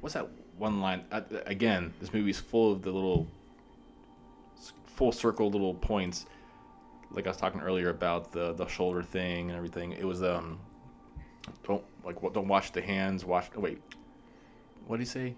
What's 0.00 0.14
that 0.14 0.28
one 0.58 0.80
line? 0.80 1.04
Uh, 1.10 1.22
again, 1.46 1.92
this 2.00 2.12
movie's 2.12 2.38
full 2.38 2.72
of 2.72 2.82
the 2.82 2.90
little 2.90 3.26
full 4.86 5.12
circle 5.12 5.50
little 5.50 5.74
points. 5.74 6.26
Like 7.10 7.26
I 7.26 7.30
was 7.30 7.36
talking 7.36 7.60
earlier 7.60 7.90
about 7.90 8.32
the 8.32 8.52
the 8.52 8.66
shoulder 8.66 9.02
thing 9.02 9.48
and 9.48 9.56
everything. 9.56 9.92
It 9.92 10.04
was 10.04 10.22
um, 10.22 10.58
don't 11.66 11.84
like 12.04 12.20
don't 12.32 12.48
wash 12.48 12.70
the 12.70 12.82
hands. 12.82 13.24
Wash. 13.24 13.48
Oh, 13.56 13.60
wait, 13.60 13.80
what 14.86 14.96
did 14.98 15.04
he 15.04 15.08
say? 15.08 15.34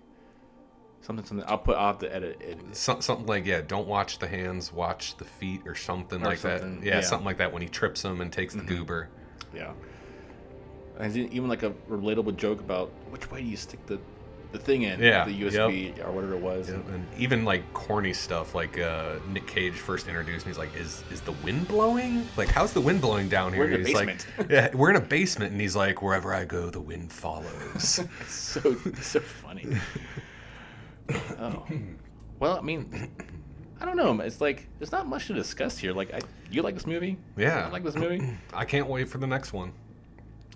Something 1.03 1.25
something. 1.25 1.47
I'll 1.49 1.59
put. 1.59 1.79
Have 1.79 1.99
to 1.99 2.15
edit 2.15 2.41
it. 2.41 2.59
Some, 2.73 3.01
something 3.01 3.27
like 3.27 3.47
yeah, 3.47 3.61
don't 3.61 3.87
watch 3.87 4.19
the 4.19 4.27
hands, 4.29 4.73
watch 4.73 5.17
the 5.17 5.25
feet, 5.25 5.63
or 5.65 5.75
something 5.75 6.21
Or 6.23 6.27
like 6.27 6.39
something, 6.39 6.81
that. 6.81 6.87
Yeah, 6.87 6.95
yeah. 6.97 7.01
something 7.01 7.25
like 7.25 7.39
that 7.39 7.53
when 7.53 7.63
he 7.63 7.69
trips 7.69 8.05
him 8.05 8.21
and 8.21 8.33
takes 8.33 8.55
the 8.55 8.63
goober. 8.63 9.09
Yeah. 9.55 9.73
And 10.99 11.17
even 11.17 11.49
like 11.49 11.63
a 11.63 11.71
relatable 11.89 12.37
joke 12.37 12.61
about 12.61 12.91
which 13.09 13.31
way 13.31 13.41
do 13.41 13.49
you 13.49 13.57
stick 13.57 13.85
the 13.87 13.99
the 14.53 14.59
thing 14.59 14.83
in? 14.83 15.01
Yeah, 15.01 15.25
The 15.25 15.43
USB 15.43 16.05
or 16.05 16.11
whatever 16.13 16.35
it 16.35 16.41
was. 16.41 16.69
And 16.69 17.07
even 17.17 17.45
like 17.45 17.73
corny 17.73 18.13
stuff, 18.13 18.55
like 18.55 18.79
uh, 18.79 19.17
Nick 19.29 19.47
Cage 19.47 19.75
first 19.75 20.09
introduced 20.09 20.47
me. 20.47 20.51
He's 20.51 20.59
like, 20.59 20.75
"Is 20.75 21.05
is 21.11 21.21
the 21.21 21.33
wind 21.45 21.69
blowing? 21.69 22.27
Like, 22.37 22.49
how's 22.49 22.73
the 22.73 22.81
wind 22.81 23.01
blowing 23.01 23.29
down 23.29 23.53
here?" 23.53 23.63
We're 23.63 23.73
in 23.73 23.75
a 23.75 23.79
he's 23.79 23.97
basement. 23.97 24.27
like, 24.39 24.49
"Yeah, 24.51 24.75
we're 24.75 24.91
in 24.91 24.97
a 24.97 25.01
basement." 25.01 25.53
And 25.53 25.61
he's 25.61 25.77
like, 25.77 26.03
"Wherever 26.03 26.35
I 26.35 26.45
go, 26.45 26.71
the 26.71 26.81
wind 26.81 27.13
follows." 27.13 28.01
so 28.27 28.75
so 29.01 29.21
funny. 29.21 29.67
oh, 31.39 31.67
well, 32.39 32.59
I 32.59 32.61
mean, 32.61 33.11
I 33.81 33.85
don't 33.85 33.97
know. 33.97 34.19
It's 34.21 34.41
like 34.41 34.67
there's 34.79 34.93
not 34.93 35.07
much 35.07 35.27
to 35.29 35.35
discuss 35.35 35.79
here. 35.79 35.93
Like, 35.93 36.13
I 36.13 36.21
you 36.51 36.63
like 36.63 36.75
this 36.75 36.87
movie? 36.87 37.17
Yeah. 37.37 37.67
I 37.67 37.71
like 37.71 37.85
this 37.85 37.95
movie. 37.95 38.37
I 38.55 38.65
can't 38.65 38.89
wait 38.89 39.09
for 39.09 39.19
the 39.19 39.27
next 39.27 39.53
one. 39.53 39.73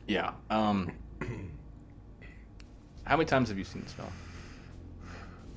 Yeah. 0.06 0.32
Um. 0.50 0.92
How 3.04 3.16
many 3.16 3.26
times 3.26 3.48
have 3.50 3.58
you 3.58 3.64
seen 3.64 3.82
this 3.82 3.92
film? 3.92 4.08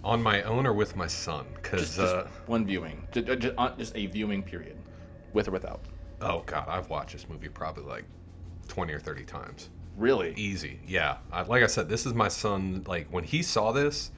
On 0.03 0.21
my 0.21 0.41
own 0.43 0.65
or 0.65 0.73
with 0.73 0.95
my 0.95 1.07
son? 1.07 1.45
Because 1.55 1.97
uh, 1.99 2.27
one 2.45 2.65
viewing. 2.65 3.07
Just, 3.11 3.27
just, 3.39 3.55
uh, 3.57 3.75
just 3.77 3.95
a 3.95 4.05
viewing 4.05 4.43
period, 4.43 4.77
with 5.33 5.47
or 5.47 5.51
without. 5.51 5.81
oh 6.21 6.43
god, 6.45 6.67
I've 6.67 6.89
watched 6.89 7.13
this 7.13 7.27
movie 7.27 7.49
probably 7.49 7.83
like 7.83 8.05
twenty 8.67 8.93
or 8.93 8.99
thirty 8.99 9.23
times. 9.23 9.69
Really? 9.97 10.33
Easy, 10.35 10.79
yeah. 10.87 11.17
I, 11.31 11.41
like 11.41 11.63
I 11.63 11.67
said, 11.67 11.89
this 11.89 12.05
is 12.05 12.13
my 12.13 12.27
son. 12.27 12.83
Like 12.87 13.07
when 13.11 13.23
he 13.23 13.41
saw 13.41 13.71
this, 13.71 14.11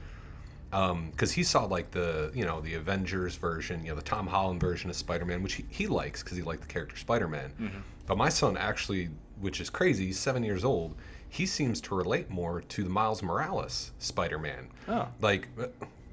um, 0.74 1.10
because 1.12 1.32
he 1.32 1.44
saw 1.44 1.64
like 1.66 1.92
the 1.92 2.32
you 2.36 2.46
know 2.46 2.62
the 2.62 2.76
Avengers 2.76 3.36
version, 3.36 3.84
you 3.84 3.90
know 3.90 3.96
the 3.96 4.02
Tom 4.02 4.28
Holland 4.28 4.60
version 4.60 4.90
of 4.90 4.96
Spider-Man, 4.96 5.42
which 5.42 5.54
he, 5.54 5.66
he 5.70 5.88
likes 5.88 6.22
because 6.24 6.38
he 6.38 6.44
liked 6.44 6.62
the 6.62 6.68
character 6.68 6.98
Spider-Man. 6.98 7.52
Mm-hmm. 7.60 7.80
But 8.06 8.18
my 8.18 8.30
son 8.30 8.58
actually, 8.58 9.10
which 9.40 9.62
is 9.62 9.70
crazy, 9.70 10.08
he's 10.08 10.20
seven 10.20 10.44
years 10.44 10.66
old. 10.66 10.96
He 11.30 11.46
seems 11.46 11.80
to 11.82 11.96
relate 11.96 12.30
more 12.30 12.62
to 12.62 12.84
the 12.84 12.90
Miles 12.90 13.22
Morales 13.22 13.92
Spider-Man. 14.00 14.70
Oh. 14.88 15.08
Like, 15.22 15.48
uh, 15.60 15.68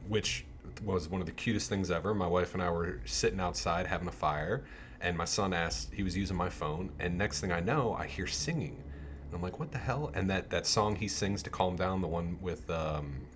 which 0.09 0.45
was 0.85 1.09
one 1.09 1.21
of 1.21 1.27
the 1.27 1.33
cutest 1.33 1.69
things 1.69 1.91
ever. 1.91 2.15
My 2.15 2.27
wife 2.27 2.55
and 2.55 2.63
I 2.63 2.71
were 2.71 3.01
sitting 3.07 3.41
outside 3.41 3.87
having 3.87 4.09
a 4.09 4.13
fire, 4.13 4.65
and 5.01 5.17
my 5.17 5.25
son 5.25 5.53
asked, 5.53 5.93
he 5.93 6.03
was 6.03 6.17
using 6.17 6.37
my 6.37 6.49
phone, 6.49 6.91
and 6.99 7.17
next 7.17 7.41
thing 7.41 7.53
I 7.53 7.61
know, 7.61 7.95
I 7.99 8.07
hear 8.07 8.27
singing. 8.27 8.83
And 9.25 9.35
I'm 9.35 9.43
like, 9.43 9.59
what 9.59 9.73
the 9.73 9.79
hell? 9.79 10.11
And 10.15 10.29
that, 10.31 10.51
that 10.51 10.67
song 10.67 10.95
he 10.97 11.09
sings 11.09 11.43
to 11.45 11.51
calm 11.51 11.77
down, 11.77 12.01
the 12.01 12.09
one 12.09 12.39
with 12.41 12.69
um, 12.71 13.27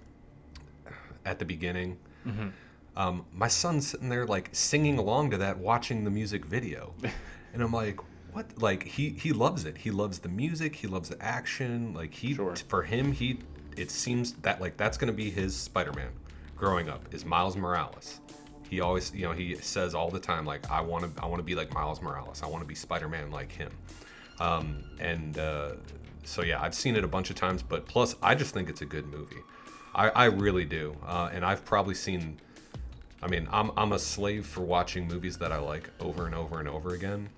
at 1.25 1.39
the 1.39 1.45
beginning. 1.45 1.99
Um, 2.97 3.25
my 3.33 3.49
son's 3.49 3.89
sitting 3.89 4.09
there 4.09 4.27
like 4.27 4.51
singing 4.53 4.99
along 4.99 5.31
to 5.31 5.39
that, 5.39 5.59
watching 5.59 6.05
the 6.05 6.11
music 6.11 6.45
video, 6.45 6.93
and 7.55 7.63
I'm 7.63 7.73
like, 7.73 7.99
what? 8.33 8.61
Like 8.61 8.85
he 8.85 9.11
he 9.11 9.33
loves 9.33 9.65
it. 9.65 9.77
He 9.79 9.91
loves 9.91 10.19
the 10.19 10.29
music. 10.29 10.75
He 10.77 10.87
loves 10.87 11.09
the 11.09 11.23
action. 11.23 11.95
Like 11.95 12.13
he 12.13 12.35
Sure. 12.35 12.55
for 12.69 12.83
him 12.83 13.13
he 13.13 13.39
it 13.77 13.91
seems 13.91 14.33
that 14.43 14.61
like 14.61 14.77
that's 14.77 14.97
gonna 14.99 15.13
be 15.13 15.31
his 15.31 15.57
Spider-Man 15.57 16.11
growing 16.57 16.89
up 16.89 17.15
is 17.15 17.25
Miles 17.25 17.57
Morales. 17.57 18.21
He 18.69 18.81
always 18.81 19.13
you 19.15 19.23
know 19.23 19.33
he 19.33 19.55
says 19.57 19.95
all 19.95 20.11
the 20.11 20.21
time 20.21 20.45
like 20.45 20.71
I 20.71 20.81
want 20.81 21.17
to 21.17 21.23
I 21.23 21.27
want 21.27 21.41
to 21.41 21.45
be 21.45 21.55
like 21.55 21.73
Miles 21.73 22.01
Morales. 22.03 22.43
I 22.43 22.47
want 22.47 22.63
to 22.63 22.69
be 22.69 22.75
Spider-Man 22.75 23.31
like 23.31 23.51
him. 23.53 23.71
Um, 24.39 24.85
and 24.99 25.39
uh, 25.39 25.73
so 26.25 26.43
yeah, 26.43 26.63
I've 26.63 26.75
seen 26.75 26.97
it 26.97 27.05
a 27.05 27.09
bunch 27.09 27.31
of 27.31 27.37
times, 27.37 27.63
but 27.63 27.87
plus 27.87 28.15
I 28.23 28.35
just 28.35 28.55
think 28.55 28.69
it's 28.69 28.81
a 28.83 28.87
good 28.87 29.07
movie. 29.07 29.43
I, 29.95 30.09
I 30.11 30.25
really 30.27 30.65
do, 30.65 30.97
uh, 31.05 31.31
and 31.33 31.45
I've 31.45 31.65
probably 31.65 31.95
seen. 31.95 32.39
I 33.23 33.27
mean, 33.27 33.49
I'm 33.53 33.71
I'm 33.77 33.93
a 33.93 33.99
slave 33.99 34.47
for 34.47 34.63
watching 34.63 35.07
movies 35.07 35.37
that 35.39 35.53
I 35.53 35.59
like 35.59 35.91
over 36.01 36.27
and 36.27 36.35
over 36.35 36.59
and 36.59 36.69
over 36.69 36.95
again. 36.95 37.29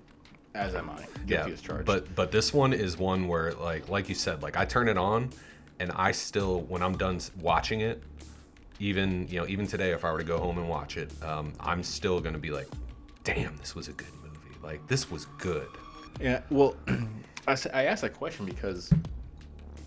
As 0.55 0.75
am 0.75 0.89
I. 0.89 1.05
Guilty 1.25 1.53
as 1.53 1.61
charged. 1.61 1.85
But 1.85 2.13
but 2.15 2.31
this 2.31 2.53
one 2.53 2.73
is 2.73 2.97
one 2.97 3.27
where 3.27 3.53
like 3.53 3.89
like 3.89 4.09
you 4.09 4.15
said, 4.15 4.43
like 4.43 4.57
I 4.57 4.65
turn 4.65 4.87
it 4.87 4.97
on, 4.97 5.29
and 5.79 5.91
I 5.93 6.11
still 6.11 6.61
when 6.61 6.83
I'm 6.83 6.97
done 6.97 7.19
watching 7.41 7.81
it, 7.81 8.03
even 8.79 9.27
you 9.29 9.39
know 9.39 9.47
even 9.47 9.65
today 9.65 9.91
if 9.91 10.05
I 10.05 10.11
were 10.11 10.19
to 10.19 10.23
go 10.23 10.37
home 10.37 10.57
and 10.57 10.69
watch 10.69 10.97
it, 10.97 11.11
um, 11.23 11.53
I'm 11.59 11.81
still 11.83 12.19
gonna 12.21 12.37
be 12.37 12.51
like, 12.51 12.67
damn, 13.23 13.57
this 13.57 13.75
was 13.75 13.87
a 13.87 13.93
good 13.93 14.13
movie. 14.21 14.57
Like 14.61 14.85
this 14.87 15.09
was 15.09 15.25
good. 15.37 15.67
Yeah, 16.21 16.41
well, 16.51 16.75
I, 17.47 17.57
I 17.73 17.85
asked 17.85 18.03
that 18.03 18.13
question 18.13 18.45
because 18.45 18.93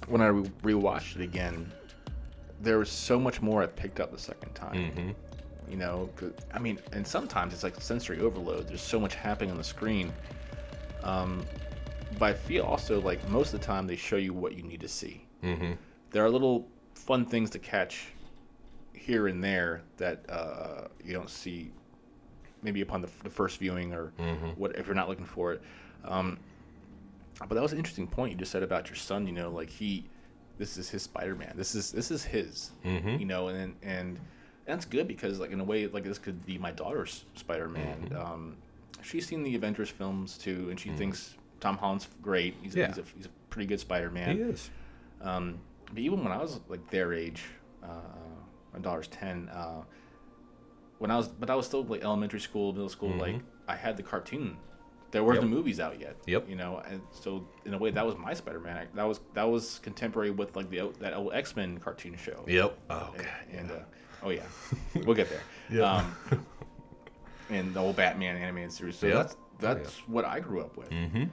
when 0.08 0.20
I 0.20 0.26
re- 0.26 0.50
rewatched 0.62 1.16
it 1.16 1.22
again, 1.22 1.70
there 2.60 2.78
was 2.78 2.90
so 2.90 3.18
much 3.20 3.40
more 3.40 3.62
I 3.62 3.66
picked 3.66 4.00
up 4.00 4.10
the 4.10 4.18
second 4.18 4.54
time. 4.54 5.14
You 5.68 5.76
know, 5.76 6.08
I 6.54 6.60
mean, 6.60 6.78
and 6.92 7.04
sometimes 7.06 7.52
it's 7.52 7.64
like 7.64 7.80
sensory 7.80 8.20
overload. 8.20 8.68
There's 8.68 8.80
so 8.82 9.00
much 9.00 9.16
happening 9.16 9.50
on 9.50 9.56
the 9.56 9.64
screen. 9.64 10.12
Um, 11.06 11.44
but 12.18 12.26
I 12.26 12.32
feel 12.34 12.64
also 12.64 13.00
like 13.00 13.26
most 13.28 13.54
of 13.54 13.60
the 13.60 13.66
time 13.66 13.86
they 13.86 13.96
show 13.96 14.16
you 14.16 14.32
what 14.32 14.56
you 14.56 14.62
need 14.62 14.80
to 14.80 14.88
see. 14.88 15.26
Mm-hmm. 15.42 15.72
There 16.10 16.24
are 16.24 16.30
little 16.30 16.66
fun 16.94 17.24
things 17.24 17.50
to 17.50 17.58
catch 17.58 18.08
here 18.92 19.28
and 19.28 19.42
there 19.42 19.82
that 19.98 20.24
uh, 20.28 20.88
you 21.04 21.12
don't 21.12 21.30
see 21.30 21.70
maybe 22.62 22.80
upon 22.80 23.02
the, 23.02 23.08
the 23.22 23.30
first 23.30 23.58
viewing 23.58 23.92
or 23.92 24.12
what 24.56 24.76
if 24.76 24.86
you're 24.86 24.94
not 24.94 25.08
looking 25.08 25.24
for 25.24 25.52
it. 25.52 25.62
Um, 26.04 26.38
but 27.38 27.50
that 27.50 27.62
was 27.62 27.72
an 27.72 27.78
interesting 27.78 28.06
point 28.06 28.32
you 28.32 28.38
just 28.38 28.50
said 28.50 28.62
about 28.62 28.88
your 28.88 28.96
son. 28.96 29.26
You 29.26 29.32
know, 29.32 29.50
like 29.50 29.68
he, 29.68 30.04
this 30.58 30.78
is 30.78 30.88
his 30.88 31.02
Spider-Man. 31.02 31.52
This 31.54 31.74
is 31.74 31.92
this 31.92 32.10
is 32.10 32.24
his. 32.24 32.70
You 33.18 33.26
know, 33.26 33.48
and 33.48 33.76
and 33.82 34.18
that's 34.64 34.84
good 34.84 35.06
because 35.06 35.38
like 35.38 35.50
in 35.50 35.60
a 35.60 35.64
way 35.64 35.86
like 35.86 36.04
this 36.04 36.18
could 36.18 36.44
be 36.46 36.56
my 36.58 36.70
daughter's 36.72 37.24
Spider-Man. 37.34 38.12
Um, 38.18 38.56
she's 39.06 39.26
seen 39.26 39.42
the 39.42 39.54
Avengers 39.54 39.88
films 39.90 40.36
too, 40.38 40.68
and 40.70 40.78
she 40.78 40.90
thinks 40.90 41.34
Tom 41.60 41.76
Holland's 41.78 42.08
great. 42.22 42.54
He's, 42.62 42.74
a, 42.74 42.78
Yeah. 42.80 42.86
he's, 42.88 42.98
a, 42.98 43.02
he's 43.16 43.26
a 43.26 43.30
pretty 43.50 43.66
good 43.66 43.80
Spider-Man. 43.80 44.36
He 44.36 44.42
is. 44.42 44.70
Um, 45.22 45.58
but 45.88 45.98
even 45.98 46.22
when 46.22 46.32
I 46.32 46.38
was 46.38 46.60
like 46.68 46.88
their 46.90 47.12
age, 47.14 47.42
uh, 47.82 47.88
my 48.72 48.78
daughter's 48.80 49.08
ten. 49.08 49.48
Uh, 49.48 49.82
when 50.98 51.10
I 51.10 51.16
was, 51.16 51.28
but 51.28 51.50
I 51.50 51.54
was 51.54 51.66
still 51.66 51.84
like 51.84 52.02
elementary 52.02 52.40
school, 52.40 52.72
middle 52.72 52.88
school. 52.88 53.10
Like 53.10 53.36
I 53.68 53.76
had 53.76 53.96
the 53.96 54.02
cartoon. 54.02 54.56
There 55.12 55.22
weren't 55.22 55.36
Yep. 55.36 55.42
the 55.44 55.48
movies 55.56 55.78
out 55.80 56.00
yet. 56.00 56.16
Yep. 56.26 56.48
You 56.50 56.56
know, 56.56 56.82
and 56.88 57.00
so 57.12 57.46
in 57.64 57.72
a 57.74 57.78
way, 57.78 57.90
that 57.90 58.04
was 58.04 58.16
my 58.16 58.34
Spider-Man. 58.34 58.88
That 58.94 59.04
was 59.04 59.20
that 59.34 59.44
was 59.44 59.78
contemporary 59.82 60.30
with 60.30 60.56
like 60.56 60.68
the 60.68 60.90
that 61.00 61.14
old 61.14 61.32
X-Men 61.32 61.78
cartoon 61.78 62.16
show. 62.16 62.44
Yep. 62.46 62.76
Oh, 62.90 63.14
And, 63.16 63.22
God. 63.24 63.28
and, 63.52 63.70
uh, 63.70 63.74
oh 64.24 64.30
yeah, 64.30 64.42
we'll 65.04 65.14
get 65.14 65.28
there. 65.30 65.42
Yeah. 65.70 65.82
Um, 66.30 66.46
and 67.50 67.72
the 67.74 67.80
old 67.80 67.96
Batman 67.96 68.36
animated 68.36 68.72
series. 68.72 68.96
So 68.96 69.06
Yep. 69.06 69.16
that's 69.16 69.34
Oh, 69.34 69.74
that's 69.74 69.96
what 70.08 70.24
I 70.24 70.38
grew 70.40 70.60
up 70.60 70.76
with. 70.76 70.90
Mm-hmm. 70.90 71.24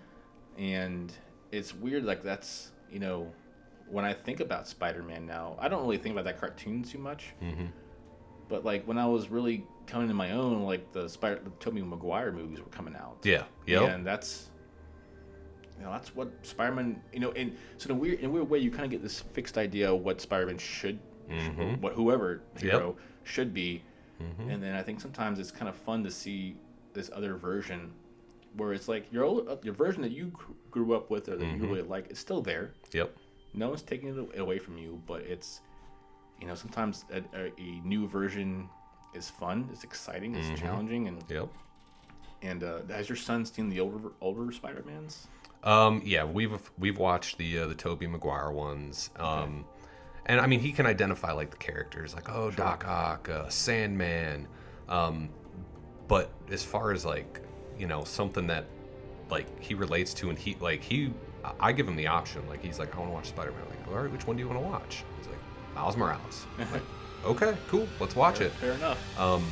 And 0.58 1.12
it's 1.52 1.74
weird, 1.76 2.04
like 2.06 2.24
that's 2.24 2.72
you 2.92 3.00
know, 3.00 3.32
when 3.90 4.06
I 4.06 4.14
think 4.14 4.40
about 4.40 4.68
Spider-Man 4.68 5.26
now, 5.26 5.56
I 5.60 5.68
don't 5.68 5.82
really 5.82 5.98
think 5.98 6.14
about 6.14 6.26
that 6.26 6.40
cartoon 6.40 6.84
too 6.84 7.00
much. 7.00 7.34
Mm-hmm. 7.42 7.66
But 8.48 8.64
like 8.64 8.86
when 8.88 8.98
I 8.98 9.06
was 9.08 9.30
really 9.30 9.66
coming 9.88 10.08
to 10.08 10.14
my 10.14 10.32
own, 10.32 10.64
like 10.64 10.92
the 10.94 11.08
Spider, 11.10 11.42
the 11.44 11.50
Tobey 11.60 11.82
Maguire 11.82 12.32
movies 12.32 12.60
were 12.60 12.68
coming 12.68 12.96
out. 12.96 13.18
Yeah. 13.24 13.44
yeah. 13.66 13.84
And 13.86 14.06
that's 14.06 14.50
you 15.78 15.84
know 15.86 15.92
that's 15.92 16.16
what 16.16 16.30
Spider-Man. 16.44 17.02
You 17.12 17.20
know, 17.20 17.32
and 17.32 17.56
so 17.78 17.90
in 17.90 17.96
a 17.96 18.00
weird 18.00 18.20
in 18.20 18.26
a 18.26 18.30
weird 18.30 18.50
way, 18.50 18.60
you 18.60 18.70
kind 18.72 18.86
of 18.86 18.92
get 18.92 19.02
this 19.02 19.20
fixed 19.20 19.58
idea 19.58 19.92
of 19.94 20.02
what 20.02 20.22
Spider-Man 20.22 20.58
should, 20.60 21.00
Mhm. 21.30 21.82
what 21.82 21.94
whoever 21.94 22.42
Yep. 22.62 22.96
should 23.24 23.54
be, 23.54 23.84
Mhm. 24.22 24.50
and 24.52 24.62
then 24.64 24.76
I 24.76 24.84
think 24.84 25.02
sometimes 25.02 25.40
it's 25.40 25.52
kind 25.52 25.68
of 25.70 25.76
fun 25.76 26.04
to 26.04 26.12
see 26.12 26.56
this 26.94 27.10
other 27.14 27.36
version, 27.36 27.92
where 28.56 28.74
it's 28.74 28.88
like 28.88 29.12
your 29.12 29.24
old, 29.24 29.48
uh, 29.50 29.58
your 29.64 29.74
version 29.74 30.02
that 30.04 30.12
you 30.12 30.32
grew 30.72 30.94
up 30.96 31.10
with 31.10 31.28
or 31.30 31.36
that 31.36 31.46
Mhm. 31.46 31.58
you 31.60 31.66
really 31.66 31.82
like 31.82 32.12
is 32.12 32.20
still 32.20 32.42
there. 32.42 32.74
Yep. 32.92 33.16
No 33.54 33.70
one's 33.70 33.82
taking 33.82 34.10
it 34.18 34.40
away 34.40 34.60
from 34.60 34.78
you, 34.78 35.02
but 35.08 35.22
it's 35.22 35.62
you 36.40 36.48
know 36.48 36.56
sometimes 36.56 37.06
a, 37.12 37.24
a, 37.38 37.52
a 37.60 37.82
new 37.84 38.08
version 38.08 38.70
is 39.14 39.30
fun, 39.30 39.70
it's 39.72 39.84
exciting, 39.84 40.36
it's 40.36 40.50
Mhm. 40.50 40.58
challenging, 40.58 41.08
and 41.08 41.24
Yep. 41.30 41.50
and 42.42 42.64
uh, 42.64 42.82
has 42.90 43.08
your 43.10 43.16
son 43.16 43.46
seen 43.46 43.70
the 43.70 43.80
older 43.80 44.12
older 44.22 44.52
Spider 44.52 44.84
Mans? 44.86 45.28
Um, 45.64 46.02
yeah, 46.04 46.24
we've 46.26 46.72
we've 46.78 46.98
watched 46.98 47.38
the 47.38 47.60
uh, 47.60 47.68
the 47.68 47.76
Tobey 47.76 48.06
Maguire 48.08 48.52
ones. 48.52 49.10
Um, 49.16 49.66
and 50.26 50.40
I 50.40 50.48
mean 50.48 50.60
he 50.60 50.72
can 50.72 50.86
identify 50.86 51.32
like 51.32 51.52
the 51.52 51.58
characters, 51.58 52.14
like 52.14 52.30
oh 52.30 52.52
Doc 52.52 52.86
Ock, 52.88 53.30
uh, 53.30 53.50
Sandman. 53.50 54.48
Um, 54.90 55.30
but 56.08 56.32
as 56.50 56.64
far 56.64 56.92
as 56.92 57.06
like 57.06 57.42
you 57.78 57.88
know 57.88 58.04
something 58.04 58.48
that 58.48 58.66
like 59.30 59.62
he 59.62 59.74
relates 59.74 60.14
to, 60.16 60.30
and 60.30 60.38
he 60.38 60.56
like 60.60 60.82
he, 60.82 61.14
I 61.60 61.72
give 61.72 61.88
him 61.88 61.96
the 61.96 62.08
option. 62.08 62.48
Like 62.48 62.62
he's 62.62 62.80
like 62.80 62.96
I 62.96 63.00
want 63.00 63.10
to 63.10 63.14
watch 63.14 63.28
Spider 63.30 63.52
Man. 63.52 63.62
Like 63.70 63.88
all 63.88 64.02
right, 64.02 64.12
which 64.12 64.28
one 64.28 64.38
do 64.38 64.44
you 64.44 64.50
want 64.50 64.62
to 64.62 64.68
watch? 64.68 65.04
He's 65.18 65.28
like 65.28 65.40
Miles 65.76 65.98
Morales. 65.98 66.46
I'm 66.58 66.72
like, 66.72 66.84
okay, 67.26 67.58
cool, 67.68 67.88
let's 68.00 68.16
watch 68.16 68.42
it. 68.42 68.52
Fair 68.54 68.74
enough. 68.74 69.20
Um, 69.20 69.46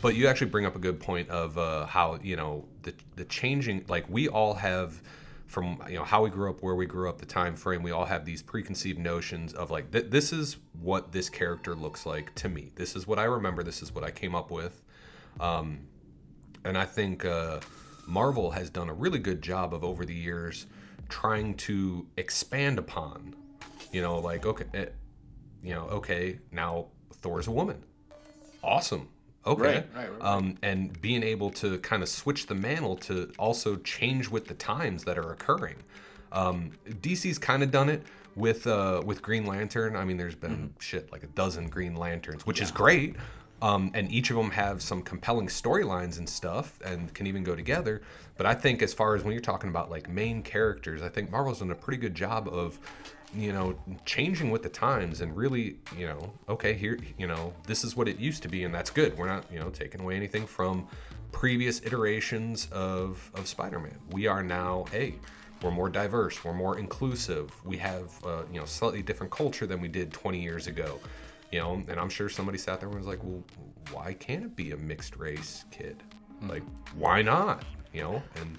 but 0.00 0.14
you 0.14 0.28
actually 0.28 0.50
bring 0.50 0.64
up 0.64 0.76
a 0.76 0.78
good 0.78 1.00
point 1.00 1.28
of 1.28 1.58
uh, 1.58 1.86
how 1.86 2.18
you 2.22 2.36
know 2.36 2.64
the 2.82 2.94
the 3.16 3.24
changing. 3.24 3.84
Like 3.88 4.08
we 4.08 4.28
all 4.28 4.54
have 4.54 5.02
from 5.48 5.82
you 5.88 5.96
know 5.96 6.04
how 6.04 6.22
we 6.22 6.30
grew 6.30 6.50
up, 6.50 6.62
where 6.62 6.74
we 6.74 6.86
grew 6.86 7.08
up, 7.08 7.18
the 7.18 7.26
time 7.26 7.56
frame. 7.56 7.82
We 7.82 7.90
all 7.90 8.04
have 8.04 8.24
these 8.24 8.42
preconceived 8.42 8.98
notions 8.98 9.54
of 9.54 9.70
like 9.70 9.90
th- 9.90 10.10
this 10.10 10.32
is 10.32 10.58
what 10.80 11.10
this 11.10 11.28
character 11.28 11.74
looks 11.74 12.06
like 12.06 12.34
to 12.36 12.48
me. 12.48 12.70
This 12.76 12.94
is 12.94 13.06
what 13.06 13.18
I 13.18 13.24
remember. 13.24 13.62
This 13.62 13.82
is 13.82 13.92
what 13.92 14.04
I 14.04 14.10
came 14.10 14.34
up 14.34 14.50
with. 14.50 14.82
Um, 15.40 15.80
and 16.64 16.76
I 16.76 16.84
think 16.84 17.24
uh, 17.24 17.60
Marvel 18.06 18.50
has 18.50 18.68
done 18.68 18.90
a 18.90 18.94
really 18.94 19.18
good 19.18 19.40
job 19.42 19.72
of 19.72 19.82
over 19.82 20.04
the 20.04 20.14
years 20.14 20.66
trying 21.08 21.54
to 21.54 22.06
expand 22.18 22.78
upon, 22.78 23.34
you 23.90 24.02
know, 24.02 24.18
like 24.18 24.44
okay, 24.44 24.66
eh, 24.74 24.86
you 25.62 25.74
know, 25.74 25.84
okay, 25.88 26.38
now 26.52 26.88
Thor's 27.14 27.46
a 27.46 27.52
woman, 27.52 27.82
awesome, 28.62 29.08
okay, 29.48 29.62
Right, 29.62 29.88
right, 29.96 30.10
right, 30.12 30.22
Um, 30.22 30.56
and 30.62 31.00
being 31.00 31.22
able 31.22 31.50
to 31.52 31.78
kind 31.78 32.02
of 32.02 32.08
switch 32.08 32.46
the 32.46 32.54
mantle 32.54 32.96
to 32.96 33.30
also 33.38 33.76
change 33.76 34.28
with 34.28 34.46
the 34.46 34.54
times 34.54 35.04
that 35.04 35.18
are 35.18 35.32
occurring. 35.32 35.76
Um, 36.32 36.72
DC's 36.86 37.38
kind 37.38 37.62
of 37.62 37.70
done 37.70 37.88
it 37.88 38.02
with 38.36 38.66
uh, 38.66 39.02
with 39.04 39.22
Green 39.22 39.46
Lantern. 39.46 39.96
I 39.96 40.04
mean, 40.04 40.16
there's 40.16 40.34
been 40.34 40.50
Mm-hmm. 40.52 40.66
shit 40.80 41.10
like 41.12 41.22
a 41.22 41.28
dozen 41.28 41.68
Green 41.68 41.94
Lanterns, 41.96 42.46
which 42.46 42.60
is 42.60 42.70
great. 42.70 43.16
Um, 43.60 43.90
and 43.94 44.12
each 44.12 44.30
of 44.30 44.36
them 44.36 44.50
have 44.52 44.80
some 44.82 45.02
compelling 45.02 45.48
storylines 45.48 46.18
and 46.18 46.28
stuff, 46.28 46.78
and 46.84 47.12
can 47.12 47.26
even 47.26 47.42
go 47.42 47.56
together. 47.56 48.02
But 48.36 48.46
I 48.46 48.54
think, 48.54 48.82
as 48.82 48.94
far 48.94 49.16
as 49.16 49.24
when 49.24 49.32
you're 49.32 49.40
talking 49.40 49.68
about 49.68 49.90
like 49.90 50.08
main 50.08 50.42
characters, 50.44 51.02
I 51.02 51.08
think 51.08 51.32
Marvel's 51.32 51.58
done 51.58 51.72
a 51.72 51.74
pretty 51.74 51.98
good 51.98 52.14
job 52.14 52.46
of, 52.46 52.78
you 53.34 53.52
know, 53.52 53.78
changing 54.04 54.50
with 54.50 54.62
the 54.62 54.68
times 54.68 55.20
and 55.20 55.36
really, 55.36 55.76
you 55.96 56.06
know, 56.06 56.32
okay, 56.48 56.72
here, 56.74 56.98
you 57.18 57.26
know, 57.26 57.52
this 57.66 57.84
is 57.84 57.96
what 57.96 58.08
it 58.08 58.18
used 58.18 58.42
to 58.42 58.48
be, 58.48 58.64
and 58.64 58.74
that's 58.74 58.90
good. 58.90 59.16
We're 59.18 59.26
not, 59.26 59.44
you 59.52 59.58
know, 59.58 59.70
taking 59.70 60.00
away 60.00 60.16
anything 60.16 60.46
from 60.46 60.88
previous 61.30 61.84
iterations 61.84 62.68
of 62.72 63.30
of 63.34 63.46
Spider-Man. 63.46 63.98
We 64.12 64.26
are 64.26 64.42
now, 64.42 64.86
hey, 64.90 65.16
we're 65.62 65.70
more 65.70 65.88
diverse, 65.90 66.42
we're 66.44 66.54
more 66.54 66.78
inclusive. 66.78 67.52
We 67.64 67.76
have, 67.78 68.12
uh, 68.24 68.42
you 68.52 68.60
know, 68.60 68.66
slightly 68.66 69.02
different 69.02 69.32
culture 69.32 69.66
than 69.66 69.80
we 69.80 69.88
did 69.88 70.12
20 70.12 70.40
years 70.40 70.66
ago. 70.66 71.00
You 71.52 71.60
know, 71.60 71.82
and 71.88 71.98
I'm 71.98 72.10
sure 72.10 72.28
somebody 72.28 72.58
sat 72.58 72.80
there 72.80 72.88
and 72.88 72.98
was 72.98 73.06
like, 73.06 73.22
well, 73.24 73.42
why 73.90 74.12
can't 74.12 74.44
it 74.44 74.54
be 74.54 74.72
a 74.72 74.76
mixed 74.76 75.16
race 75.16 75.64
kid? 75.70 76.02
Like, 76.42 76.62
why 76.94 77.22
not? 77.22 77.64
You 77.92 78.02
know, 78.02 78.22
and 78.40 78.58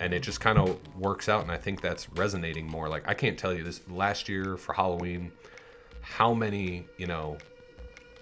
and 0.00 0.12
it 0.14 0.20
just 0.22 0.40
kind 0.40 0.58
of 0.58 0.78
works 0.96 1.28
out, 1.28 1.42
and 1.42 1.50
I 1.50 1.56
think 1.56 1.80
that's 1.80 2.08
resonating 2.12 2.66
more. 2.66 2.88
Like, 2.88 3.04
I 3.08 3.14
can't 3.14 3.38
tell 3.38 3.52
you 3.52 3.62
this 3.64 3.80
last 3.88 4.28
year 4.28 4.56
for 4.56 4.72
Halloween, 4.72 5.32
how 6.00 6.32
many, 6.34 6.86
you 6.96 7.06
know, 7.06 7.38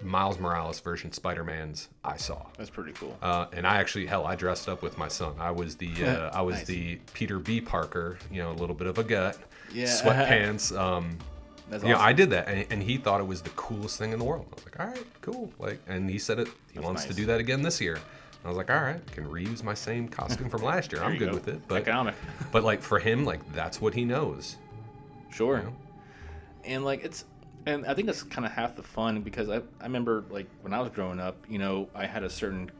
Miles 0.03 0.39
Morales 0.39 0.79
version 0.79 1.11
Spider-Mans 1.11 1.89
I 2.03 2.17
saw. 2.17 2.45
That's 2.57 2.69
pretty 2.69 2.91
cool. 2.93 3.17
Uh, 3.21 3.47
and 3.51 3.65
I 3.65 3.77
actually, 3.77 4.05
hell, 4.05 4.25
I 4.27 4.35
dressed 4.35 4.69
up 4.69 4.81
with 4.83 4.97
my 4.97 5.07
son. 5.07 5.33
I 5.39 5.51
was 5.51 5.75
the, 5.75 5.89
uh, 6.05 6.29
I 6.37 6.41
was 6.41 6.57
Nice. 6.57 6.65
the 6.67 6.95
Peter 7.13 7.39
B. 7.39 7.61
Parker. 7.61 8.17
You 8.31 8.43
know, 8.43 8.51
a 8.51 8.53
little 8.53 8.75
bit 8.75 8.87
of 8.87 8.97
a 8.99 9.03
gut, 9.03 9.37
Yeah. 9.73 9.85
sweatpants. 9.85 10.77
Um, 10.77 11.17
That's 11.69 11.83
you 11.83 11.89
know, 11.89 11.95
awesome. 11.95 12.07
I 12.07 12.13
did 12.13 12.29
that, 12.29 12.47
and, 12.47 12.65
and 12.69 12.81
he 12.83 12.95
thought 12.97 13.19
it 13.19 13.27
was 13.27 13.41
the 13.41 13.49
coolest 13.51 13.97
thing 13.97 14.13
in 14.13 14.19
the 14.19 14.25
world. 14.25 14.45
I 14.51 14.55
was 14.55 14.65
like, 14.65 14.79
all 14.79 14.87
right, 14.87 15.05
cool. 15.21 15.51
Like, 15.59 15.79
and 15.87 16.09
he 16.09 16.17
said 16.17 16.39
it. 16.39 16.47
He 16.47 16.75
That's 16.75 16.85
wants 16.85 17.05
to 17.05 17.13
do 17.13 17.25
that 17.25 17.41
again 17.41 17.61
this 17.61 17.81
year. 17.81 17.99
And 18.39 18.45
I 18.45 18.47
was 18.49 18.57
like, 18.57 18.69
all 18.69 18.81
right, 18.81 19.05
can 19.11 19.25
reuse 19.25 19.63
my 19.63 19.73
same 19.73 20.07
costume 20.07 20.49
from 20.49 20.61
last 20.61 20.91
year. 20.91 21.03
I'm 21.03 21.17
good 21.17 21.29
go. 21.29 21.35
with 21.35 21.47
it. 21.47 21.61
But 21.67 21.81
Economic. 21.81 22.15
but 22.51 22.63
like 22.63 22.81
for 22.81 22.99
him, 22.99 23.25
like 23.25 23.39
that's 23.53 23.81
what 23.81 23.93
he 23.93 24.05
knows. 24.05 24.57
Sure. 25.31 25.57
You 25.57 25.63
know? 25.63 25.75
And 26.65 26.85
like 26.85 27.03
it's 27.03 27.25
and 27.65 27.85
I 27.85 27.93
think 27.93 28.07
that's 28.07 28.23
kind 28.23 28.45
of 28.45 28.51
half 28.51 28.75
the 28.75 28.83
fun 28.83 29.21
because 29.21 29.49
I, 29.49 29.57
I 29.57 29.83
remember 29.83 30.23
like 30.29 30.47
when 30.61 30.73
I 30.73 30.79
was 30.79 30.89
growing 30.91 31.19
up, 31.19 31.35
you 31.49 31.59
know, 31.59 31.89
I 31.93 32.05
had 32.05 32.23
a 32.23 32.29
certain 32.29 32.71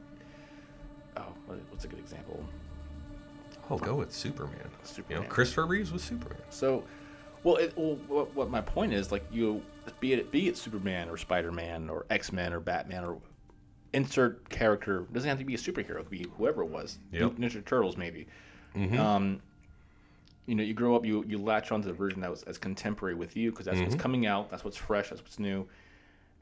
oh, 1.18 1.34
what's 1.70 1.86
a 1.86 1.88
good 1.88 1.99
example? 1.99 2.43
Oh, 3.70 3.78
go 3.78 3.95
with 3.95 4.14
Superman. 4.14 4.60
You 4.64 4.70
Superman. 4.84 5.24
know, 5.24 5.30
Christopher 5.30 5.66
Reeves 5.66 5.91
was 5.91 6.03
Superman. 6.03 6.41
So, 6.49 6.84
well, 7.43 7.58
it, 7.58 7.74
well 7.76 7.97
what, 8.08 8.34
what 8.34 8.49
my 8.49 8.62
point 8.62 8.93
is, 8.93 9.12
like 9.12 9.26
you, 9.32 9.62
be 9.99 10.14
it 10.14 10.32
be 10.32 10.47
it 10.47 10.58
Superman 10.58 11.10
or 11.10 11.18
Spider 11.18 11.51
Man 11.51 11.89
or 11.89 12.05
X 12.10 12.32
Men 12.32 12.53
or 12.53 12.60
Batman 12.60 13.03
or 13.03 13.18
insert 13.94 14.50
character 14.50 15.02
it 15.04 15.14
doesn't 15.14 15.30
have 15.30 15.40
to 15.40 15.46
be 15.46 15.56
a 15.56 15.58
superhero. 15.58 16.00
It 16.00 16.04
could 16.04 16.10
be 16.10 16.26
whoever 16.38 16.62
it 16.64 16.68
was. 16.70 17.00
Yep. 17.12 17.34
Ninja 17.34 17.64
Turtles 17.66 17.98
maybe. 17.98 18.28
Mhm. 18.76 18.98
Um, 19.00 19.42
you 20.46 20.56
know, 20.56 20.64
you 20.64 20.74
grow 20.74 20.96
up, 20.96 21.06
you 21.06 21.24
you 21.28 21.38
latch 21.38 21.72
onto 21.72 21.88
the 21.88 21.94
version 21.94 22.22
that 22.22 22.30
was 22.30 22.44
as 22.44 22.58
contemporary 22.58 23.16
with 23.16 23.36
you 23.36 23.52
because 23.52 23.66
that's 23.66 23.80
what's 23.80 23.96
Mhm. 23.96 24.00
coming 24.00 24.26
out, 24.26 24.50
that's 24.50 24.64
what's 24.64 24.78
fresh, 24.78 25.10
that's 25.10 25.22
what's 25.22 25.40
new, 25.40 25.68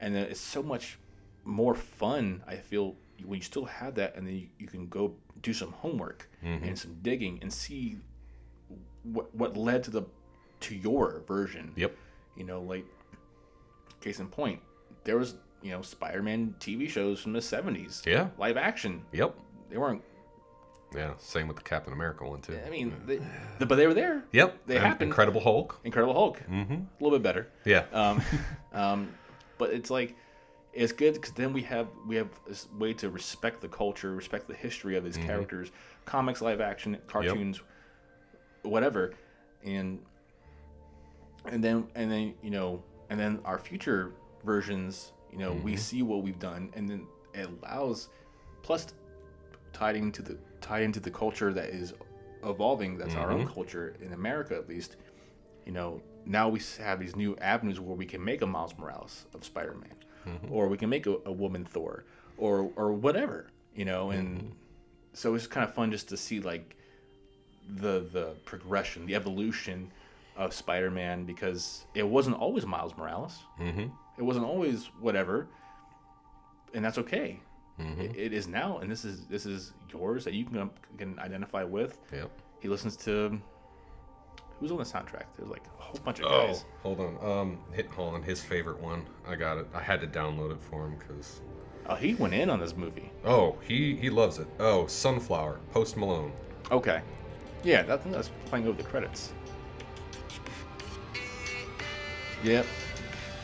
and 0.00 0.14
then 0.14 0.24
it's 0.26 0.40
so 0.40 0.62
much 0.62 0.98
more 1.44 1.74
fun. 1.74 2.42
I 2.46 2.56
feel 2.56 2.96
when 3.24 3.38
you 3.38 3.42
still 3.44 3.64
have 3.64 3.94
that, 3.94 4.14
and 4.16 4.26
then 4.26 4.34
you, 4.36 4.48
you 4.58 4.66
can 4.66 4.88
go 4.88 5.14
do 5.42 5.52
some 5.54 5.72
homework 5.72 6.28
Mhm. 6.44 6.62
and 6.68 6.78
some 6.78 6.94
digging 7.02 7.38
and 7.42 7.52
see 7.52 7.98
what 9.04 9.34
what 9.34 9.56
led 9.56 9.82
to 9.84 9.90
the 9.90 10.02
to 10.60 10.74
your 10.74 11.22
version. 11.26 11.72
Yep. 11.76 11.96
You 12.36 12.44
know, 12.44 12.60
like 12.62 12.84
case 14.00 14.20
in 14.20 14.28
point, 14.28 14.60
there 15.04 15.16
was 15.16 15.36
you 15.66 15.72
know 15.72 15.82
Spider-Man 15.82 16.54
TV 16.60 16.88
shows 16.88 17.20
from 17.20 17.32
the 17.32 17.40
'70s. 17.40 18.06
Yeah. 18.06 18.28
live 18.38 18.56
action. 18.56 19.02
Yep. 19.12 19.34
They 19.68 19.76
weren't. 19.76 20.02
Yeah. 20.94 21.14
Same 21.18 21.48
with 21.48 21.56
the 21.56 21.64
Captain 21.64 21.92
America 21.92 22.24
one 22.24 22.40
too. 22.40 22.58
I 22.64 22.70
mean, 22.70 22.94
they, 23.04 23.18
but 23.58 23.74
they 23.74 23.86
were 23.88 23.94
there. 23.94 24.22
Yep. 24.32 24.66
they 24.66 24.76
and 24.76 24.86
happened. 24.86 25.08
Incredible 25.08 25.40
Hulk. 25.40 25.80
Incredible 25.84 26.14
Hulk. 26.14 26.40
Mm-hmm. 26.48 26.74
A 26.74 26.86
little 27.04 27.18
bit 27.18 27.22
better. 27.24 27.48
Yeah. 27.64 27.84
Um, 27.92 28.22
um, 28.72 29.08
but 29.58 29.70
it's 29.70 29.90
like 29.90 30.14
it's 30.72 30.92
good 30.92 31.14
because 31.14 31.32
then 31.32 31.52
we 31.52 31.62
have 31.62 31.88
we 32.06 32.14
have 32.14 32.28
this 32.46 32.68
way 32.78 32.92
to 32.94 33.10
respect 33.10 33.60
the 33.60 33.68
culture, 33.68 34.14
respect 34.14 34.46
the 34.46 34.54
history 34.54 34.96
of 34.96 35.02
these 35.02 35.18
Mhm. 35.18 35.26
characters, 35.26 35.72
comics, 36.04 36.40
live 36.40 36.60
action, 36.60 36.96
cartoons, 37.08 37.60
whatever, 38.62 39.14
and 39.64 39.98
and 41.46 41.62
then 41.64 41.88
and 41.96 42.10
then 42.10 42.34
you 42.42 42.50
know 42.50 42.82
and 43.10 43.18
then 43.18 43.40
our 43.44 43.58
future 43.58 44.12
versions, 44.44 45.12
you 45.36 45.42
know, 45.44 45.52
we 45.52 45.74
Mhm. 45.74 45.78
see 45.78 46.02
what 46.02 46.22
we've 46.22 46.38
done, 46.38 46.70
and 46.74 46.88
then 46.88 47.06
it 47.34 47.48
allows 47.62 48.08
plus 48.62 48.86
tied 49.72 49.94
into 49.96 50.22
the 50.22 50.38
tied 50.62 50.82
into 50.82 50.98
the 51.00 51.10
culture 51.10 51.52
that 51.52 51.68
is 51.68 51.92
evolving. 52.42 52.96
That's 52.96 53.14
our 53.16 53.30
own 53.32 53.44
Mhm. 53.46 53.52
culture 53.52 53.94
in 54.00 54.12
America, 54.14 54.54
at 54.56 54.66
least. 54.68 54.96
You 55.66 55.72
know, 55.72 56.00
now 56.24 56.48
we 56.48 56.60
have 56.78 56.98
these 56.98 57.14
new 57.16 57.36
avenues 57.36 57.78
where 57.80 57.94
we 57.96 58.06
can 58.06 58.24
make 58.24 58.40
a 58.42 58.46
Miles 58.46 58.74
Morales 58.78 59.26
of 59.34 59.44
Spider-Man, 59.44 59.94
Mm-hmm. 60.26 60.52
or 60.52 60.68
we 60.68 60.76
can 60.78 60.88
make 60.88 61.06
a, 61.06 61.16
a 61.26 61.32
woman 61.32 61.64
Thor, 61.64 62.04
or 62.38 62.70
or 62.76 62.92
whatever, 62.92 63.48
you 63.74 63.84
know. 63.84 64.10
And 64.10 64.38
Mm-hmm. 64.38 64.48
so 65.12 65.34
it's 65.34 65.46
kind 65.46 65.68
of 65.68 65.74
fun 65.74 65.90
just 65.90 66.08
to 66.08 66.16
see 66.16 66.40
like 66.40 66.76
the 67.68 68.00
the 68.12 68.34
progression, 68.46 69.04
the 69.06 69.14
evolution 69.14 69.92
of 70.36 70.52
Spider-Man 70.54 71.24
because 71.24 71.84
it 71.94 72.06
wasn't 72.06 72.36
always 72.36 72.64
Miles 72.64 72.96
Morales. 72.96 73.42
Mm-hmm. 73.60 73.86
It 74.18 74.22
wasn't 74.22 74.46
always 74.46 74.86
whatever, 75.00 75.48
and 76.74 76.84
that's 76.84 76.98
okay. 76.98 77.38
Mm-hmm. 77.80 78.00
It, 78.00 78.16
it 78.16 78.32
is 78.32 78.48
now, 78.48 78.78
and 78.78 78.90
this 78.90 79.04
is 79.04 79.26
this 79.26 79.44
is 79.46 79.72
yours 79.92 80.24
that 80.24 80.32
you 80.34 80.44
can 80.46 80.70
can 80.96 81.18
identify 81.18 81.62
with. 81.64 81.98
Yep. 82.12 82.30
He 82.60 82.68
listens 82.68 82.96
to 82.98 83.38
who's 84.58 84.72
on 84.72 84.78
the 84.78 84.84
soundtrack. 84.84 85.24
There's 85.36 85.50
like 85.50 85.64
a 85.78 85.82
whole 85.82 86.00
bunch 86.02 86.20
of 86.20 86.26
Oh, 86.26 86.46
guys. 86.46 86.64
hold 86.82 87.00
on. 87.00 87.18
Um, 87.22 87.58
hit 87.72 87.86
hold 87.90 88.14
on. 88.14 88.22
His 88.22 88.42
favorite 88.42 88.80
one. 88.80 89.04
I 89.28 89.34
got 89.36 89.58
it. 89.58 89.66
I 89.74 89.80
had 89.82 90.00
to 90.00 90.06
download 90.06 90.52
it 90.52 90.60
for 90.62 90.86
him 90.86 90.96
because. 90.98 91.42
Oh, 91.88 91.94
he 91.94 92.14
went 92.14 92.32
in 92.34 92.48
on 92.50 92.58
this 92.58 92.74
movie. 92.74 93.12
Oh, 93.24 93.56
he 93.62 93.94
he 93.96 94.08
loves 94.10 94.38
it. 94.38 94.48
Oh, 94.58 94.86
Sunflower, 94.86 95.60
Post 95.72 95.96
Malone. 95.98 96.32
Okay, 96.72 97.00
yeah, 97.62 97.82
that, 97.82 98.10
that's 98.10 98.30
playing 98.46 98.66
over 98.66 98.76
the 98.82 98.88
credits. 98.88 99.32
Yep. 102.42 102.66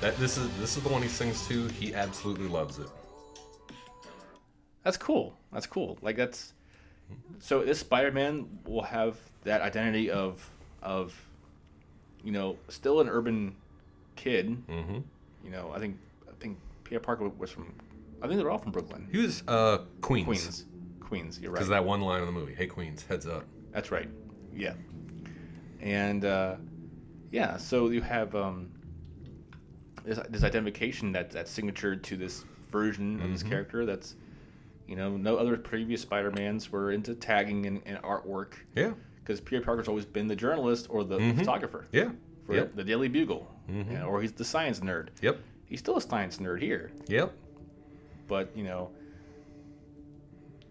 That 0.02 0.16
this 0.16 0.36
is 0.36 0.48
this 0.58 0.76
is 0.76 0.82
the 0.82 0.88
one 0.88 1.00
he 1.00 1.08
sings 1.08 1.46
to. 1.46 1.68
He 1.68 1.94
absolutely 1.94 2.48
loves 2.48 2.80
it. 2.80 2.88
That's 4.82 4.96
cool. 4.96 5.36
That's 5.52 5.66
cool. 5.66 5.96
Like 6.02 6.16
that's 6.16 6.54
so 7.38 7.64
this 7.64 7.78
Spider-Man 7.78 8.48
will 8.66 8.82
have 8.82 9.16
that 9.44 9.60
identity 9.60 10.10
of 10.10 10.50
of 10.82 11.14
you 12.24 12.32
know 12.32 12.56
still 12.66 13.00
an 13.00 13.08
urban 13.08 13.54
kid. 14.16 14.60
Mm-hmm. 14.66 14.98
You 15.44 15.50
know, 15.50 15.70
I 15.72 15.78
think 15.78 15.96
I 16.28 16.32
think 16.40 16.58
Peter 16.82 16.98
Parker 16.98 17.28
was 17.28 17.52
from. 17.52 17.72
I 18.20 18.26
think 18.26 18.40
they're 18.40 18.50
all 18.50 18.58
from 18.58 18.72
Brooklyn. 18.72 19.06
He 19.12 19.18
was 19.18 19.44
uh 19.46 19.82
Queens. 20.00 20.26
Queens. 20.26 20.64
Queens. 20.98 21.38
You're 21.40 21.52
right. 21.52 21.58
Because 21.58 21.68
that 21.68 21.84
one 21.84 22.00
line 22.00 22.22
in 22.22 22.26
the 22.26 22.32
movie, 22.32 22.56
"Hey 22.56 22.66
Queens, 22.66 23.04
heads 23.08 23.28
up." 23.28 23.44
That's 23.70 23.92
right. 23.92 24.08
Yeah. 24.52 24.74
And 25.80 26.24
uh, 26.24 26.56
yeah, 27.30 27.56
so 27.56 27.90
you 27.90 28.00
have 28.00 28.34
um, 28.34 28.71
this, 30.04 30.18
this 30.28 30.42
identification 30.42 31.12
that 31.12 31.30
that's 31.30 31.50
signature 31.50 31.96
to 31.96 32.16
this 32.16 32.44
version 32.70 33.20
of 33.22 33.30
this 33.30 33.40
mm-hmm. 33.40 33.50
character. 33.50 33.86
That's 33.86 34.14
you 34.86 34.96
know 34.96 35.16
no 35.16 35.36
other 35.36 35.56
previous 35.56 36.00
Spider 36.02 36.30
Mans 36.30 36.70
were 36.70 36.92
into 36.92 37.14
tagging 37.14 37.66
and, 37.66 37.80
and 37.86 37.98
artwork 38.02 38.54
Yeah. 38.74 38.92
because 39.20 39.40
Peter 39.40 39.62
Parker's 39.62 39.88
always 39.88 40.04
been 40.04 40.26
the 40.26 40.36
journalist 40.36 40.86
or 40.90 41.04
the 41.04 41.18
mm-hmm. 41.18 41.38
photographer. 41.38 41.86
Yeah. 41.92 42.10
For 42.46 42.56
Yep. 42.56 42.74
the 42.74 42.82
Daily 42.82 43.06
Bugle, 43.08 43.48
mm-hmm. 43.70 43.92
Yeah, 43.92 44.04
or 44.04 44.20
he's 44.20 44.32
the 44.32 44.44
science 44.44 44.80
nerd. 44.80 45.08
Yep. 45.20 45.38
He's 45.66 45.78
still 45.78 45.96
a 45.96 46.00
science 46.00 46.38
nerd 46.38 46.60
here, 46.60 46.90
Yep. 47.06 47.32
but 48.26 48.50
you 48.56 48.64
know, 48.64 48.90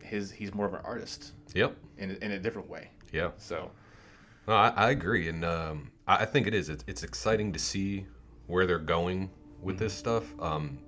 his 0.04 0.32
he's 0.32 0.54
more 0.54 0.66
of 0.66 0.74
an 0.74 0.82
artist 0.84 1.32
Yep. 1.54 1.76
in, 1.98 2.12
a- 2.12 2.26
in 2.26 2.32
a 2.32 2.40
different 2.40 2.70
way. 2.70 2.90
Yeah. 3.14 3.32
So 3.38 3.72
No, 4.48 4.54
I, 4.56 4.74
I 4.76 4.90
agree, 4.92 5.30
and 5.30 5.46
um, 5.46 5.92
I, 6.08 6.18
I 6.18 6.26
think 6.26 6.46
it 6.48 6.54
is. 6.54 6.68
It's, 6.70 6.84
it's 6.88 7.04
exciting 7.04 7.54
to 7.54 7.60
see 7.60 8.06
where 8.52 8.66
they're 8.68 8.78
going 8.78 9.30
with 9.62 9.80
this 9.80 9.94
stuff. 9.94 10.26
Um, 10.40 10.80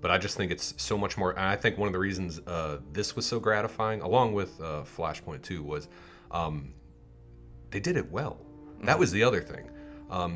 but 0.00 0.10
I 0.10 0.18
just 0.18 0.36
think 0.36 0.52
it's 0.52 0.74
so 0.76 0.96
much 0.96 1.16
more. 1.16 1.30
And 1.30 1.40
I 1.40 1.56
think 1.56 1.78
one 1.78 1.88
of 1.88 1.92
the 1.92 1.98
reasons 1.98 2.40
uh, 2.46 2.78
this 2.92 3.16
was 3.16 3.26
so 3.26 3.40
gratifying, 3.40 4.02
along 4.02 4.34
with 4.34 4.60
uh, 4.60 4.84
Flashpoint 4.84 5.42
too, 5.42 5.62
was 5.62 5.88
um, 6.30 6.74
they 7.70 7.80
did 7.80 7.96
it 7.96 8.10
well. 8.12 8.36
That 8.84 8.98
was 8.98 9.10
the 9.10 9.24
other 9.24 9.40
thing, 9.40 9.70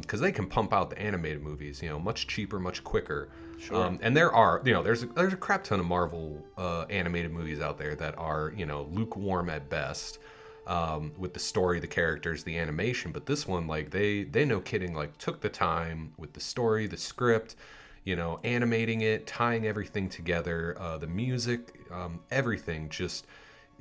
because 0.00 0.20
they 0.20 0.32
can 0.32 0.46
pump 0.46 0.72
out 0.72 0.88
the 0.88 0.98
animated 0.98 1.42
movies, 1.42 1.82
you 1.82 1.90
know, 1.90 1.98
much 1.98 2.26
cheaper, 2.26 2.58
much 2.58 2.82
quicker. 2.82 3.28
Sure. 3.58 3.76
Um, 3.76 3.98
and 4.00 4.16
there 4.16 4.32
are, 4.32 4.62
you 4.64 4.72
know, 4.72 4.82
there's 4.82 5.02
a, 5.02 5.06
there's 5.06 5.34
a 5.34 5.36
crap 5.36 5.62
ton 5.62 5.78
of 5.78 5.86
Marvel 5.86 6.42
uh, 6.56 6.86
animated 6.88 7.32
movies 7.32 7.60
out 7.60 7.76
there 7.76 7.94
that 7.96 8.16
are, 8.16 8.54
you 8.56 8.64
know, 8.64 8.88
lukewarm 8.90 9.50
at 9.50 9.68
best 9.68 10.18
um, 10.66 11.12
with 11.18 11.34
the 11.34 11.40
story, 11.40 11.80
the 11.80 11.86
characters, 11.86 12.44
the 12.44 12.58
animation. 12.58 13.12
But 13.12 13.26
this 13.26 13.46
one, 13.46 13.66
like 13.66 13.90
they 13.90 14.24
they 14.24 14.44
no 14.44 14.60
kidding, 14.60 14.94
like 14.94 15.18
took 15.18 15.40
the 15.40 15.48
time 15.48 16.12
with 16.16 16.32
the 16.34 16.40
story, 16.40 16.86
the 16.86 16.96
script, 16.96 17.56
you 18.04 18.16
know, 18.16 18.40
animating 18.44 19.00
it, 19.00 19.26
tying 19.26 19.66
everything 19.66 20.08
together, 20.08 20.76
uh, 20.78 20.98
the 20.98 21.06
music, 21.06 21.80
um, 21.90 22.20
everything 22.30 22.88
just. 22.88 23.26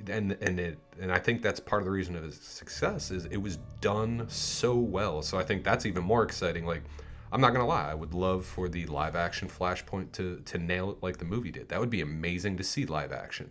And 0.08 0.32
and 0.40 0.58
it 0.58 0.78
and 0.98 1.12
I 1.12 1.18
think 1.18 1.42
that's 1.42 1.60
part 1.60 1.82
of 1.82 1.84
the 1.84 1.92
reason 1.92 2.16
of 2.16 2.24
its 2.24 2.38
success 2.38 3.10
is 3.10 3.26
it 3.26 3.36
was 3.36 3.58
done 3.82 4.24
so 4.30 4.74
well. 4.74 5.20
So 5.20 5.38
I 5.38 5.44
think 5.44 5.62
that's 5.62 5.84
even 5.84 6.04
more 6.04 6.22
exciting. 6.22 6.64
Like 6.64 6.82
I'm 7.30 7.42
not 7.42 7.52
gonna 7.52 7.66
lie, 7.66 7.90
I 7.90 7.94
would 7.94 8.14
love 8.14 8.46
for 8.46 8.70
the 8.70 8.86
live 8.86 9.14
action 9.14 9.46
Flashpoint 9.46 10.12
to 10.12 10.40
to 10.46 10.56
nail 10.58 10.90
it 10.90 11.02
like 11.02 11.18
the 11.18 11.26
movie 11.26 11.50
did. 11.50 11.68
That 11.68 11.80
would 11.80 11.90
be 11.90 12.00
amazing 12.00 12.56
to 12.56 12.64
see 12.64 12.86
live 12.86 13.12
action. 13.12 13.50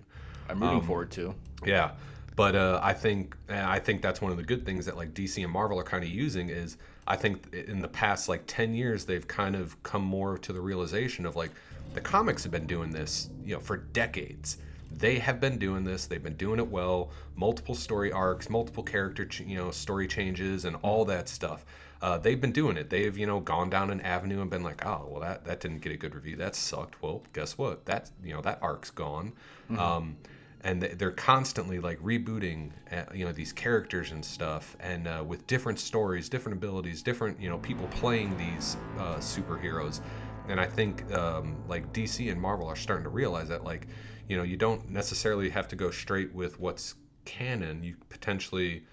I'm 0.49 0.59
rooting 0.61 0.81
forward 0.81 1.11
to. 1.11 1.35
Yeah, 1.63 1.91
but 2.39 2.55
uh, 2.55 2.79
I 2.81 2.93
think 2.93 3.35
I 3.49 3.79
think 3.79 4.01
that's 4.01 4.21
one 4.21 4.31
of 4.31 4.37
the 4.37 4.45
good 4.45 4.65
things 4.65 4.85
that 4.85 4.95
like 4.95 5.13
DC 5.13 5.43
and 5.43 5.51
Marvel 5.51 5.77
are 5.77 5.83
kind 5.83 6.05
of 6.05 6.09
using 6.09 6.47
is 6.47 6.77
I 7.05 7.17
think 7.17 7.53
in 7.53 7.81
the 7.81 7.87
past 7.89 8.29
like 8.29 8.43
ten 8.47 8.73
years 8.73 9.03
they've 9.03 9.27
kind 9.27 9.57
of 9.57 9.83
come 9.83 10.03
more 10.03 10.37
to 10.37 10.53
the 10.53 10.61
realization 10.61 11.25
of 11.25 11.35
like 11.35 11.51
the 11.93 11.99
comics 11.99 12.43
have 12.43 12.51
been 12.53 12.65
doing 12.65 12.91
this 12.91 13.29
you 13.43 13.55
know 13.55 13.59
for 13.59 13.75
decades. 13.75 14.59
They 14.89 15.19
have 15.19 15.41
been 15.41 15.57
doing 15.57 15.83
this. 15.83 16.07
They've 16.07 16.23
been 16.23 16.37
doing 16.37 16.59
it 16.59 16.67
well. 16.67 17.11
Multiple 17.35 17.75
story 17.75 18.13
arcs, 18.13 18.49
multiple 18.49 18.83
character 18.83 19.25
ch- 19.25 19.41
you 19.41 19.57
know 19.57 19.69
story 19.69 20.07
changes, 20.07 20.63
and 20.63 20.77
all 20.81 21.03
that 21.05 21.27
stuff. 21.27 21.65
Uh, 22.01 22.17
they've 22.17 22.39
been 22.39 22.53
doing 22.53 22.77
it. 22.77 22.89
They've 22.89 23.17
you 23.17 23.27
know 23.27 23.41
gone 23.41 23.69
down 23.69 23.91
an 23.91 23.99
avenue 23.99 24.39
and 24.39 24.49
been 24.49 24.63
like, 24.63 24.85
oh 24.85 25.09
well 25.11 25.19
that 25.19 25.43
that 25.43 25.59
didn't 25.59 25.79
get 25.79 25.91
a 25.91 25.97
good 25.97 26.15
review. 26.15 26.37
That 26.37 26.55
sucked. 26.55 27.01
Well, 27.01 27.21
guess 27.33 27.57
what? 27.57 27.85
That 27.85 28.09
you 28.23 28.33
know 28.33 28.41
that 28.43 28.59
arc's 28.61 28.91
gone. 28.91 29.33
Um, 29.77 30.15
and 30.61 30.81
they- 30.81 30.93
they're 30.95 31.11
constantly 31.11 31.79
like 31.79 31.99
rebooting 31.99 32.71
uh, 32.91 33.03
you 33.13 33.25
know 33.25 33.31
these 33.31 33.53
characters 33.53 34.11
and 34.11 34.23
stuff 34.23 34.75
and 34.79 35.07
uh, 35.07 35.23
with 35.25 35.47
different 35.47 35.79
stories 35.79 36.29
different 36.29 36.57
abilities 36.57 37.01
different 37.01 37.39
you 37.39 37.49
know 37.49 37.57
people 37.57 37.87
playing 37.87 38.35
these 38.37 38.77
uh, 38.97 39.17
superheroes. 39.17 40.01
And 40.47 40.59
i 40.59 40.65
think 40.65 41.11
um, 41.13 41.61
like 41.67 41.91
dc 41.93 42.31
and 42.31 42.39
marvel 42.41 42.67
are 42.67 42.75
starting 42.75 43.03
to 43.03 43.09
realize 43.09 43.49
that 43.49 43.63
like 43.63 43.87
you 44.27 44.37
know 44.37 44.43
you 44.43 44.57
don't 44.57 44.89
necessarily 44.89 45.49
have 45.49 45.67
to 45.69 45.75
go 45.75 45.91
straight 45.91 46.33
with 46.33 46.59
what's 46.59 46.95
canon. 47.25 47.83
You 47.83 47.95
potentially 48.09 48.83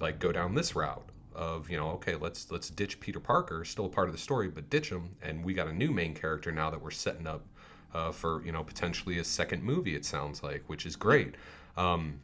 like 0.00 0.18
go 0.18 0.32
down 0.32 0.54
this 0.54 0.74
route 0.74 1.08
of 1.34 1.70
you 1.70 1.76
know 1.76 1.90
okay 1.90 2.14
let's 2.14 2.50
let's 2.50 2.68
ditch 2.70 3.00
peter 3.00 3.20
parker 3.20 3.64
still 3.64 3.86
a 3.86 3.88
part 3.88 4.08
of 4.08 4.14
the 4.14 4.20
story 4.20 4.48
but 4.48 4.68
ditch 4.68 4.90
him 4.90 5.10
and 5.22 5.42
we 5.44 5.54
got 5.54 5.66
a 5.66 5.72
new 5.72 5.90
main 5.90 6.14
character 6.14 6.52
now 6.52 6.70
that 6.70 6.80
we're 6.80 6.90
setting 6.90 7.26
up 7.26 7.46
uh, 7.94 8.12
for 8.12 8.42
you 8.44 8.52
know 8.52 8.62
potentially 8.62 9.18
a 9.18 9.24
second 9.24 9.62
movie 9.62 9.94
it 9.94 10.04
sounds 10.04 10.42
like 10.42 10.62
which 10.66 10.86
is 10.86 10.96
great. 10.96 11.34
Um, 11.76 12.20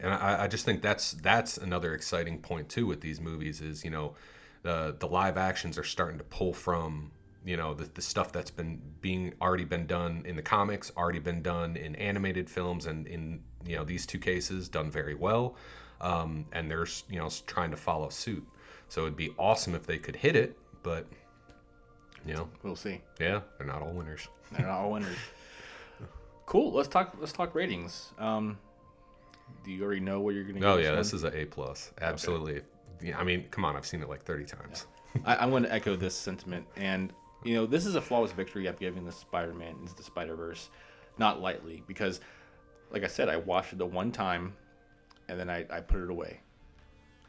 and 0.00 0.12
I, 0.12 0.44
I 0.44 0.48
just 0.48 0.64
think 0.64 0.82
that's 0.82 1.12
that's 1.12 1.56
another 1.58 1.94
exciting 1.94 2.38
point 2.38 2.68
too 2.68 2.86
with 2.86 3.00
these 3.00 3.20
movies 3.20 3.60
is 3.60 3.84
you 3.84 3.90
know 3.90 4.14
the 4.62 4.96
the 4.98 5.06
live 5.06 5.36
actions 5.36 5.78
are 5.78 5.84
starting 5.84 6.18
to 6.18 6.24
pull 6.24 6.52
from 6.52 7.10
you 7.44 7.56
know 7.56 7.74
the, 7.74 7.88
the 7.94 8.02
stuff 8.02 8.32
that's 8.32 8.50
been 8.50 8.80
being 9.00 9.32
already 9.40 9.64
been 9.64 9.86
done 9.86 10.22
in 10.26 10.36
the 10.36 10.42
comics 10.42 10.92
already 10.96 11.20
been 11.20 11.42
done 11.42 11.76
in 11.76 11.94
animated 11.96 12.50
films 12.50 12.86
and 12.86 13.06
in 13.06 13.40
you 13.64 13.76
know 13.76 13.84
these 13.84 14.06
two 14.06 14.18
cases 14.18 14.68
done 14.68 14.90
very 14.90 15.14
well. 15.14 15.56
Um, 16.00 16.44
and 16.52 16.70
they're 16.70 16.86
you 17.08 17.18
know 17.18 17.30
trying 17.46 17.70
to 17.70 17.76
follow 17.76 18.08
suit. 18.10 18.46
So 18.88 19.02
it'd 19.02 19.16
be 19.16 19.32
awesome 19.38 19.74
if 19.74 19.86
they 19.86 19.98
could 19.98 20.16
hit 20.16 20.36
it 20.36 20.56
but 20.86 21.04
you 22.26 22.34
know 22.34 22.48
We'll 22.62 22.76
see. 22.76 23.00
yeah 23.20 23.40
they're 23.58 23.66
not 23.66 23.82
all 23.82 23.92
winners 23.92 24.28
They're 24.52 24.66
not 24.66 24.78
all 24.80 24.92
winners. 24.92 25.16
cool. 26.46 26.72
Let's 26.72 26.88
talk. 26.88 27.16
Let's 27.18 27.32
talk 27.32 27.54
ratings. 27.54 28.12
Um, 28.18 28.58
do 29.64 29.70
you 29.70 29.82
already 29.84 30.00
know 30.00 30.20
what 30.20 30.34
you're 30.34 30.44
gonna? 30.44 30.64
oh 30.66 30.76
give 30.76 30.84
yeah 30.84 30.90
one? 30.90 30.98
this 30.98 31.12
is 31.12 31.24
a 31.24 31.36
a 31.36 31.44
plus 31.44 31.92
absolutely 32.00 32.60
yeah, 33.02 33.18
i 33.18 33.24
mean 33.24 33.44
come 33.50 33.64
on 33.64 33.76
i've 33.76 33.86
seen 33.86 34.00
it 34.02 34.08
like 34.08 34.22
30 34.22 34.44
times 34.44 34.86
I, 35.24 35.36
I'm 35.36 35.50
going 35.50 35.62
to 35.62 35.72
echo 35.72 35.96
this 35.96 36.14
sentiment, 36.14 36.66
and 36.76 37.12
you 37.42 37.54
know, 37.54 37.64
this 37.64 37.86
is 37.86 37.94
a 37.94 38.00
flawless 38.02 38.32
victory 38.32 38.68
I'm 38.68 38.76
giving 38.78 39.04
the 39.06 39.12
Spider-Man 39.12 39.76
into 39.80 39.94
the 39.94 40.02
Spider-Verse, 40.02 40.68
not 41.16 41.40
lightly, 41.40 41.82
because, 41.86 42.20
like 42.90 43.02
I 43.02 43.06
said, 43.06 43.28
I 43.30 43.36
watched 43.36 43.72
it 43.72 43.78
the 43.78 43.86
one 43.86 44.12
time, 44.12 44.54
and 45.28 45.38
then 45.40 45.48
I, 45.48 45.64
I 45.70 45.80
put 45.80 46.02
it 46.02 46.10
away, 46.10 46.40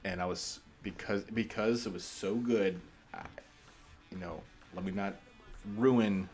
and 0.04 0.22
I 0.22 0.26
was 0.26 0.60
because 0.84 1.24
because 1.34 1.86
it 1.86 1.94
was 1.94 2.04
so 2.04 2.36
good, 2.36 2.80
I, 3.14 3.22
you 4.12 4.18
know, 4.18 4.42
let 4.78 4.86
me 4.86 4.92
not 4.92 5.16
ruin 5.76 6.30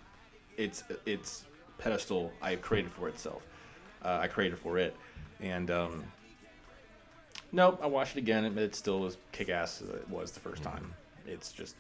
its 0.58 0.84
its 1.08 1.46
pedestal 1.80 2.32
I 2.42 2.58
created 2.58 2.92
for 2.92 3.08
itself. 3.08 3.48
Uh, 4.04 4.20
I 4.22 4.28
created 4.28 4.60
for 4.60 4.78
it, 4.78 4.96
and 5.40 5.72
um, 5.72 6.04
nope, 7.54 7.80
I 7.82 7.88
watched 7.88 8.18
it 8.18 8.20
again, 8.20 8.44
and 8.44 8.58
it 8.60 8.76
still 8.76 9.00
was 9.00 9.18
kick 9.32 9.48
ass 9.50 9.82
as 9.82 9.90
it 9.90 10.08
was 10.10 10.32
the 10.32 10.42
first 10.42 10.62
time. 10.62 10.94
It's 11.26 11.54
just, 11.54 11.78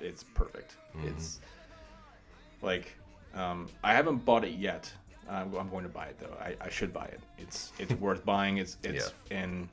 it's 0.00 0.24
perfect. 0.24 0.76
It's 1.04 1.40
like, 2.62 2.94
um, 3.34 3.68
I 3.84 3.92
haven't 3.92 4.24
bought 4.24 4.42
it 4.44 4.54
yet. 4.54 4.90
I'm, 5.28 5.54
I'm 5.54 5.68
going 5.68 5.82
to 5.82 5.90
buy 5.90 6.06
it 6.06 6.18
though. 6.18 6.34
I, 6.40 6.56
I 6.62 6.70
should 6.70 6.94
buy 6.94 7.04
it. 7.04 7.20
It's 7.36 7.72
it's 7.78 7.92
worth 8.00 8.24
buying. 8.24 8.56
It's 8.56 8.78
it's 8.82 9.12
and 9.30 9.68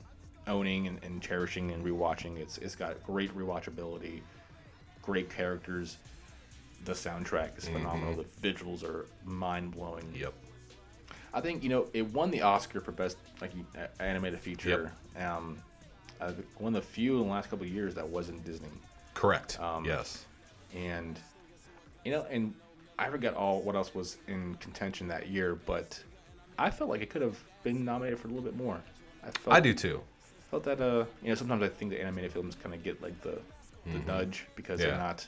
owning 0.46 0.88
and, 0.88 1.02
and 1.02 1.22
cherishing 1.22 1.70
and 1.70 1.82
rewatching. 1.82 2.36
It's 2.36 2.58
it's 2.58 2.76
got 2.76 3.02
great 3.06 3.34
rewatchability. 3.34 4.20
great 5.00 5.30
characters. 5.30 5.96
The 6.84 6.92
soundtrack 6.92 7.56
is 7.58 7.66
phenomenal. 7.68 8.24
The 8.40 8.52
visuals 8.52 8.84
are 8.84 9.06
mind 9.24 9.72
blowing. 9.72 10.12
Yep. 10.14 10.34
I 11.32 11.40
think 11.40 11.62
you 11.62 11.68
know 11.68 11.88
it 11.94 12.06
won 12.12 12.30
the 12.30 12.42
Oscar 12.42 12.80
for 12.80 12.92
best 12.92 13.16
like 13.40 13.52
animated 14.00 14.40
feature. 14.40 14.92
Um, 15.18 15.56
uh, 16.20 16.32
one 16.58 16.74
of 16.76 16.82
the 16.82 16.88
few 16.88 17.20
in 17.20 17.26
the 17.26 17.32
last 17.32 17.50
couple 17.50 17.66
of 17.66 17.72
years 17.72 17.94
that 17.94 18.08
wasn't 18.08 18.44
Disney, 18.44 18.68
Correct. 19.14 19.58
Um, 19.60 19.84
yes. 19.84 20.24
and 20.76 21.18
you 22.04 22.12
know, 22.12 22.24
and 22.30 22.54
I 22.98 23.08
forgot 23.08 23.34
all 23.34 23.60
what 23.62 23.74
else 23.74 23.94
was 23.94 24.18
in 24.28 24.54
contention 24.56 25.08
that 25.08 25.28
year, 25.28 25.54
but 25.66 26.00
I 26.58 26.70
felt 26.70 26.88
like 26.90 27.00
it 27.00 27.10
could 27.10 27.22
have 27.22 27.38
been 27.64 27.84
nominated 27.84 28.20
for 28.20 28.28
a 28.28 28.30
little 28.30 28.44
bit 28.44 28.56
more. 28.56 28.80
I 29.26 29.30
felt 29.30 29.56
I 29.56 29.60
do 29.60 29.74
too. 29.74 30.00
I 30.22 30.50
felt 30.50 30.64
that 30.64 30.80
uh 30.80 31.04
you 31.22 31.30
know 31.30 31.34
sometimes 31.34 31.62
I 31.62 31.68
think 31.68 31.90
the 31.90 32.00
animated 32.00 32.30
films 32.32 32.56
kind 32.62 32.74
of 32.74 32.84
get 32.84 33.02
like 33.02 33.18
the 33.22 33.38
the 33.86 33.98
nudge 34.00 34.46
because 34.54 34.78
Yeah. 34.80 34.88
they're 34.88 34.98
not 34.98 35.26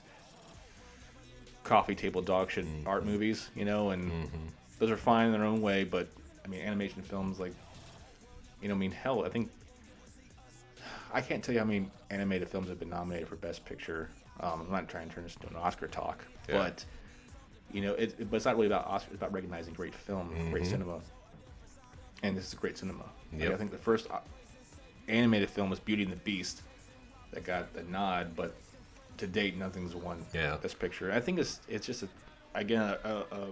coffee 1.66 1.94
table 1.94 2.22
dog 2.22 2.50
shit 2.50 2.64
art 2.86 3.04
movies, 3.04 3.50
you 3.54 3.64
know, 3.64 3.90
and 3.90 4.10
those 4.78 4.90
are 4.90 4.96
fine 4.96 5.26
in 5.26 5.32
their 5.32 5.44
own 5.44 5.60
way. 5.60 5.84
But 5.84 6.08
I 6.44 6.48
mean, 6.48 6.60
animation 6.60 7.02
films 7.02 7.38
like 7.40 7.52
you 8.62 8.68
know, 8.68 8.74
I 8.74 8.78
mean, 8.78 8.92
hell, 8.92 9.24
I 9.24 9.28
think 9.28 9.50
I 11.12 11.20
can't 11.20 11.42
tell 11.42 11.52
you 11.54 11.58
how 11.60 11.64
many 11.66 11.86
animated 12.10 12.48
films 12.48 12.68
have 12.68 12.78
been 12.78 12.90
nominated 12.90 13.28
for 13.28 13.36
Best 13.36 13.64
Picture. 13.64 14.08
Um, 14.40 14.62
I'm 14.66 14.70
not 14.70 14.88
trying 14.88 15.08
to 15.08 15.14
turn 15.14 15.24
this 15.24 15.34
into 15.36 15.48
an 15.48 15.56
Oscar 15.56 15.86
talk, 15.88 16.24
Yeah. 16.48 16.58
but 16.58 16.84
you 17.72 17.80
know, 17.82 17.94
it, 17.94 18.14
it- 18.18 18.30
but 18.30 18.36
it's 18.36 18.44
not 18.46 18.54
really 18.56 18.66
about 18.68 18.86
Oscar. 18.86 19.08
It's 19.12 19.16
about 19.20 19.32
recognizing 19.32 19.74
great 19.74 19.94
film, 19.94 20.30
great 20.50 20.66
cinema, 20.66 21.00
and 22.22 22.36
this 22.36 22.46
is 22.46 22.54
great 22.54 22.78
cinema. 22.78 23.04
Like, 23.32 23.50
I 23.50 23.56
think 23.56 23.70
the 23.72 23.78
first 23.78 24.08
uh, 24.10 24.20
animated 25.08 25.50
film 25.50 25.68
was 25.70 25.80
Beauty 25.80 26.04
and 26.04 26.12
the 26.12 26.16
Beast 26.18 26.62
that 27.32 27.44
got 27.44 27.72
the 27.74 27.82
nod, 27.82 28.36
but 28.36 28.54
to 29.18 29.26
date, 29.26 29.56
nothing's 29.56 29.94
won 29.94 30.24
Yeah. 30.34 30.56
Best 30.62 30.78
Picture. 30.78 31.12
I 31.12 31.20
think 31.20 31.38
it's 31.38 31.60
it's 31.68 31.86
just 31.86 32.02
a, 32.02 32.08
again 32.54 32.82
a, 32.82 33.24
a, 33.30 33.46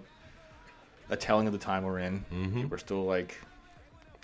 a, 1.10 1.16
telling 1.16 1.46
of 1.46 1.52
the 1.52 1.58
time 1.58 1.84
we're 1.84 1.98
in. 2.00 2.24
Mm-hmm. 2.32 2.68
We're 2.68 2.78
still 2.78 3.04
like 3.04 3.38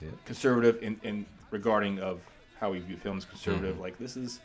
Yeah. 0.02 0.08
conservative 0.24 0.82
in, 0.82 1.00
in 1.02 1.26
regarding 1.50 1.98
of 2.00 2.20
how 2.58 2.70
we 2.70 2.78
view 2.80 2.96
films. 2.96 3.24
Conservative, 3.24 3.78
like 3.78 3.98
this 3.98 4.16
is 4.16 4.40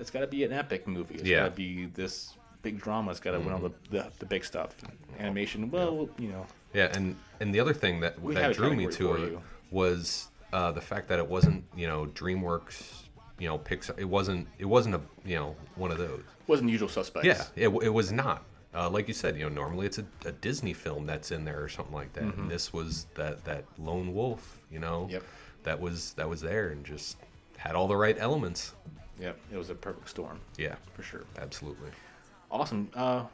it's 0.00 0.10
got 0.10 0.20
to 0.20 0.26
be 0.26 0.42
an 0.44 0.52
epic 0.52 0.86
movie. 0.86 1.14
It's 1.14 1.22
Mm-hmm. 1.22 1.30
Yeah. 1.30 1.36
Mm-hmm. 1.38 1.44
got 1.46 1.50
to 1.50 1.56
be 1.56 1.86
this 1.86 2.34
big 2.62 2.80
drama. 2.80 3.10
It's 3.12 3.20
got 3.20 3.32
to 3.32 3.38
win 3.40 3.52
all 3.52 3.60
the, 3.60 3.72
the 3.90 4.10
the 4.18 4.26
big 4.26 4.44
stuff. 4.44 4.74
Animation, 5.18 5.70
well, 5.70 6.08
you 6.18 6.28
know, 6.28 6.46
Yeah, 6.74 6.90
and 6.94 7.16
and 7.40 7.54
the 7.54 7.60
other 7.60 7.72
thing 7.74 8.00
that 8.00 8.20
We 8.20 8.34
that 8.34 8.54
drew 8.54 8.74
me 8.74 8.86
to 8.88 9.14
it 9.14 9.20
you. 9.20 9.42
was 9.70 10.28
uh, 10.52 10.72
the 10.72 10.80
fact 10.80 11.08
that 11.08 11.18
it 11.18 11.28
wasn't 11.28 11.64
you 11.76 11.86
know 11.86 12.06
DreamWorks, 12.06 13.05
you 13.38 13.48
know 13.48 13.58
Pixar. 13.58 13.98
It 13.98 14.04
wasn't 14.04 14.46
it 14.58 14.64
wasn't 14.66 14.94
a 14.96 15.00
you 15.24 15.36
know 15.36 15.56
one 15.76 15.90
of 15.90 15.98
those. 15.98 16.22
wasn't 16.46 16.70
Usual 16.70 16.88
Suspects. 16.88 17.26
Yeah, 17.26 17.42
it, 17.56 17.68
it 17.68 17.88
was 17.90 18.12
not. 18.12 18.44
Uh, 18.74 18.90
like 18.90 19.08
you 19.08 19.14
said, 19.14 19.36
you 19.38 19.42
know, 19.44 19.48
normally 19.48 19.86
it's 19.86 19.96
a, 19.98 20.04
a 20.26 20.32
Disney 20.32 20.74
film 20.74 21.06
that's 21.06 21.30
in 21.30 21.46
there 21.46 21.62
or 21.62 21.68
something 21.68 21.94
like 21.94 22.12
that. 22.12 22.24
And 22.24 22.50
this 22.50 22.74
was 22.74 23.06
that 23.14 23.42
that 23.46 23.64
lone 23.78 24.12
wolf, 24.14 24.60
you 24.70 24.78
know, 24.78 25.04
Mm-hmm. 25.04 25.12
Yep. 25.12 25.22
that 25.62 25.80
was 25.80 26.12
that 26.14 26.28
was 26.28 26.40
there 26.42 26.68
and 26.68 26.84
just 26.84 27.16
had 27.56 27.74
all 27.74 27.88
the 27.88 27.96
right 27.96 28.16
elements. 28.18 28.74
Yep, 29.18 29.38
it 29.50 29.56
was 29.56 29.70
a 29.70 29.74
perfect 29.74 30.10
storm 30.10 30.40
Yeah, 30.58 30.74
for 30.92 31.02
sure. 31.02 31.24
absolutely. 31.40 31.88
Awesome. 32.50 32.90
Uh, 32.94 33.24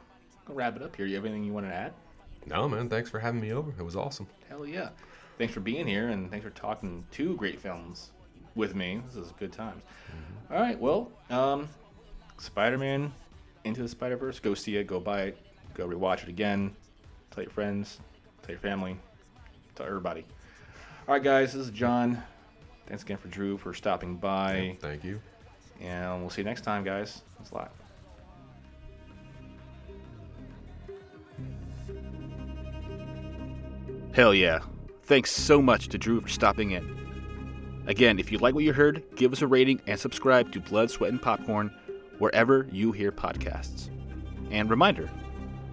I'll 0.47 0.55
wrap 0.55 0.77
it 0.77 0.81
up 0.81 0.95
here. 0.95 1.05
You 1.05 1.15
have 1.15 1.25
anything 1.25 1.43
you 1.43 1.51
want 1.51 1.65
to 1.65 1.73
add? 1.73 1.91
No, 2.45 2.69
man, 2.69 2.87
thanks 2.89 3.09
for 3.09 3.19
having 3.19 3.41
me 3.41 3.51
over. 3.51 3.73
It 3.77 3.83
was 3.83 3.95
awesome. 3.97 4.27
Hell 4.47 4.65
yeah. 4.65 4.89
Thanks 5.37 5.53
for 5.53 5.59
being 5.59 5.85
here 5.87 6.07
and 6.09 6.31
thanks 6.31 6.45
for 6.45 6.51
talking 6.51 7.03
two 7.11 7.35
great 7.35 7.59
films 7.59 8.11
with 8.55 8.75
me. 8.75 9.01
This 9.07 9.15
is 9.15 9.31
good 9.39 9.51
times. 9.51 9.83
All 10.51 10.59
right, 10.59 10.79
well, 10.79 11.11
um, 11.29 11.67
Spider 12.37 12.77
Man 12.77 13.11
Into 13.63 13.81
the 13.81 13.87
Spider 13.87 14.17
Verse. 14.17 14.39
Go 14.39 14.53
see 14.53 14.77
it, 14.77 14.87
go 14.87 14.99
buy 14.99 15.23
it, 15.23 15.37
go 15.73 15.87
rewatch 15.87 16.23
it 16.23 16.29
again. 16.29 16.75
Tell 17.31 17.43
your 17.43 17.51
friends, 17.51 17.99
tell 18.41 18.51
your 18.51 18.59
family, 18.59 18.97
tell 19.75 19.87
everybody. 19.87 20.25
All 21.07 21.15
right, 21.15 21.23
guys, 21.23 21.53
this 21.53 21.65
is 21.65 21.71
John. 21.71 22.21
Thanks 22.87 23.03
again 23.03 23.17
for 23.17 23.27
Drew 23.29 23.57
for 23.57 23.73
stopping 23.73 24.17
by. 24.17 24.77
Thank 24.79 25.03
you. 25.03 25.19
And 25.81 26.21
we'll 26.21 26.29
see 26.29 26.41
you 26.41 26.45
next 26.45 26.61
time, 26.61 26.83
guys. 26.83 27.21
Thanks 27.35 27.51
a 27.51 27.55
lot. 27.55 27.71
Hell 34.13 34.33
yeah. 34.33 34.59
Thanks 35.03 35.31
so 35.31 35.61
much 35.61 35.87
to 35.89 35.97
Drew 35.97 36.21
for 36.21 36.29
stopping 36.29 36.71
in. 36.71 37.02
Again, 37.85 38.17
if 38.17 38.31
you 38.31 38.37
like 38.37 38.55
what 38.55 38.63
you 38.63 38.73
heard, 38.73 39.03
give 39.15 39.33
us 39.33 39.41
a 39.41 39.47
rating 39.47 39.81
and 39.87 39.99
subscribe 39.99 40.51
to 40.53 40.59
Blood, 40.59 40.89
Sweat, 40.89 41.11
and 41.11 41.21
Popcorn 41.21 41.69
wherever 42.17 42.67
you 42.71 42.91
hear 42.91 43.11
podcasts. 43.11 43.89
And 44.51 44.69
reminder, 44.69 45.09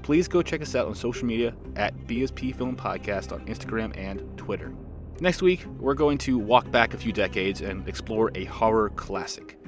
please 0.03 0.27
go 0.27 0.43
check 0.43 0.63
us 0.63 0.75
out 0.75 0.89
on 0.89 0.95
social 0.95 1.27
media 1.27 1.55
at 1.77 1.97
BSP 2.07 2.55
Film 2.57 2.77
Podcast 2.77 3.33
on 3.33 3.47
Instagram 3.47 3.97
and 3.97 4.23
Twitter. 4.37 4.73
Next 5.21 5.43
week, 5.43 5.65
we're 5.79 5.95
going 5.95 6.19
to 6.19 6.39
walk 6.39 6.71
back 6.71 6.95
a 6.95 6.97
few 6.97 7.13
decades 7.13 7.61
and 7.61 7.87
explore 7.87 8.33
a 8.35 8.45
horror 8.47 8.91
classic. 8.91 9.59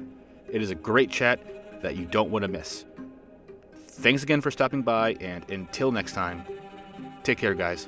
It 0.49 0.61
is 0.61 0.71
a 0.71 0.75
great 0.75 1.09
chat 1.09 1.81
that 1.81 1.95
you 1.95 2.05
don't 2.05 2.31
want 2.31 2.43
to 2.43 2.47
miss. 2.47 2.85
Thanks 3.87 4.23
again 4.23 4.41
for 4.41 4.51
stopping 4.51 4.81
by, 4.81 5.13
and 5.21 5.49
until 5.51 5.91
next 5.91 6.13
time, 6.13 6.43
take 7.23 7.37
care, 7.37 7.53
guys. 7.53 7.87